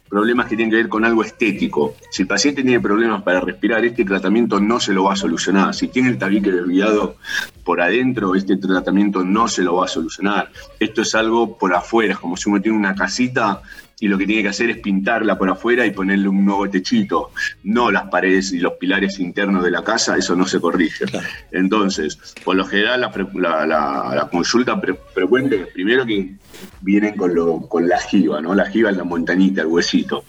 problemas 0.10 0.48
que 0.48 0.56
tienen 0.56 0.72
que 0.72 0.78
ver 0.78 0.90
con 0.90 1.06
algo 1.06 1.24
estético. 1.24 1.96
Si 2.10 2.24
el 2.24 2.28
paciente 2.28 2.64
tiene 2.64 2.80
problemas 2.80 3.22
para 3.22 3.40
respirar, 3.40 3.86
este 3.86 4.04
tratamiento 4.04 4.60
no 4.60 4.80
se 4.80 4.94
lo 4.94 5.06
va 5.06 5.14
a 5.14 5.16
solucionar. 5.16 5.74
Si 5.76 5.88
tiene 5.88 6.10
el 6.10 6.18
tabique 6.18 6.52
desviado 6.52 7.18
por 7.64 7.80
adentro, 7.82 8.36
este 8.36 8.58
tratamiento 8.58 9.24
no 9.24 9.48
se 9.48 9.64
lo 9.64 9.76
va 9.76 9.86
a 9.86 9.88
solucionar. 9.88 10.52
Esto 10.80 11.04
es 11.04 11.14
algo 11.14 11.58
por 11.58 11.74
afuera, 11.74 12.14
es 12.14 12.20
como 12.20 12.36
si 12.36 12.50
uno 12.50 12.62
tiene 12.62 12.78
una 12.78 12.96
casita 12.96 13.62
y 14.02 14.08
lo 14.08 14.18
que 14.18 14.26
tiene 14.26 14.42
que 14.44 14.50
hacer 14.50 14.70
es 14.70 14.78
pintarla 14.78 15.38
por 15.38 15.50
afuera 15.50 15.86
y 15.86 15.92
ponerle 15.92 16.28
un 16.30 16.46
nuevo 16.46 16.70
techito, 16.70 17.32
no 17.64 17.92
las 17.92 18.10
paredes 18.10 18.52
y 18.54 18.60
los 18.60 18.74
pilares 18.74 19.20
internos 19.20 19.64
de 19.64 19.72
la 19.72 19.84
casa, 19.84 20.16
eso 20.18 20.36
no 20.36 20.46
se 20.48 20.60
corrige. 20.60 21.06
Entonces, 21.52 22.18
por 22.44 22.56
lo 22.56 22.66
general, 22.66 23.02
la, 23.02 23.12
la- 23.36 23.66
la- 23.66 24.16
la 24.16 24.30
consulta 24.30 24.80
pre- 24.80 24.98
frecuente, 25.14 25.68
primero 25.74 26.06
que 26.06 26.36
vienen 26.82 27.16
con, 27.18 27.34
lo, 27.36 27.62
con 27.68 27.88
la 27.88 28.00
jiba, 28.00 28.42
¿no? 28.42 28.56
La 28.56 28.66
jiba 28.70 28.90
es 28.90 28.98
la 28.98 29.04
montañita, 29.04 29.62
el 29.62 29.68
huesito. 29.68 30.24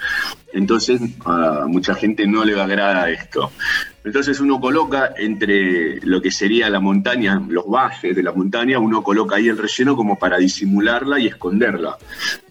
Entonces, 0.52 1.00
a 1.24 1.66
mucha 1.68 1.94
gente 1.94 2.26
no 2.26 2.44
le 2.44 2.60
agrada 2.60 3.10
esto. 3.10 3.52
Entonces 4.02 4.40
uno 4.40 4.60
coloca 4.60 5.12
entre 5.18 6.00
lo 6.00 6.22
que 6.22 6.30
sería 6.30 6.70
la 6.70 6.80
montaña, 6.80 7.42
los 7.48 7.66
valles 7.66 8.16
de 8.16 8.22
la 8.22 8.32
montaña, 8.32 8.78
uno 8.78 9.02
coloca 9.02 9.36
ahí 9.36 9.48
el 9.48 9.58
relleno 9.58 9.94
como 9.94 10.18
para 10.18 10.38
disimularla 10.38 11.18
y 11.18 11.26
esconderla, 11.26 11.98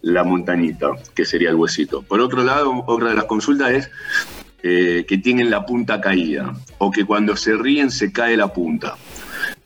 la 0.04 0.24
montañita, 0.24 0.92
que 1.16 1.26
sería 1.26 1.50
el 1.50 1.56
huesito. 1.56 2.04
Por 2.04 2.22
otro 2.22 2.44
lado, 2.44 2.84
otra 2.86 3.10
de 3.10 3.16
las 3.16 3.26
consultas 3.26 3.72
es 3.72 3.92
eh, 4.62 5.06
que 5.08 5.18
tienen 5.18 5.50
la 5.50 5.66
punta 5.66 6.00
caída 6.00 6.54
o 6.78 6.92
que 6.92 7.06
cuando 7.06 7.36
se 7.36 7.56
ríen 7.56 7.90
se 7.90 8.12
cae 8.12 8.38
la 8.38 8.54
punta. 8.54 8.96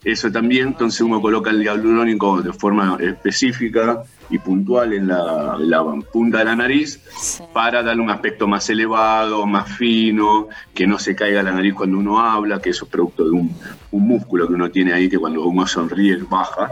Eso 0.03 0.31
también, 0.31 0.69
entonces 0.69 1.01
uno 1.01 1.21
coloca 1.21 1.49
el 1.49 1.63
hialurónico 1.63 2.41
de 2.41 2.53
forma 2.53 2.97
específica 3.01 4.03
y 4.33 4.39
puntual 4.39 4.93
en 4.93 5.07
la, 5.07 5.83
punta 6.11 6.39
de 6.39 6.45
la 6.45 6.55
nariz 6.55 6.99
sí. 7.19 7.43
para 7.53 7.83
darle 7.83 8.01
un 8.01 8.09
aspecto 8.09 8.47
más 8.47 8.67
elevado, 8.67 9.45
más 9.45 9.77
fino, 9.77 10.49
que 10.73 10.87
no 10.87 10.97
se 10.97 11.15
caiga 11.15 11.43
la 11.43 11.51
nariz 11.51 11.75
cuando 11.75 11.99
uno 11.99 12.19
habla, 12.19 12.59
que 12.59 12.71
eso 12.71 12.85
es 12.85 12.91
producto 12.91 13.25
de 13.25 13.29
un, 13.29 13.55
un 13.91 14.07
músculo 14.07 14.47
que 14.47 14.55
uno 14.55 14.71
tiene 14.71 14.91
ahí 14.91 15.07
que 15.07 15.19
cuando 15.19 15.45
uno 15.45 15.67
sonríe 15.67 16.17
baja. 16.27 16.71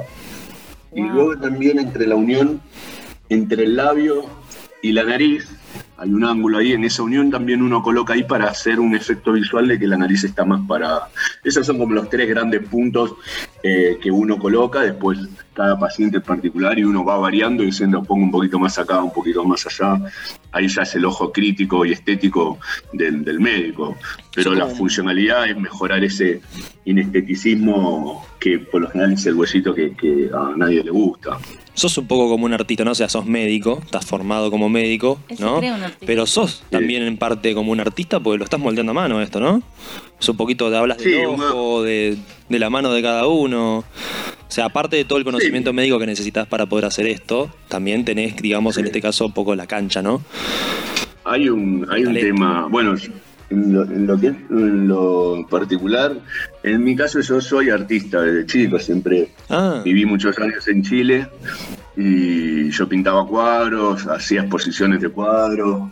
Y 0.93 1.03
luego 1.03 1.37
también 1.37 1.77
entre 1.77 2.07
la 2.07 2.15
unión 2.15 2.59
entre 3.29 3.63
el 3.63 3.75
labio 3.75 4.25
y 4.81 4.91
la 4.91 5.03
nariz, 5.03 5.47
hay 5.97 6.11
un 6.11 6.25
ángulo 6.25 6.57
ahí, 6.57 6.73
en 6.73 6.83
esa 6.83 7.03
unión 7.03 7.29
también 7.29 7.61
uno 7.61 7.83
coloca 7.83 8.13
ahí 8.13 8.23
para 8.23 8.49
hacer 8.49 8.79
un 8.79 8.95
efecto 8.95 9.33
visual 9.33 9.67
de 9.67 9.77
que 9.77 9.85
la 9.85 9.97
nariz 9.97 10.23
está 10.23 10.43
más 10.43 10.61
parada. 10.67 11.09
Esos 11.43 11.65
son 11.65 11.77
como 11.77 11.93
los 11.93 12.09
tres 12.09 12.27
grandes 12.27 12.67
puntos 12.67 13.13
eh, 13.63 13.97
que 14.01 14.11
uno 14.11 14.37
coloca, 14.37 14.81
después 14.81 15.19
cada 15.53 15.77
paciente 15.77 16.17
en 16.17 16.23
particular 16.23 16.79
y 16.79 16.83
uno 16.83 17.03
va 17.03 17.17
variando 17.17 17.63
y 17.63 17.67
diciendo 17.67 18.01
pongo 18.03 18.23
un 18.23 18.31
poquito 18.31 18.57
más 18.57 18.79
acá, 18.79 19.03
un 19.03 19.13
poquito 19.13 19.43
más 19.43 19.65
allá. 19.67 20.01
Ahí 20.51 20.67
ya 20.67 20.81
es 20.83 20.95
el 20.95 21.05
ojo 21.05 21.31
crítico 21.31 21.85
y 21.85 21.91
estético 21.91 22.57
del, 22.93 23.23
del 23.23 23.39
médico. 23.39 23.97
Pero 24.33 24.51
Sí, 24.51 24.57
la 24.57 24.67
funcionalidad 24.67 25.49
es 25.49 25.57
mejorar 25.57 26.03
ese 26.03 26.41
inesteticismo 26.85 28.25
que 28.39 28.59
por 28.59 28.81
lo 28.81 28.89
general 28.89 29.13
es 29.13 29.25
el 29.25 29.35
huesito 29.35 29.73
que, 29.73 29.93
que 29.93 30.29
a 30.33 30.55
nadie 30.55 30.83
le 30.83 30.91
gusta. 30.91 31.37
Sos 31.73 31.97
un 31.97 32.07
poco 32.07 32.29
como 32.29 32.45
un 32.45 32.53
artista, 32.53 32.83
¿no? 32.83 32.91
O 32.91 32.95
sea, 32.95 33.07
sos 33.07 33.25
médico, 33.25 33.79
estás 33.83 34.05
formado 34.05 34.51
como 34.51 34.67
médico, 34.67 35.19
¿no? 35.39 35.61
Pero 36.05 36.25
sos 36.25 36.63
también 36.69 37.03
en 37.03 37.17
parte 37.17 37.53
como 37.53 37.71
un 37.71 37.79
artista 37.79 38.19
porque 38.19 38.39
lo 38.39 38.43
estás 38.43 38.59
moldeando 38.59 38.91
a 38.91 38.95
mano 38.95 39.21
esto, 39.21 39.39
¿no? 39.39 39.61
Es 40.21 40.29
un 40.29 40.37
poquito 40.37 40.69
de 40.69 40.77
hablas 40.77 40.97
Sí, 41.01 41.09
del 41.09 41.25
ojo, 41.25 41.83
de, 41.83 42.15
de 42.47 42.59
la 42.59 42.69
mano 42.69 42.93
de 42.93 43.01
cada 43.01 43.25
uno. 43.27 43.79
O 43.79 44.53
sea, 44.53 44.65
aparte 44.65 44.97
de 44.97 45.05
todo 45.05 45.17
el 45.17 45.23
conocimiento 45.23 45.73
médico 45.73 45.97
que 45.97 46.05
necesitas 46.05 46.45
para 46.47 46.65
poder 46.65 46.85
hacer 46.85 47.07
esto, 47.07 47.49
también 47.67 48.05
tenés, 48.05 48.35
digamos, 48.35 48.77
en 48.77 48.85
este 48.85 49.01
caso, 49.01 49.25
un 49.25 49.33
poco 49.33 49.55
la 49.55 49.65
cancha, 49.65 50.01
¿no? 50.01 50.21
Hay 51.23 51.47
un, 51.49 51.87
hay 51.89 52.05
un 52.05 52.13
tema, 52.13 52.67
bueno, 52.69 52.95
en 53.49 53.73
lo, 53.73 53.83
en 53.83 54.07
lo 54.07 54.19
que 54.19 54.27
es 54.27 54.33
en 54.49 54.87
lo 54.87 55.45
particular, 55.49 56.13
en 56.63 56.83
mi 56.83 56.95
caso 56.95 57.19
yo 57.21 57.39
soy 57.41 57.69
artista 57.69 58.21
desde 58.21 58.45
chico, 58.45 58.79
siempre 58.79 59.29
Ah, 59.49 59.81
viví 59.83 60.05
muchos 60.05 60.37
años 60.39 60.67
en 60.67 60.83
Chile 60.83 61.27
y 61.95 62.69
yo 62.69 62.87
pintaba 62.87 63.27
cuadros, 63.27 64.07
hacía 64.07 64.41
exposiciones 64.41 65.01
de 65.01 65.09
cuadros, 65.09 65.91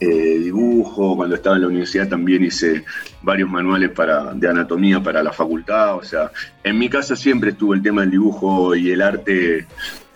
eh, 0.00 0.38
dibujo, 0.40 1.16
cuando 1.16 1.36
estaba 1.36 1.56
en 1.56 1.62
la 1.62 1.68
universidad 1.68 2.08
también 2.08 2.44
hice 2.44 2.84
varios 3.22 3.48
manuales 3.48 3.90
para, 3.90 4.34
de 4.34 4.48
anatomía 4.48 5.00
para 5.02 5.22
la 5.22 5.32
facultad, 5.32 5.96
o 5.96 6.02
sea, 6.02 6.30
en 6.64 6.78
mi 6.78 6.88
casa 6.88 7.14
siempre 7.14 7.50
estuvo 7.50 7.74
el 7.74 7.82
tema 7.82 8.02
del 8.02 8.10
dibujo 8.10 8.74
y 8.74 8.90
el 8.90 9.02
arte 9.02 9.66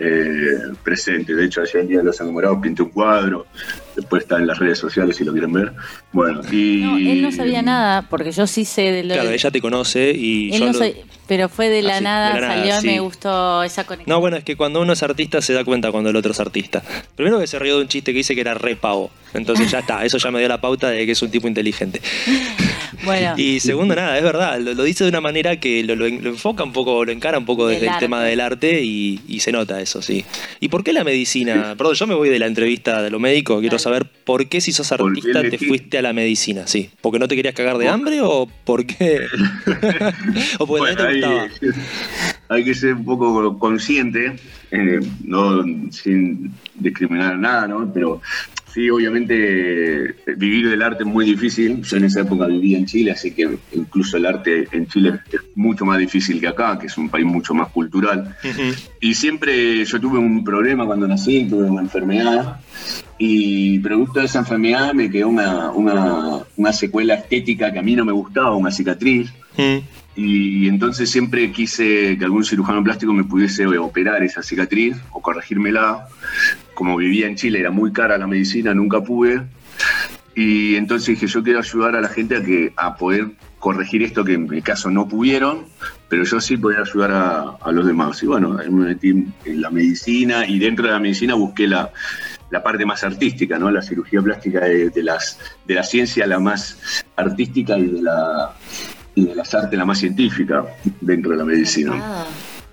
eh, 0.00 0.72
presente, 0.82 1.34
de 1.34 1.44
hecho 1.44 1.60
ayer 1.60 1.76
en 1.82 1.88
Día 1.88 1.98
de 1.98 2.04
los 2.04 2.20
Enamorados 2.20 2.58
pinté 2.62 2.82
un 2.82 2.88
cuadro, 2.90 3.46
después 3.94 4.22
está 4.22 4.38
en 4.38 4.46
las 4.46 4.58
redes 4.58 4.78
sociales 4.78 5.14
si 5.16 5.24
lo 5.24 5.32
quieren 5.32 5.52
ver. 5.52 5.72
Bueno, 6.12 6.40
y... 6.50 6.80
No, 6.82 6.96
él 6.96 7.22
no 7.22 7.30
sabía 7.30 7.60
nada, 7.62 8.02
porque 8.08 8.32
yo 8.32 8.46
sí 8.46 8.64
sé 8.64 8.90
de 8.90 9.04
lo 9.04 9.14
Claro, 9.14 9.30
ella 9.30 9.50
te 9.50 9.60
conoce 9.60 10.12
y 10.16 10.52
Él 10.54 10.60
yo 10.60 10.66
no 10.66 10.72
lo- 10.72 10.78
soy- 10.78 10.96
pero 11.28 11.48
fue 11.48 11.68
de 11.68 11.82
la, 11.82 11.94
Ah, 11.94 11.98
sí, 11.98 12.04
nada, 12.04 12.34
de 12.34 12.40
la 12.40 12.48
nada, 12.48 12.58
salió 12.60 12.76
y 12.76 12.80
sí. 12.80 12.86
me 12.88 12.98
gustó 13.00 13.62
esa 13.62 13.84
conexión. 13.84 14.12
No, 14.12 14.20
bueno, 14.20 14.36
es 14.36 14.42
que 14.42 14.56
cuando 14.56 14.80
uno 14.82 14.94
es 14.94 15.02
artista 15.04 15.40
se 15.40 15.52
da 15.52 15.64
cuenta 15.64 15.92
cuando 15.92 16.10
el 16.10 16.16
otro 16.16 16.32
es 16.32 16.40
artista. 16.40 16.82
Primero 17.14 17.38
que 17.38 17.46
se 17.46 17.56
rió 17.60 17.76
de 17.76 17.82
un 17.82 17.88
chiste 17.88 18.10
que 18.12 18.16
dice 18.18 18.34
que 18.34 18.40
era 18.40 18.54
re 18.54 18.74
pavo. 18.74 19.12
Entonces 19.32 19.70
ya 19.70 19.78
está, 19.78 20.04
eso 20.04 20.18
ya 20.18 20.30
me 20.32 20.40
dio 20.40 20.48
la 20.48 20.60
pauta 20.60 20.90
de 20.90 21.06
que 21.06 21.12
es 21.12 21.22
un 21.22 21.30
tipo 21.30 21.46
inteligente. 21.46 22.00
Bueno, 23.04 23.34
Y 23.36 23.60
segundo, 23.60 23.94
nada, 23.94 24.16
es 24.18 24.22
verdad, 24.24 24.58
lo, 24.60 24.74
lo 24.74 24.82
dice 24.84 25.04
de 25.04 25.10
una 25.10 25.20
manera 25.20 25.58
que 25.60 25.82
lo, 25.84 25.94
lo 25.96 26.06
en- 26.06 26.22
lo 26.24 26.30
enfoca 26.30 26.62
un 26.64 26.72
poco, 26.72 27.04
lo 27.04 27.12
encara 27.12 27.38
un 27.38 27.44
poco 27.46 27.66
Del 27.66 27.80
desde 27.80 27.92
el 27.92 27.98
tema 27.98 28.22
del 28.22 28.40
arte 28.40 28.82
y, 28.82 29.20
y 29.28 29.40
se 29.40 29.52
nota 29.52 29.80
eso, 29.80 30.02
sí. 30.02 30.24
¿Y 30.60 30.68
por 30.68 30.82
qué 30.84 30.92
la 30.92 31.04
medicina? 31.04 31.74
Perdón, 31.76 31.94
yo 31.94 32.06
me 32.06 32.14
voy 32.14 32.28
de 32.28 32.38
la 32.38 32.46
entrevista 32.46 33.02
de 33.02 33.10
lo 33.10 33.18
médico, 33.18 33.60
quiero 33.60 33.78
saber 33.78 34.04
por 34.06 34.48
qué 34.48 34.60
si 34.60 34.72
sos 34.72 34.88
¿Por 34.88 34.98
qué 35.14 35.20
artista 35.20 35.42
te 35.42 35.58
fuiste 35.58 35.98
a 35.98 36.02
la 36.02 36.12
medicina, 36.12 36.66
sí. 36.66 36.90
¿Porque 37.00 37.18
no 37.18 37.28
te 37.28 37.36
querías 37.36 37.54
cagar 37.54 37.78
de 37.78 37.88
hambre 37.88 38.20
o 38.22 38.48
por 38.64 38.84
qué? 38.86 39.20
o 40.58 40.66
porque 40.66 40.80
Bueno, 40.80 40.90
no 40.90 40.96
te 40.96 41.02
hay, 41.06 41.20
gustaba. 41.20 41.48
hay 42.48 42.64
que 42.64 42.74
ser 42.74 42.94
un 42.94 43.04
poco 43.04 43.58
consciente, 43.58 44.36
eh, 44.70 45.00
no 45.24 45.64
sin 45.90 46.52
discriminar 46.74 47.36
nada, 47.38 47.66
¿no? 47.68 47.90
Pero 47.92 48.20
sí, 48.72 48.88
obviamente 48.90 50.10
eh, 50.10 50.14
vivir 50.36 50.68
del 50.68 50.82
arte 50.82 51.02
es 51.02 51.08
muy 51.08 51.24
difícil. 51.24 51.82
Yo 51.82 51.96
en 51.96 52.04
esa 52.04 52.20
época 52.20 52.46
vivía 52.46 52.78
en 52.78 52.86
Chile, 52.86 53.12
así 53.12 53.32
que 53.32 53.48
incluso 53.72 54.16
el 54.16 54.26
arte 54.26 54.68
en 54.72 54.86
Chile 54.86 55.20
es 55.30 55.40
mucho 55.54 55.84
más 55.84 55.98
difícil 55.98 56.40
que 56.40 56.48
acá, 56.48 56.78
que 56.78 56.86
es 56.86 56.96
un 56.98 57.08
país 57.08 57.26
mucho 57.26 57.54
más 57.54 57.68
cultural. 57.68 58.36
Y 59.00 59.14
siempre 59.14 59.84
yo 59.84 60.00
tuve 60.00 60.18
un 60.18 60.44
problema 60.44 60.86
cuando 60.86 61.06
nací, 61.06 61.46
tuve 61.48 61.64
una 61.64 61.82
enfermedad. 61.82 62.60
Y 63.18 63.78
producto 63.80 64.20
de 64.20 64.26
esa 64.26 64.38
enfermedad 64.38 64.94
me 64.94 65.10
quedó 65.10 65.28
una, 65.28 65.70
una, 65.70 66.38
una 66.56 66.72
secuela 66.72 67.14
estética 67.14 67.70
que 67.70 67.78
a 67.78 67.82
mí 67.82 67.94
no 67.94 68.04
me 68.04 68.12
gustaba, 68.12 68.56
una 68.56 68.70
cicatriz. 68.70 69.30
Mm. 69.56 69.78
Y 70.16 70.68
entonces 70.68 71.10
siempre 71.10 71.52
quise 71.52 72.16
que 72.18 72.24
algún 72.24 72.44
cirujano 72.44 72.82
plástico 72.82 73.12
me 73.12 73.24
pudiese 73.24 73.66
operar 73.78 74.22
esa 74.22 74.42
cicatriz 74.42 74.96
o 75.12 75.22
corregírmela. 75.22 76.06
Como 76.74 76.96
vivía 76.96 77.26
en 77.26 77.36
Chile, 77.36 77.60
era 77.60 77.70
muy 77.70 77.92
cara 77.92 78.18
la 78.18 78.26
medicina, 78.26 78.74
nunca 78.74 79.02
pude. 79.02 79.42
Y 80.34 80.76
entonces 80.76 81.08
dije, 81.08 81.26
yo 81.26 81.42
quiero 81.42 81.58
ayudar 81.58 81.96
a 81.96 82.00
la 82.00 82.08
gente 82.08 82.36
a, 82.36 82.42
que, 82.42 82.72
a 82.76 82.96
poder 82.96 83.28
corregir 83.58 84.02
esto 84.02 84.24
que 84.24 84.34
en 84.34 84.48
mi 84.48 84.62
caso 84.62 84.90
no 84.90 85.06
pudieron, 85.06 85.66
pero 86.08 86.24
yo 86.24 86.40
sí 86.40 86.56
podía 86.56 86.80
ayudar 86.80 87.12
a, 87.60 87.72
los 87.72 87.86
demás. 87.86 88.22
Y 88.22 88.26
bueno, 88.26 88.50
me 88.70 88.86
metí 88.86 89.10
en 89.10 89.60
la 89.60 89.70
medicina 89.70 90.46
y 90.46 90.58
dentro 90.58 90.86
de 90.86 90.92
la 90.92 90.98
medicina 90.98 91.34
busqué 91.34 91.68
la, 91.68 91.92
la 92.50 92.62
parte 92.62 92.84
más 92.86 93.04
artística, 93.04 93.58
¿no? 93.58 93.70
La 93.70 93.82
cirugía 93.82 94.20
plástica 94.22 94.60
de 94.60 95.02
las, 95.02 95.38
de 95.66 95.74
la 95.74 95.82
ciencia 95.82 96.26
la 96.26 96.38
más 96.38 97.04
artística 97.16 97.78
y 97.78 97.86
de, 97.86 98.02
la, 98.02 98.54
y 99.20 99.24
de 99.26 99.34
las 99.34 99.54
artes 99.54 99.78
la 99.78 99.84
más 99.84 99.98
científica 99.98 100.64
dentro 101.00 101.30
de 101.32 101.36
la 101.38 101.44
medicina. 101.44 101.92
Ah, 101.96 102.26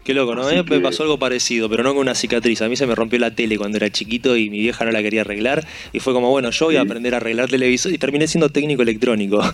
Qué 0.04 0.14
loco, 0.14 0.34
¿no? 0.36 0.44
A 0.44 0.46
Así 0.48 0.56
mí 0.56 0.64
me 0.64 0.70
que- 0.78 0.80
pasó 0.80 1.04
algo 1.04 1.20
parecido, 1.20 1.70
pero 1.70 1.84
no 1.84 1.92
con 1.94 2.00
una 2.02 2.16
cicatriz. 2.16 2.62
A 2.62 2.70
mí 2.70 2.78
se 2.78 2.88
me 2.88 2.96
rompió 2.96 3.20
la 3.20 3.32
tele 3.36 3.58
cuando 3.58 3.76
era 3.78 3.90
chiquito 3.90 4.38
y 4.38 4.50
mi 4.50 4.60
vieja 4.60 4.86
no 4.86 4.92
la 4.92 5.02
quería 5.02 5.22
arreglar. 5.22 5.68
Y 5.92 6.00
fue 6.00 6.14
como, 6.14 6.30
bueno, 6.30 6.50
yo 6.50 6.66
voy 6.68 6.78
a 6.78 6.82
aprender 6.82 7.14
a 7.14 7.18
arreglar 7.18 7.50
televisor 7.50 7.92
y 7.92 7.98
terminé 7.98 8.26
siendo 8.28 8.50
técnico 8.50 8.82
electrónico. 8.84 9.42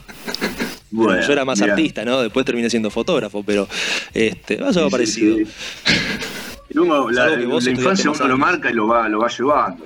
Bueno, 0.95 1.19
yo 1.25 1.33
era 1.33 1.43
más 1.43 1.59
mirá. 1.59 1.73
artista, 1.73 2.05
¿no? 2.05 2.21
Después 2.21 2.45
terminé 2.45 2.69
siendo 2.69 2.91
fotógrafo, 2.91 3.41
pero 3.41 3.67
este, 4.13 4.59
más 4.59 4.77
o 4.77 4.81
menos 4.81 4.89
Sí, 4.89 4.91
parecido. 4.91 5.37
sí, 5.37 6.77
uno, 6.77 7.09
la, 7.11 7.35
que 7.35 7.71
infancia 7.71 8.11
uno 8.11 8.27
lo 8.27 8.37
marca 8.37 8.69
y 8.69 8.73
lo 8.75 8.85
va, 8.85 9.09
lo 9.09 9.17
va 9.21 9.27
llevando. 9.27 9.83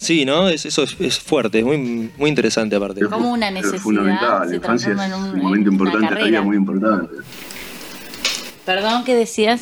Sí, 0.00 0.24
¿no? 0.24 0.48
Es, 0.48 0.64
eso 0.64 0.82
es, 0.82 0.96
es 0.98 1.18
fuerte, 1.20 1.58
es 1.58 1.64
muy, 1.64 2.10
muy 2.16 2.30
interesante 2.30 2.74
aparte. 2.74 3.04
Como 3.04 3.30
una 3.32 3.48
Es 3.48 3.54
necesidad 3.54 3.80
fundamental. 3.82 4.48
La 4.48 4.56
infancia 4.56 4.92
es 4.92 4.98
un- 5.12 5.22
un 5.34 5.38
momento 5.42 5.70
importante 5.70 6.14
la 6.14 6.24
vida, 6.24 6.40
muy 6.42 6.56
importante. 6.56 7.16
Perdón, 8.64 9.04
¿qué 9.04 9.14
decías? 9.14 9.60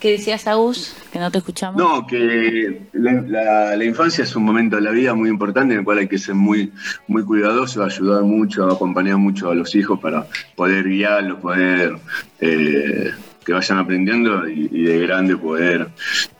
¿Qué 0.00 0.10
decías, 0.12 0.46
Agus? 0.46 0.94
Que 1.10 1.18
no 1.18 1.30
te 1.30 1.38
escuchamos. 1.38 1.76
No, 1.80 2.06
que 2.06 2.82
la, 2.92 3.12
la- 3.22 3.76
la 3.76 3.84
infancia 3.84 4.22
es 4.24 4.36
un 4.36 4.44
momento 4.44 4.76
de 4.76 4.82
la 4.82 4.90
vida 4.90 5.14
muy 5.14 5.30
importante 5.30 5.72
en 5.72 5.78
el 5.80 5.84
cual 5.84 5.98
hay 5.98 6.08
que 6.08 6.18
ser 6.18 6.34
muy, 6.34 6.72
muy 7.08 7.24
cuidadoso, 7.24 7.82
ayudar 7.82 8.22
mucho, 8.22 8.66
acompañar 8.70 9.16
mucho 9.16 9.50
a 9.50 9.54
los 9.54 9.74
hijos 9.74 9.98
para 9.98 10.26
poder 10.56 10.86
guiarlos, 10.88 11.40
poder 11.40 11.96
eh, 12.40 13.12
que 13.46 13.52
vayan 13.54 13.78
aprendiendo 13.78 14.46
y, 14.46 14.68
y 14.70 14.82
de 14.82 14.98
grande 15.06 15.36
poder 15.38 15.88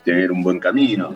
tener 0.05 0.31
un 0.31 0.43
buen 0.43 0.59
camino. 0.61 1.15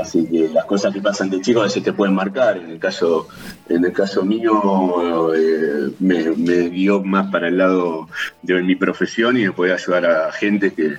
Así 0.00 0.26
que 0.26 0.48
las 0.48 0.64
cosas 0.64 0.92
que 0.92 1.00
pasan 1.00 1.30
de 1.30 1.40
chico 1.40 1.60
a 1.60 1.64
veces 1.64 1.82
te 1.82 1.92
pueden 1.92 2.14
marcar. 2.14 2.56
En 2.56 2.70
el 2.70 2.78
caso, 2.78 3.28
en 3.68 3.84
el 3.84 3.92
caso 3.92 4.24
mío, 4.24 5.34
eh, 5.34 5.90
me, 6.00 6.30
me 6.32 6.68
guió 6.68 7.02
más 7.02 7.30
para 7.30 7.48
el 7.48 7.58
lado 7.58 8.08
de 8.42 8.62
mi 8.62 8.74
profesión 8.74 9.36
y 9.36 9.44
de 9.44 9.52
poder 9.52 9.74
ayudar 9.74 10.06
a 10.06 10.32
gente 10.32 10.72
que, 10.72 10.96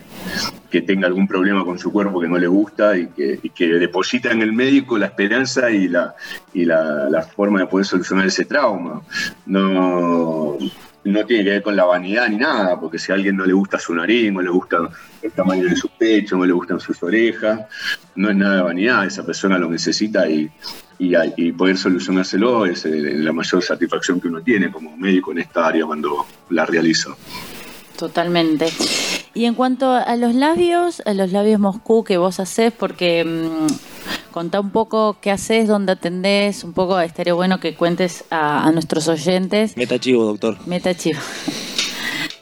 que 0.69 0.81
tenga 0.81 1.07
algún 1.07 1.27
problema 1.27 1.65
con 1.65 1.79
su 1.79 1.91
cuerpo 1.91 2.19
que 2.19 2.27
no 2.27 2.38
le 2.38 2.47
gusta 2.47 2.97
y 2.97 3.07
que, 3.07 3.39
que 3.53 3.67
deposita 3.67 4.31
en 4.31 4.41
el 4.41 4.53
médico 4.53 4.97
la 4.97 5.07
esperanza 5.07 5.69
y 5.69 5.88
la, 5.88 6.15
y 6.53 6.65
la, 6.65 7.09
la 7.09 7.21
forma 7.23 7.59
de 7.59 7.67
poder 7.67 7.85
solucionar 7.85 8.27
ese 8.27 8.45
trauma. 8.45 9.01
No, 9.45 10.57
no 11.07 11.25
tiene 11.25 11.43
que 11.43 11.49
ver 11.51 11.61
con 11.61 11.75
la 11.75 11.85
vanidad 11.85 12.29
ni 12.29 12.37
nada, 12.37 12.79
porque 12.79 12.99
si 12.99 13.11
a 13.11 13.15
alguien 13.15 13.35
no 13.37 13.45
le 13.45 13.53
gusta 13.53 13.79
su 13.79 13.93
nariz, 13.93 14.31
no 14.31 14.41
le 14.41 14.49
gusta 14.49 14.89
el 15.21 15.31
tamaño 15.31 15.67
de 15.67 15.75
su 15.75 15.89
pecho, 15.89 16.37
no 16.37 16.45
le 16.45 16.53
gustan 16.53 16.79
sus 16.79 17.01
orejas, 17.03 17.61
no 18.15 18.29
es 18.29 18.35
nada 18.35 18.57
de 18.57 18.61
vanidad, 18.61 19.05
esa 19.05 19.25
persona 19.25 19.57
lo 19.57 19.69
necesita 19.69 20.29
y, 20.29 20.49
y, 20.99 21.51
poder 21.51 21.77
solucionárselo 21.77 22.65
es 22.65 22.85
eh, 22.85 23.13
la 23.15 23.31
mayor 23.31 23.63
satisfacción 23.63 24.19
que 24.19 24.27
uno 24.27 24.41
tiene 24.41 24.71
como 24.71 24.95
médico 24.97 25.31
en 25.31 25.39
esta 25.39 25.67
área 25.67 25.85
cuando 25.85 26.25
la 26.49 26.65
realiza. 26.65 27.11
Totalmente. 27.97 28.67
Y 29.33 29.45
en 29.45 29.53
cuanto 29.53 29.91
a 29.91 30.15
los 30.15 30.33
labios, 30.33 31.01
a 31.05 31.13
los 31.13 31.31
labios 31.31 31.59
Moscú 31.59 32.03
que 32.03 32.17
vos 32.17 32.39
haces, 32.39 32.73
porque 32.73 33.23
mm, 33.23 34.31
contá 34.31 34.59
un 34.59 34.71
poco 34.71 35.17
qué 35.21 35.31
haces, 35.31 35.67
dónde 35.67 35.91
atendés, 35.91 36.63
un 36.63 36.73
poco 36.73 36.99
estaría 36.99 37.33
bueno 37.33 37.59
que 37.59 37.75
cuentes 37.75 38.25
a, 38.29 38.65
a 38.65 38.71
nuestros 38.71 39.07
oyentes. 39.07 39.77
Meta 39.77 39.99
chivo, 39.99 40.25
doctor. 40.25 40.57
Meta 40.65 40.95
chivo. 40.95 41.19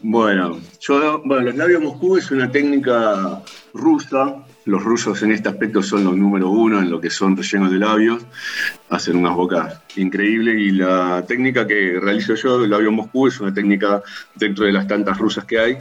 Bueno, 0.08 0.60
yo, 0.80 1.22
bueno, 1.26 1.46
los 1.46 1.56
labios 1.56 1.82
Moscú 1.82 2.18
es 2.18 2.30
una 2.30 2.52
técnica 2.52 3.42
rusa. 3.74 4.45
Los 4.66 4.84
rusos 4.84 5.22
en 5.22 5.32
este 5.32 5.48
aspecto 5.48 5.84
son 5.84 6.04
los 6.04 6.18
número 6.18 6.50
uno 6.50 6.80
en 6.80 6.90
lo 6.90 7.00
que 7.00 7.12
son 7.12 7.38
rellenos 7.38 7.72
de 7.72 7.78
labios. 7.78 8.26
Hacen 8.90 9.16
unas 9.16 9.36
bocas 9.36 9.82
increíbles 9.96 10.60
y 10.60 10.72
la 10.72 11.24
técnica 11.28 11.68
que 11.68 12.00
realizo 12.02 12.34
yo, 12.34 12.64
el 12.64 12.72
labio 12.72 12.92
Moscú, 12.92 13.28
es 13.28 13.40
una 13.40 13.54
técnica 13.54 14.02
dentro 14.34 14.66
de 14.66 14.72
las 14.72 14.88
tantas 14.88 15.18
rusas 15.20 15.46
que 15.46 15.60
hay 15.60 15.78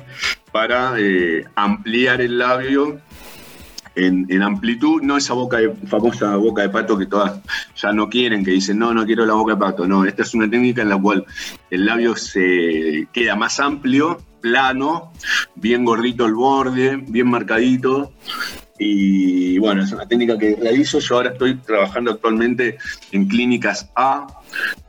para 0.52 0.94
eh, 0.98 1.44
ampliar 1.54 2.20
el 2.20 2.36
labio 2.38 3.00
en, 3.96 4.26
en 4.28 4.42
amplitud, 4.42 5.02
no 5.02 5.16
esa 5.16 5.34
boca 5.34 5.58
de, 5.58 5.70
famosa 5.86 6.36
boca 6.36 6.62
de 6.62 6.68
pato 6.68 6.98
que 6.98 7.06
todas 7.06 7.40
ya 7.76 7.92
no 7.92 8.08
quieren, 8.08 8.44
que 8.44 8.50
dicen, 8.50 8.78
no, 8.78 8.92
no 8.92 9.06
quiero 9.06 9.24
la 9.24 9.34
boca 9.34 9.54
de 9.54 9.60
pato. 9.60 9.86
No, 9.86 10.04
esta 10.04 10.22
es 10.22 10.34
una 10.34 10.50
técnica 10.50 10.82
en 10.82 10.88
la 10.88 11.00
cual 11.00 11.24
el 11.70 11.86
labio 11.86 12.16
se 12.16 13.08
queda 13.12 13.36
más 13.36 13.60
amplio, 13.60 14.20
plano, 14.40 15.12
bien 15.54 15.84
gordito 15.84 16.26
el 16.26 16.34
borde, 16.34 16.96
bien 16.96 17.28
marcadito. 17.28 18.12
Y 18.78 19.58
bueno, 19.58 19.82
es 19.82 19.92
una 19.92 20.06
técnica 20.06 20.36
que 20.38 20.56
realizo. 20.56 20.98
Yo 20.98 21.16
ahora 21.16 21.30
estoy 21.30 21.54
trabajando 21.56 22.10
actualmente 22.10 22.78
en 23.12 23.26
clínicas 23.28 23.88
A 23.94 24.26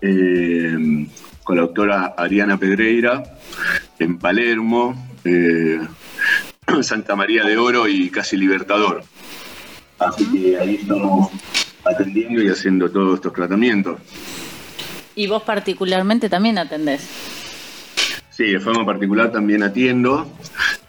eh, 0.01 1.07
con 1.43 1.55
la 1.57 1.61
doctora 1.63 2.13
Ariana 2.17 2.57
Pedreira 2.57 3.23
en 3.99 4.17
Palermo. 4.17 4.95
eh, 5.23 5.79
Santa 6.81 7.15
María 7.15 7.43
de 7.43 7.57
Oro 7.57 7.87
y 7.87 8.09
Casi 8.09 8.37
Libertador. 8.37 9.03
Así 9.99 10.25
que 10.31 10.57
ahí 10.57 10.75
estamos 10.81 11.29
atendiendo 11.85 12.41
y 12.41 12.49
haciendo 12.49 12.89
todos 12.89 13.15
estos 13.15 13.33
tratamientos. 13.33 13.99
Y 15.15 15.27
vos 15.27 15.43
particularmente 15.43 16.27
también 16.27 16.57
atendés. 16.57 17.07
Sí, 18.31 18.45
de 18.51 18.59
forma 18.59 18.85
particular 18.85 19.31
también 19.31 19.63
atiendo 19.63 20.29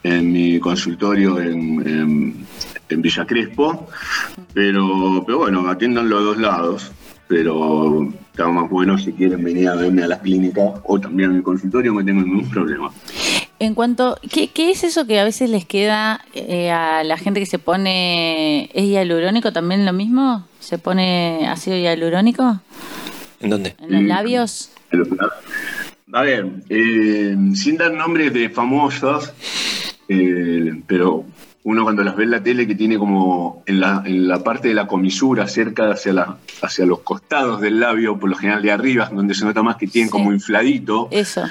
en 0.02 0.32
mi 0.32 0.58
consultorio 0.58 1.38
en, 1.40 1.86
en- 1.86 2.46
en 2.88 3.02
Villa 3.02 3.26
Crespo, 3.26 3.88
pero, 4.54 5.22
pero 5.26 5.38
bueno, 5.38 5.68
atiendo 5.68 6.00
en 6.00 6.08
los 6.08 6.24
dos 6.24 6.38
lados, 6.38 6.92
pero 7.28 8.08
está 8.30 8.48
más 8.48 8.70
bueno 8.70 8.98
si 8.98 9.12
quieren 9.12 9.42
venir 9.42 9.68
a 9.68 9.74
verme 9.74 10.04
a 10.04 10.08
las 10.08 10.20
clínicas 10.20 10.80
o 10.84 11.00
también 11.00 11.30
a 11.30 11.32
mi 11.34 11.42
consultorio, 11.42 11.92
no 11.92 12.04
tengo 12.04 12.22
ningún 12.22 12.48
problema. 12.50 12.92
En 13.58 13.74
cuanto, 13.74 14.18
¿qué, 14.30 14.48
qué 14.48 14.70
es 14.70 14.84
eso 14.84 15.06
que 15.06 15.18
a 15.18 15.24
veces 15.24 15.48
les 15.48 15.64
queda 15.64 16.20
eh, 16.34 16.70
a 16.70 17.02
la 17.04 17.16
gente 17.16 17.40
que 17.40 17.46
se 17.46 17.58
pone, 17.58 18.70
es 18.74 18.84
hialurónico 18.84 19.52
también 19.52 19.86
lo 19.86 19.94
mismo? 19.94 20.46
¿Se 20.60 20.78
pone 20.78 21.46
ácido 21.48 21.76
hialurónico 21.76 22.60
¿En 23.40 23.50
dónde? 23.50 23.74
en 23.80 23.92
los 23.92 24.02
labios? 24.02 24.70
A 26.12 26.22
ver, 26.22 26.46
eh, 26.68 27.36
sin 27.54 27.76
dar 27.76 27.92
nombres 27.92 28.32
de 28.32 28.50
famosos, 28.50 29.32
eh, 30.08 30.82
pero 30.86 31.24
uno 31.66 31.82
cuando 31.82 32.04
las 32.04 32.14
ve 32.14 32.22
en 32.22 32.30
la 32.30 32.40
tele 32.44 32.64
que 32.64 32.76
tiene 32.76 32.96
como 32.96 33.64
en 33.66 33.80
la, 33.80 34.00
en 34.04 34.28
la 34.28 34.38
parte 34.44 34.68
de 34.68 34.74
la 34.74 34.86
comisura, 34.86 35.48
cerca 35.48 35.90
hacia, 35.90 36.12
la, 36.12 36.36
hacia 36.62 36.86
los 36.86 37.00
costados 37.00 37.60
del 37.60 37.80
labio, 37.80 38.16
por 38.20 38.30
lo 38.30 38.36
general 38.36 38.62
de 38.62 38.70
arriba, 38.70 39.10
donde 39.12 39.34
se 39.34 39.44
nota 39.44 39.64
más 39.64 39.74
que 39.74 39.88
tienen 39.88 40.06
Sí. 40.08 40.12
como 40.12 40.32
infladito, 40.32 41.08
Eso. 41.10 41.42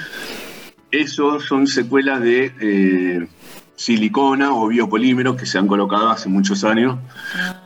eso 0.90 1.38
son 1.40 1.66
secuelas 1.66 2.22
de 2.22 2.50
eh, 2.62 3.26
silicona 3.74 4.54
o 4.54 4.68
biopolímeros 4.68 5.36
que 5.36 5.44
se 5.44 5.58
han 5.58 5.66
colocado 5.66 6.08
hace 6.08 6.30
muchos 6.30 6.64
años, 6.64 6.96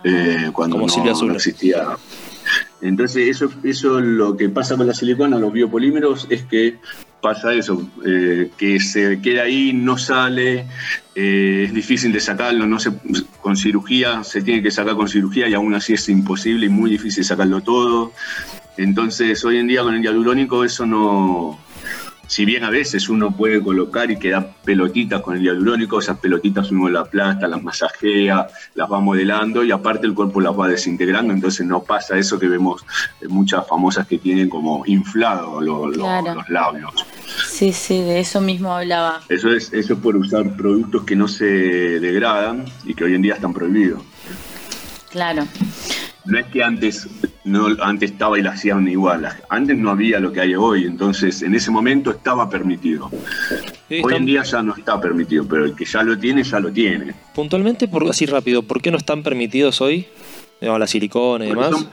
eh, 0.03 0.51
cuando 0.53 0.75
Como 0.75 0.89
no, 0.89 0.93
Silvia 0.93 1.13
no 1.23 1.33
existía. 1.35 1.85
Entonces, 2.83 3.29
eso, 3.29 3.51
eso 3.63 4.01
lo 4.01 4.37
que 4.37 4.49
pasa 4.49 4.77
con 4.77 4.87
la 4.87 4.95
silicona, 4.95 5.39
los 5.39 5.53
biopolímeros, 5.53 6.27
es 6.31 6.43
que 6.45 6.79
pasa 7.21 7.53
eso, 7.53 7.87
eh, 8.07 8.51
que 8.57 8.81
se 8.81 9.21
queda 9.21 9.43
ahí, 9.43 9.73
no 9.73 9.99
sale, 9.99 10.67
eh, 11.15 11.65
es 11.67 11.75
difícil 11.75 12.13
de 12.13 12.21
sacarlo, 12.21 12.67
no 12.67 12.79
se, 12.79 12.93
con 13.43 13.57
cirugía, 13.57 14.25
se 14.25 14.43
tiene 14.43 14.63
que 14.63 14.71
sacar 14.71 14.95
con 14.95 15.09
cirugía 15.09 15.49
y 15.49 15.55
aún 15.55 15.75
así 15.75 15.93
es 15.93 16.09
imposible 16.09 16.67
y 16.67 16.71
muy 16.71 16.91
difícil 16.91 17.25
sacarlo 17.25 17.61
todo. 17.61 18.13
Entonces, 18.77 19.45
hoy 19.45 19.59
en 19.59 19.67
día 19.67 19.83
con 19.83 19.95
el 19.95 20.03
hialurónico 20.03 20.65
eso 20.65 20.87
no, 20.87 21.59
si 22.31 22.45
bien 22.45 22.63
a 22.63 22.71
veces 22.71 23.09
uno 23.09 23.33
puede 23.37 23.61
colocar 23.61 24.09
y 24.09 24.17
queda 24.17 24.53
pelotitas 24.65 25.21
con 25.21 25.37
el 25.37 25.43
hialurónico, 25.43 25.99
esas 25.99 26.17
pelotitas 26.19 26.71
uno 26.71 26.89
las 26.89 27.09
aplasta, 27.09 27.49
las 27.49 27.61
masajea, 27.61 28.47
las 28.77 28.89
va 28.93 29.01
modelando 29.01 29.65
y 29.65 29.73
aparte 29.73 30.07
el 30.07 30.15
cuerpo 30.15 30.41
las 30.41 30.57
va 30.57 30.69
desintegrando, 30.69 31.35
entonces 31.35 31.67
no 31.67 31.83
pasa 31.83 32.17
eso 32.17 32.39
que 32.39 32.47
vemos 32.47 32.85
en 33.21 33.33
muchas 33.33 33.67
famosas 33.67 34.07
que 34.07 34.19
tienen 34.19 34.49
como 34.49 34.85
inflado 34.87 35.61
lo- 35.61 35.89
lo- 35.89 36.05
Claro. 36.05 36.35
los 36.37 36.49
labios. 36.51 36.93
Sí, 37.49 37.73
sí, 37.73 37.99
de 38.01 38.21
eso 38.21 38.41
mismo 38.41 38.73
hablaba. 38.77 39.23
Eso 39.29 39.51
es, 39.51 39.73
eso 39.73 39.95
es 39.95 39.99
por 39.99 40.15
usar 40.17 40.55
productos 40.57 41.03
que 41.03 41.17
no 41.17 41.27
se 41.27 41.45
degradan 41.47 42.65
y 42.85 42.95
que 42.95 43.03
hoy 43.03 43.17
en 43.17 43.23
día 43.23 43.35
están 43.35 43.53
prohibidos. 43.53 44.03
Claro. 45.11 45.43
No 46.31 46.39
es 46.39 46.47
que 46.47 46.63
antes 46.63 47.09
no 47.45 47.67
antes 47.83 48.13
estaba 48.13 48.39
y 48.39 48.43
la 48.43 48.51
hacían 48.53 48.87
igual. 48.89 49.27
Antes 49.49 49.77
no 49.77 49.91
había 49.91 50.21
lo 50.21 50.33
que 50.33 50.41
hay 50.41 50.55
hoy, 50.55 50.85
entonces 50.85 51.43
en 51.43 51.55
ese 51.55 51.71
momento 51.71 52.11
estaba 52.11 52.49
permitido. 52.49 53.11
Sí, 53.89 54.01
Hoy 54.05 54.15
en 54.15 54.27
día 54.27 54.43
ya 54.45 54.63
no 54.63 54.75
está 54.77 55.01
permitido, 55.01 55.45
pero 55.49 55.65
el 55.65 55.75
que 55.75 55.85
ya 55.85 56.03
lo 56.03 56.17
tiene, 56.19 56.43
ya 56.45 56.61
lo 56.61 56.71
tiene. 56.71 57.13
Puntualmente, 57.35 57.89
por, 57.89 58.09
así 58.09 58.27
rápido, 58.27 58.63
¿por 58.63 58.81
qué 58.81 58.91
no 58.91 58.97
están 58.99 59.23
permitidos 59.23 59.81
hoy? 59.81 60.07
Digamos, 60.61 60.79
la 60.81 60.87
silicona 60.87 61.45
y 61.47 61.49
Porque 61.49 61.65
demás. 61.65 61.81
son, 61.81 61.89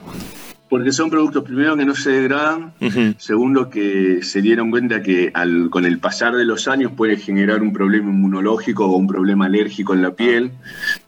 porque 0.70 0.92
son 0.92 1.10
productos, 1.10 1.44
primero, 1.46 1.78
que 1.78 1.86
no 1.86 1.96
se 1.96 2.12
degradan, 2.12 2.74
segundo, 3.18 3.70
que 3.70 4.20
se 4.22 4.42
dieron 4.42 4.70
cuenta 4.70 5.02
que 5.02 5.32
al- 5.34 5.70
con 5.72 5.86
el 5.86 5.98
pasar 6.00 6.36
de 6.36 6.44
los 6.44 6.68
años 6.68 6.92
puede 6.96 7.16
generar 7.16 7.62
un 7.62 7.72
problema 7.72 8.10
inmunológico 8.12 8.86
o 8.86 8.98
un 8.98 9.08
problema 9.08 9.46
alérgico 9.46 9.94
en 9.94 10.02
la 10.02 10.12
piel. 10.12 10.52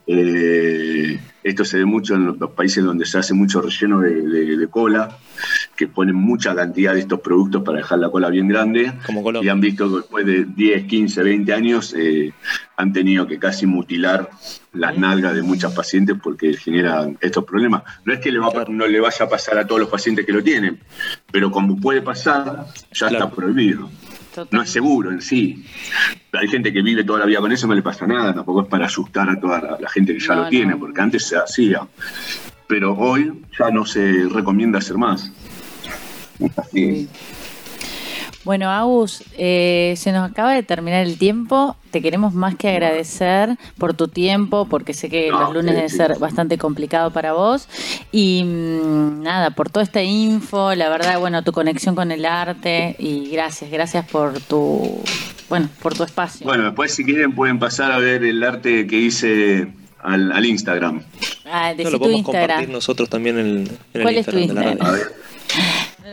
Eh, 0.07 1.19
esto 1.49 1.65
se 1.65 1.77
ve 1.77 1.85
mucho 1.85 2.15
en 2.15 2.25
los, 2.39 2.51
países 2.51 2.83
donde 2.83 3.05
se 3.05 3.17
hace 3.17 3.33
mucho 3.33 3.61
relleno 3.61 3.99
de, 4.01 4.21
de- 4.21 4.57
de 4.57 4.67
cola, 4.67 5.17
que 5.75 5.87
ponen 5.87 6.15
mucha 6.15 6.53
cantidad 6.55 6.93
de 6.93 6.99
estos 7.01 7.19
productos 7.21 7.63
para 7.63 7.77
dejar 7.79 7.99
la 7.99 8.09
cola 8.09 8.29
bien 8.29 8.47
grande. 8.47 8.93
Como 9.05 9.23
Colombia. 9.23 9.47
Y 9.47 9.51
han 9.51 9.61
visto 9.61 9.89
que 9.89 9.95
después 9.97 10.25
de 10.25 10.45
10, 10.45 10.85
15, 10.85 11.23
20 11.23 11.53
años 11.53 11.93
eh, 11.97 12.33
han 12.77 12.91
tenido 12.93 13.25
que 13.27 13.37
casi 13.39 13.65
mutilar 13.65 14.29
las 14.73 14.97
nalgas 14.97 15.33
de 15.35 15.41
muchas 15.41 15.73
pacientes 15.73 16.15
porque 16.21 16.53
generan 16.53 17.17
estos 17.21 17.43
problemas. 17.45 17.83
No 18.05 18.13
es 18.13 18.19
que 18.19 18.31
le 18.31 18.39
va 18.39 18.47
a- 18.47 18.65
no 18.69 18.85
le 18.87 18.99
vaya 18.99 19.25
a 19.25 19.29
pasar 19.29 19.57
a 19.57 19.65
todos 19.65 19.81
los 19.81 19.89
pacientes 19.89 20.25
que 20.25 20.33
lo 20.33 20.43
tienen, 20.43 20.79
pero 21.31 21.49
como 21.51 21.77
puede 21.79 22.01
pasar, 22.01 22.65
ya 22.91 23.07
Claro. 23.09 23.25
está 23.25 23.35
prohibido. 23.35 23.89
No 24.51 24.61
es 24.61 24.69
seguro 24.69 25.11
en 25.11 25.21
sí. 25.21 25.63
Hay 26.33 26.47
gente 26.47 26.71
que 26.71 26.81
vive 26.81 27.03
toda 27.03 27.19
la 27.19 27.25
vida 27.25 27.39
con 27.39 27.51
eso, 27.51 27.67
no 27.67 27.73
le 27.73 27.81
pasa 27.81 28.05
nada, 28.07 28.33
tampoco 28.33 28.61
es 28.61 28.67
para 28.67 28.85
asustar 28.85 29.29
a 29.29 29.39
toda 29.39 29.61
la, 29.61 29.77
la 29.79 29.89
gente 29.89 30.13
que 30.13 30.19
ya 30.19 30.35
No, 30.35 30.43
lo 30.43 30.49
tiene, 30.49 30.71
no. 30.73 30.79
porque 30.79 31.01
antes 31.01 31.25
se 31.27 31.37
hacía. 31.37 31.87
Pero 32.67 32.93
hoy 32.93 33.33
ya 33.57 33.69
no 33.71 33.85
se 33.85 34.27
recomienda 34.29 34.79
hacer 34.79 34.97
más. 34.97 35.31
Así. 36.55 37.07
Bueno, 38.45 38.69
Agus, 38.71 39.23
eh, 39.37 39.93
se 39.97 40.11
nos 40.13 40.29
acaba 40.31 40.53
de 40.53 40.63
terminar 40.63 41.05
el 41.05 41.17
tiempo. 41.17 41.75
Te 41.91 42.01
queremos 42.01 42.33
más 42.33 42.55
que 42.55 42.69
agradecer 42.69 43.57
por 43.77 43.93
tu 43.93 44.07
tiempo, 44.07 44.65
porque 44.69 44.93
sé 44.93 45.09
que 45.09 45.29
No, 45.29 45.41
los 45.41 45.53
lunes 45.55 45.71
sí, 45.71 45.75
debe 45.75 45.89
sí. 45.89 45.97
ser 45.97 46.19
bastante 46.19 46.57
complicado 46.57 47.11
para 47.11 47.33
vos. 47.33 47.67
Y 48.11 48.43
mm, 48.45 49.23
nada, 49.23 49.49
por 49.51 49.69
toda 49.69 49.83
esta 49.83 50.01
info, 50.01 50.73
la 50.75 50.87
verdad, 50.89 51.19
bueno, 51.19 51.43
tu 51.43 51.51
conexión 51.51 51.95
con 51.95 52.11
el 52.11 52.25
arte. 52.25 52.95
Y 52.97 53.29
gracias, 53.29 53.69
gracias 53.71 54.07
por 54.07 54.39
tu, 54.39 54.99
bueno, 55.49 55.67
por 55.81 55.93
tu 55.95 56.03
espacio. 56.03 56.45
Bueno, 56.47 56.63
después 56.65 56.93
si 56.95 57.03
quieren 57.03 57.33
pueden 57.35 57.59
pasar 57.59 57.91
a 57.91 57.97
ver 57.97 58.23
el 58.23 58.41
arte 58.43 58.87
que 58.87 58.97
hice 58.97 59.67
al, 60.01 60.31
al 60.31 60.45
Instagram. 60.45 61.01
Ah, 61.45 61.71
No, 61.71 61.75
decí 61.77 61.83
lo 61.83 61.91
tu 61.91 61.99
podemos 61.99 62.19
Instagram. 62.19 62.47
compartir 62.47 62.69
nosotros 62.69 63.09
también 63.09 63.37
en, 63.37 63.47
en 63.49 63.67
el 63.93 64.01
¿Cuál 64.03 64.15
es 64.17 64.25
tu 64.25 64.37
Instagram 64.37 64.77
de 64.77 64.83
la 64.83 64.89
A 64.89 64.91
ver. 64.93 65.07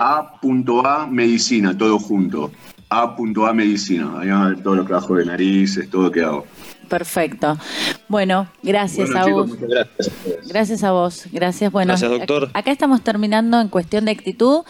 A.A 0.01 1.07
Medicina, 1.07 1.76
todo 1.76 1.99
junto. 1.99 2.51
A.A 2.90 3.53
Medicina. 3.53 4.12
Ahí 4.18 4.28
van 4.28 4.42
a 4.42 4.49
ver 4.49 4.62
todos 4.62 4.76
los 4.76 4.86
trabajos 4.86 5.18
de 5.18 5.26
narices, 5.26 5.90
todo 5.90 6.03
lo 6.05 6.11
que 6.11 6.22
hago. 6.22 6.47
Perfecto. 6.89 7.59
Bueno, 8.09 8.49
gracias, 8.62 9.11
Bueno, 9.11 9.24
chicos, 9.26 9.39
Agus. 9.43 9.49
muchas 9.49 9.68
gracias. 9.68 10.11
Gracias 10.49 10.84
a 10.84 10.93
vos, 10.93 11.24
gracias. 11.32 11.72
Bueno, 11.72 11.89
Gracias, 11.93 12.11
doctor. 12.11 12.49
ac- 12.49 12.51
Acá 12.55 12.70
estamos 12.72 13.03
terminando 13.03 13.61
en 13.61 13.68
cuestión 13.68 14.05
de 14.05 14.12
actitud. 14.12 14.62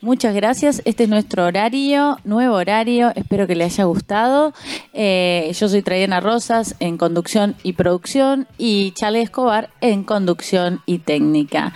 Muchas 0.00 0.34
gracias. 0.34 0.82
Este 0.84 1.04
es 1.04 1.08
nuestro 1.08 1.44
horario, 1.44 2.18
nuevo 2.24 2.54
horario. 2.56 3.12
Espero 3.14 3.46
que 3.46 3.54
le 3.54 3.64
haya 3.64 3.84
gustado. 3.84 4.52
Eh, 4.92 5.52
yo 5.58 5.68
soy 5.68 5.82
Traiana 5.82 6.20
Rosas 6.20 6.74
en 6.80 6.96
conducción 6.96 7.54
y 7.62 7.74
producción 7.74 8.46
y 8.58 8.92
Charlie 8.92 9.20
Escobar 9.22 9.70
en 9.80 10.04
conducción 10.04 10.80
y 10.86 10.98
técnica. 10.98 11.72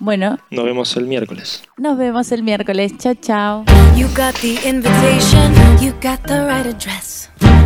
Bueno, 0.00 0.38
Nos 0.50 0.64
vemos 0.64 0.96
el 0.96 1.06
miércoles. 1.06 1.62
nos 1.76 1.96
vemos 1.98 2.30
el 2.32 2.42
miércoles. 2.42 2.92
Chao, 2.98 3.14
chao. 3.14 3.64
You 3.96 4.06
got 4.16 4.34
the 4.40 4.54
invitation, 4.68 5.52
you 5.80 5.92
got 6.02 6.20
the 6.26 6.44
right 6.46 6.66
address. 6.66 7.30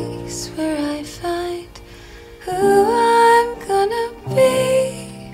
place 0.00 0.48
where 0.56 0.78
I 0.96 1.02
find 1.02 1.74
who 2.40 2.52
I'm 2.52 3.48
gonna 3.68 4.08
be. 4.34 5.32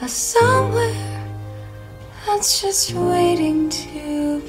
A 0.00 0.08
somewhere 0.08 1.24
that's 2.26 2.60
just 2.60 2.92
waiting 2.92 3.68
to 3.70 4.40